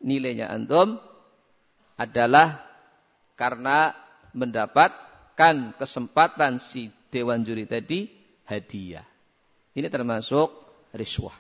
Nilainya 0.06 0.54
antum 0.54 1.02
adalah 2.00 2.64
karena 3.36 3.92
mendapat 4.32 5.10
memberikan 5.40 5.72
kesempatan 5.80 6.60
si 6.60 6.92
dewan 7.16 7.48
juri 7.48 7.64
tadi 7.64 8.12
hadiah. 8.44 9.08
Ini 9.72 9.88
termasuk 9.88 10.52
riswah. 10.92 11.32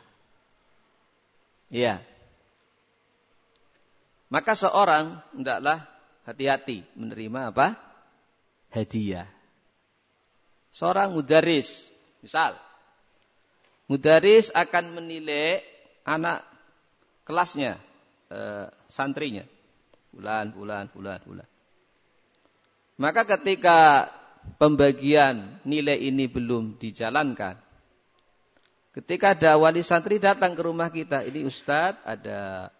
Ya. 1.68 1.99
Maka 4.32 4.55
seorang 4.55 5.20
hendaklah 5.36 5.84
hati-hati 6.24 6.88
menerima 6.95 7.51
apa? 7.51 7.76
Hadiah. 8.72 9.28
Seorang 10.72 11.12
mudaris, 11.12 11.91
misal, 12.24 12.55
mudaris 13.91 14.47
akan 14.55 14.95
menilai 14.95 15.60
anak 16.07 16.47
kelasnya, 17.28 17.76
eh, 18.32 18.72
santrinya, 18.88 19.43
bulan, 20.14 20.51
bulan, 20.53 20.86
bulan, 20.91 21.20
bulan. 21.26 21.47
Maka 22.99 23.24
ketika 23.24 24.12
pembagian 24.60 25.62
nilai 25.64 25.95
ini 25.95 26.28
belum 26.28 26.76
dijalankan, 26.76 27.55
ketika 28.91 29.38
ada 29.38 29.55
wali 29.55 29.86
santri 29.86 30.20
datang 30.20 30.57
ke 30.57 30.62
rumah 30.66 30.91
kita, 30.91 31.24
ini 31.24 31.47
Ustadz 31.47 32.03
ada 32.03 32.72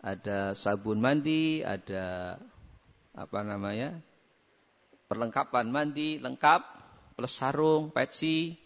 ada 0.00 0.56
sabun 0.56 0.98
mandi, 0.98 1.60
ada 1.60 2.36
apa 3.14 3.40
namanya 3.44 4.00
perlengkapan 5.10 5.68
mandi 5.68 6.16
lengkap, 6.22 6.62
plus 7.18 7.34
sarung, 7.34 7.90
peci, 7.90 8.56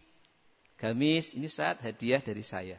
gamis, 0.77 1.33
ini 1.35 1.49
saat 1.49 1.81
hadiah 1.81 2.21
dari 2.21 2.45
saya. 2.45 2.79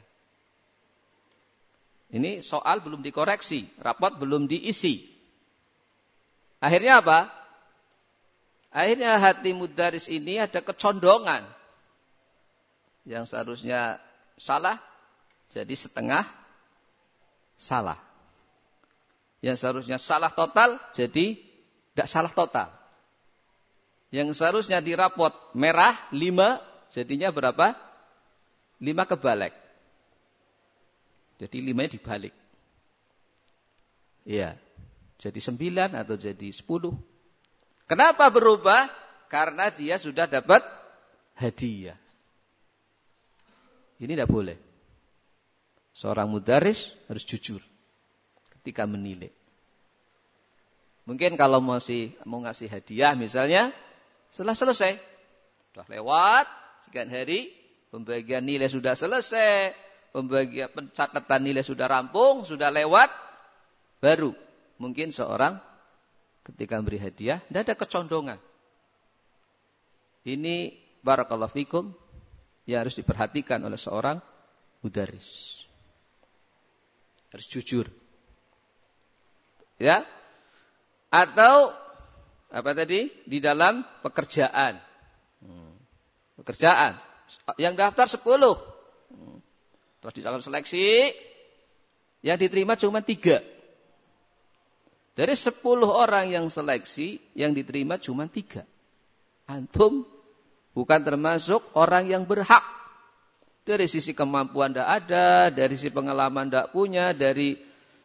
Ini 2.16 2.40
soal 2.40 2.80
belum 2.80 3.04
dikoreksi, 3.04 3.68
rapot 3.84 4.16
belum 4.16 4.48
diisi. 4.48 5.04
Akhirnya 6.64 7.04
apa? 7.04 7.28
Akhirnya 8.72 9.20
hati 9.20 9.52
mudaris 9.52 10.08
ini 10.08 10.40
ada 10.40 10.64
kecondongan. 10.64 11.44
Yang 13.04 13.36
seharusnya 13.36 14.00
salah, 14.40 14.80
jadi 15.52 15.76
setengah 15.76 16.24
salah. 17.60 18.00
Yang 19.44 19.68
seharusnya 19.68 20.00
salah 20.00 20.32
total, 20.32 20.80
jadi 20.96 21.36
tidak 21.92 22.08
salah 22.08 22.32
total. 22.32 22.70
Yang 24.16 24.40
seharusnya 24.40 24.80
dirapot 24.80 25.36
merah, 25.52 26.00
lima, 26.16 26.64
jadinya 26.96 27.28
berapa? 27.28 27.76
Lima 28.80 29.04
kebalik. 29.04 29.65
Jadi 31.36 31.58
limanya 31.60 31.96
dibalik. 31.96 32.32
Iya. 34.24 34.56
Jadi 35.20 35.40
sembilan 35.40 35.96
atau 35.96 36.16
jadi 36.20 36.50
sepuluh. 36.52 36.92
Kenapa 37.88 38.28
berubah? 38.32 38.90
Karena 39.30 39.72
dia 39.74 40.00
sudah 40.00 40.30
dapat 40.30 40.64
hadiah. 41.36 41.98
Ini 44.00 44.12
tidak 44.16 44.32
boleh. 44.32 44.58
Seorang 45.96 46.28
mudaris 46.28 46.92
harus 47.08 47.24
jujur 47.24 47.64
ketika 48.60 48.84
menilai. 48.84 49.32
Mungkin 51.06 51.38
kalau 51.38 51.62
masih 51.62 52.12
mau 52.26 52.42
ngasih 52.42 52.68
hadiah 52.68 53.14
misalnya, 53.14 53.72
setelah 54.34 54.58
selesai, 54.58 54.98
sudah 55.72 55.88
lewat 55.88 56.50
sekian 56.84 57.14
hari, 57.14 57.54
pembagian 57.94 58.42
nilai 58.44 58.68
sudah 58.68 58.98
selesai, 58.98 59.78
pembagian 60.16 60.72
pencatatan 60.72 61.44
nilai 61.44 61.60
sudah 61.60 61.92
rampung, 61.92 62.48
sudah 62.48 62.72
lewat, 62.72 63.12
baru 64.00 64.32
mungkin 64.80 65.12
seorang 65.12 65.60
ketika 66.48 66.80
memberi 66.80 67.04
hadiah, 67.04 67.44
tidak 67.52 67.62
ada 67.68 67.76
kecondongan. 67.76 68.40
Ini 70.24 70.72
barakallahu 71.04 71.52
fikum 71.52 71.92
yang 72.64 72.88
harus 72.88 72.96
diperhatikan 72.96 73.60
oleh 73.68 73.76
seorang 73.76 74.24
mudaris. 74.80 75.62
Harus 77.36 77.52
jujur. 77.52 77.92
Ya. 79.76 80.08
Atau 81.12 81.76
apa 82.50 82.72
tadi? 82.72 83.12
Di 83.28 83.44
dalam 83.44 83.84
pekerjaan. 84.00 84.80
Hmm. 85.44 85.76
Pekerjaan. 86.40 86.96
Yang 87.60 87.76
daftar 87.76 88.08
10. 88.08 88.75
Terus 90.06 90.22
di 90.22 90.22
dalam 90.22 90.38
seleksi 90.38 91.18
yang 92.22 92.38
diterima 92.38 92.78
cuma 92.78 93.02
tiga. 93.02 93.42
Dari 95.18 95.34
sepuluh 95.34 95.90
orang 95.90 96.30
yang 96.30 96.46
seleksi, 96.46 97.18
yang 97.34 97.58
diterima 97.58 97.98
cuma 97.98 98.30
tiga. 98.30 98.70
Antum 99.50 100.06
bukan 100.78 101.02
termasuk 101.02 101.66
orang 101.74 102.06
yang 102.06 102.30
berhak. 102.30 102.62
Dari 103.66 103.90
sisi 103.90 104.14
kemampuan 104.14 104.78
tidak 104.78 105.10
ada, 105.10 105.50
dari 105.50 105.74
sisi 105.74 105.90
pengalaman 105.90 106.54
tidak 106.54 106.70
punya, 106.70 107.10
dari 107.18 107.58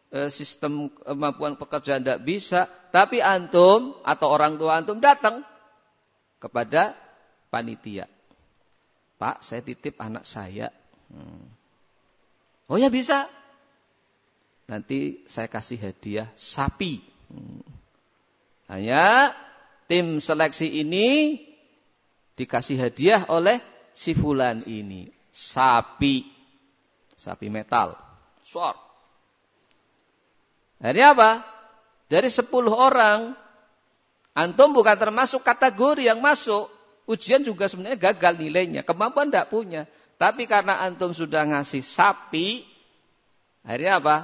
e, 0.09 0.19
sistem 0.33 0.89
kemampuan 1.05 1.53
pekerjaan 1.53 2.01
tidak 2.01 2.25
bisa. 2.25 2.65
Tapi 2.89 3.21
antum 3.21 3.93
atau 4.01 4.25
orang 4.25 4.57
tua 4.57 4.81
antum 4.81 4.97
datang 4.97 5.45
kepada 6.41 6.97
panitia. 7.53 8.09
Pak, 9.21 9.45
saya 9.45 9.61
titip 9.61 10.01
anak 10.01 10.25
saya. 10.25 10.73
Hmm. 11.13 11.60
Oh 12.71 12.79
ya 12.79 12.87
bisa, 12.87 13.27
nanti 14.63 15.19
saya 15.27 15.51
kasih 15.51 15.75
hadiah 15.75 16.31
sapi. 16.39 17.03
Hanya 18.71 19.35
tim 19.91 20.23
seleksi 20.23 20.71
ini 20.79 21.35
dikasih 22.39 22.79
hadiah 22.79 23.27
oleh 23.27 23.59
si 23.91 24.15
fulan 24.15 24.63
ini. 24.63 25.11
Sapi. 25.35 26.23
Sapi 27.19 27.51
metal. 27.51 27.99
Sor. 28.39 28.79
Dari 30.79 31.03
apa? 31.03 31.43
Dari 32.07 32.31
10 32.31 32.47
orang, 32.71 33.35
antum 34.31 34.71
bukan 34.71 34.95
termasuk 34.95 35.43
kategori 35.43 36.07
yang 36.07 36.23
masuk. 36.23 36.71
Ujian 37.03 37.43
juga 37.43 37.67
sebenarnya 37.67 37.99
gagal 37.99 38.39
nilainya. 38.39 38.87
Kemampuan 38.87 39.27
tidak 39.27 39.51
punya. 39.51 39.91
Tapi 40.21 40.45
karena 40.45 40.85
antum 40.85 41.17
sudah 41.17 41.49
ngasih 41.49 41.81
sapi, 41.81 42.61
akhirnya 43.65 43.97
apa? 43.97 44.17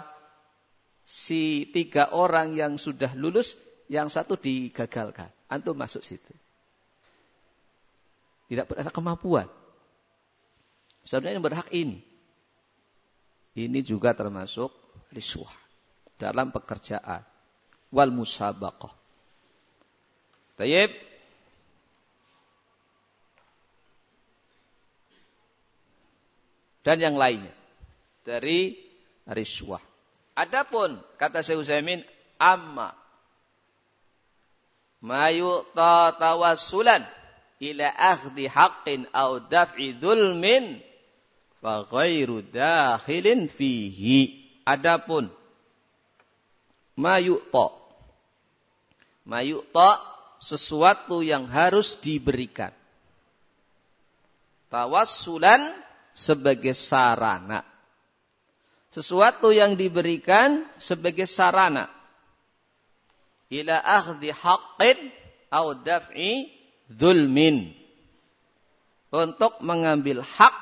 si 1.07 1.71
tiga 1.71 2.11
orang 2.11 2.51
yang 2.51 2.75
sudah 2.75 3.15
lulus, 3.15 3.55
yang 3.87 4.11
satu 4.11 4.35
digagalkan. 4.35 5.31
Antum 5.47 5.79
masuk 5.79 6.03
situ. 6.03 6.35
Tidak 8.51 8.67
ada 8.75 8.91
kemampuan. 8.91 9.47
Sebenarnya 11.07 11.39
yang 11.39 11.47
berhak 11.47 11.71
ini. 11.71 12.03
Ini 13.55 13.79
juga 13.87 14.11
termasuk 14.11 14.69
riswah 15.15 15.49
dalam 16.19 16.51
pekerjaan. 16.51 17.23
Wal 17.95 18.11
musabaqah. 18.11 18.91
Tayyib. 20.59 21.06
Dan 26.87 27.03
yang 27.03 27.19
lainnya. 27.19 27.51
Dari 28.23 28.79
riswah. 29.27 29.83
Adapun 30.39 30.95
kata 31.19 31.43
Syekh 31.43 31.67
Utsaimin 31.67 31.99
amma 32.39 32.95
ma 35.03 35.27
yu'ta 35.27 36.15
tawassulan 36.15 37.03
ila 37.59 37.87
akhdi 37.91 38.47
haqqin 38.47 39.09
aw 39.11 39.41
daf'i 39.41 39.99
dzulmin 39.99 40.79
fa 41.59 41.83
ghairu 41.83 42.39
dakhilin 42.55 43.51
fihi. 43.51 44.47
Adapun 44.63 45.27
ma 46.95 47.19
yu'ta 47.19 47.67
ma 49.27 49.43
yu'ta 49.43 49.99
sesuatu 50.39 51.19
yang 51.19 51.51
harus 51.51 51.99
diberikan. 51.99 52.71
Tawassulan 54.71 55.86
sebagai 56.17 56.73
sarana. 56.73 57.61
Sesuatu 58.89 59.53
yang 59.53 59.77
diberikan 59.77 60.65
sebagai 60.81 61.29
sarana. 61.29 61.85
Ila 63.53 63.77
akhdi 63.77 64.33
haqqin 64.33 65.13
au 65.53 65.77
daf'i 65.77 66.49
zulmin 66.89 67.77
untuk 69.13 69.61
mengambil 69.61 70.25
hak 70.25 70.55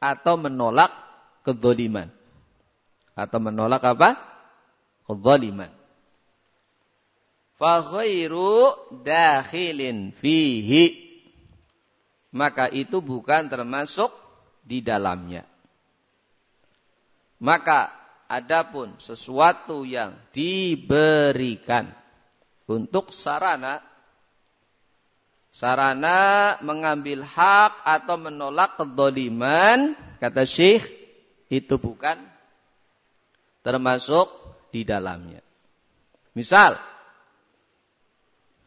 atau 0.00 0.40
menolak 0.40 0.90
kezaliman. 1.44 2.08
Atau 3.12 3.44
menolak 3.44 3.84
apa? 3.84 4.16
kezaliman. 5.04 5.68
Fa 7.60 7.84
ghairu 7.84 8.72
dakhilin 9.04 10.16
fihi. 10.16 11.12
Maka 12.32 12.72
itu 12.72 13.04
bukan 13.04 13.52
termasuk 13.52 14.21
di 14.62 14.80
dalamnya 14.80 15.42
maka 17.42 17.90
adapun 18.30 18.96
sesuatu 19.02 19.82
yang 19.82 20.14
diberikan 20.30 21.90
untuk 22.70 23.10
sarana 23.10 23.82
sarana 25.52 26.56
mengambil 26.64 27.20
hak 27.20 27.84
atau 27.84 28.16
menolak 28.16 28.80
kedoliman 28.80 29.92
kata 30.16 30.48
Syekh 30.48 30.88
itu 31.52 31.76
bukan 31.76 32.16
termasuk 33.60 34.32
di 34.72 34.88
dalamnya. 34.88 35.44
Misal 36.32 36.80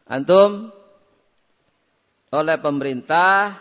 antum 0.06 0.70
oleh 2.30 2.56
pemerintah 2.62 3.58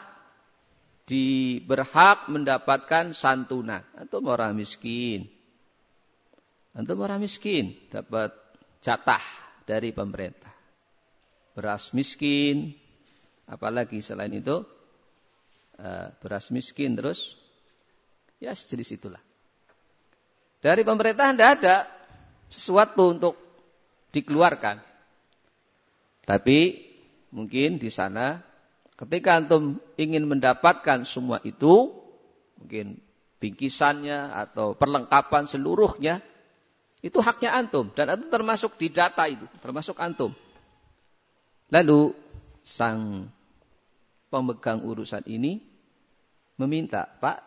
di 1.05 1.57
berhak 1.61 2.27
mendapatkan 2.27 3.13
santunan. 3.13 3.85
Antum 3.97 4.25
orang 4.25 4.57
miskin. 4.57 5.29
Antum 6.73 6.99
orang 7.01 7.21
miskin 7.21 7.77
dapat 7.93 8.33
jatah 8.81 9.21
dari 9.69 9.93
pemerintah. 9.93 10.51
Beras 11.55 11.95
miskin, 11.95 12.75
Apalagi 13.45 14.01
selain 14.01 14.33
itu 14.33 14.65
uh, 15.77 16.07
beras 16.17 16.49
miskin 16.49 16.97
terus 16.97 17.37
ya 18.41 18.57
sejenis 18.57 18.97
itulah. 18.97 19.21
Dari 20.65 20.81
pemerintah 20.81 21.29
tidak 21.29 21.51
ada 21.61 21.77
sesuatu 22.49 23.13
untuk 23.13 23.37
dikeluarkan. 24.09 24.81
Tapi 26.25 26.59
mungkin 27.29 27.77
di 27.77 27.93
sana 27.93 28.41
ketika 28.95 29.39
antum 29.39 29.83
ingin 29.99 30.27
mendapatkan 30.27 31.03
semua 31.03 31.43
itu, 31.43 31.91
mungkin 32.59 32.99
bingkisannya 33.43 34.31
atau 34.31 34.73
perlengkapan 34.73 35.45
seluruhnya, 35.45 36.23
itu 37.05 37.21
haknya 37.21 37.53
antum 37.53 37.91
dan 37.93 38.15
antum 38.15 38.31
termasuk 38.31 38.79
di 38.79 38.89
data 38.89 39.27
itu, 39.27 39.45
termasuk 39.59 39.99
antum. 39.99 40.33
Lalu 41.69 42.15
sang 42.65 43.29
pemegang 44.31 44.81
urusan 44.81 45.21
ini 45.27 45.61
meminta, 46.57 47.05
Pak, 47.05 47.43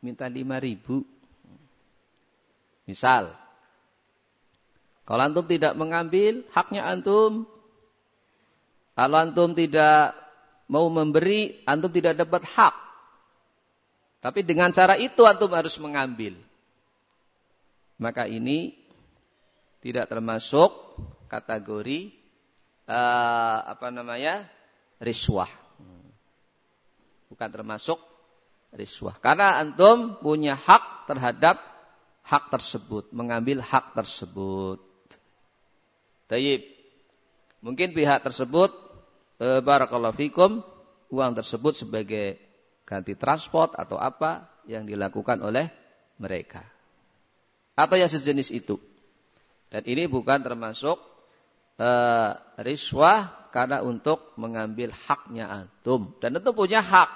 minta 0.00 0.30
lima 0.30 0.62
ribu. 0.62 1.04
Misal, 2.88 3.36
kalau 5.04 5.24
antum 5.24 5.44
tidak 5.48 5.72
mengambil, 5.72 6.44
haknya 6.52 6.84
antum. 6.84 7.48
Kalau 8.92 9.16
antum 9.16 9.56
tidak 9.56 10.12
mau 10.68 10.86
memberi, 10.92 11.58
antum 11.64 11.90
tidak 11.90 12.14
dapat 12.20 12.44
hak. 12.44 12.74
Tapi 14.20 14.44
dengan 14.44 14.70
cara 14.70 14.94
itu 15.00 15.24
antum 15.24 15.50
harus 15.56 15.74
mengambil. 15.80 16.36
Maka 17.98 18.30
ini 18.30 18.76
tidak 19.82 20.06
termasuk 20.12 20.70
kategori 21.26 22.14
uh, 22.86 23.58
apa 23.74 23.88
namanya 23.90 24.46
riswah. 25.02 25.50
Bukan 27.28 27.48
termasuk 27.50 27.98
riswah. 28.72 29.16
Karena 29.18 29.58
antum 29.60 30.20
punya 30.20 30.54
hak 30.54 31.08
terhadap 31.08 31.60
hak 32.24 32.52
tersebut, 32.52 33.08
mengambil 33.16 33.64
hak 33.64 33.96
tersebut. 33.96 34.80
Tayyib. 36.28 36.60
Mungkin 37.64 37.96
pihak 37.96 38.22
tersebut 38.22 38.70
e, 39.38 39.62
barakallahu 39.62 40.14
fikum 40.14 40.60
uang 41.08 41.32
tersebut 41.38 41.72
sebagai 41.72 42.36
ganti 42.84 43.16
transport 43.16 43.78
atau 43.78 43.96
apa 43.96 44.50
yang 44.68 44.84
dilakukan 44.84 45.40
oleh 45.40 45.70
mereka. 46.20 46.66
Atau 47.78 47.96
yang 47.96 48.10
sejenis 48.10 48.50
itu. 48.52 48.76
Dan 49.70 49.86
ini 49.86 50.10
bukan 50.10 50.42
termasuk 50.42 50.98
e, 51.78 51.90
riswah 52.60 53.48
karena 53.54 53.80
untuk 53.80 54.34
mengambil 54.36 54.92
haknya 54.92 55.48
antum. 55.48 56.12
Dan 56.18 56.36
itu 56.36 56.50
punya 56.52 56.82
hak. 56.82 57.10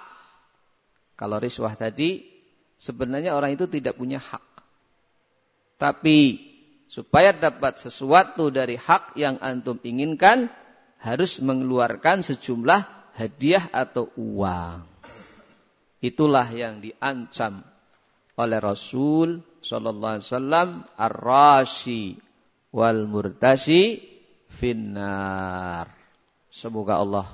Kalau 1.19 1.36
riswah 1.36 1.74
tadi 1.77 2.24
sebenarnya 2.81 3.36
orang 3.36 3.55
itu 3.59 3.69
tidak 3.69 3.99
punya 3.99 4.23
hak. 4.23 4.43
Tapi 5.77 6.39
supaya 6.86 7.35
dapat 7.35 7.81
sesuatu 7.81 8.53
dari 8.53 8.78
hak 8.78 9.16
yang 9.19 9.40
antum 9.43 9.81
inginkan 9.82 10.53
harus 11.03 11.43
mengeluarkan 11.43 12.23
sejumlah 12.23 12.87
hadiah 13.19 13.66
atau 13.74 14.09
uang. 14.15 14.87
Itulah 15.99 16.47
yang 16.55 16.79
diancam 16.79 17.66
oleh 18.39 18.59
Rasul 18.59 19.43
sallallahu 19.62 20.19
alaihi 20.19 20.27
wasallam 20.31 20.69
ar-rashi 20.99 22.03
wal 22.74 23.07
murtashi 23.07 24.03
finnar. 24.51 25.91
Semoga 26.51 27.03
Allah 27.03 27.27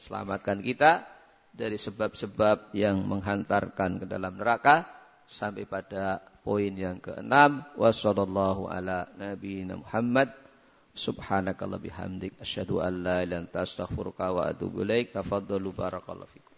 selamatkan 0.00 0.60
kita 0.64 1.04
dari 1.52 1.76
sebab-sebab 1.76 2.72
yang 2.72 3.04
menghantarkan 3.04 4.02
ke 4.02 4.06
dalam 4.08 4.40
neraka 4.40 4.88
sampai 5.28 5.68
pada 5.68 6.20
poin 6.42 6.72
yang 6.74 6.98
keenam 6.98 7.62
wasallallahu 7.78 8.66
ala 8.68 9.08
nabiyina 9.14 9.78
Muhammad 9.78 10.41
subhanakallah 10.94 11.80
bihamdik 11.80 12.36
asyhadu 12.40 12.84
an 12.84 13.02
la 13.02 13.24
ilaha 13.24 13.24
illa 13.24 13.36
anta 13.42 13.64
astaghfiruka 13.64 14.32
wa 14.32 14.48
atubu 14.52 14.84
ilaik. 14.84 15.12
Tafaddalu 15.16 15.72
barakallahu 15.72 16.28
fikum 16.28 16.51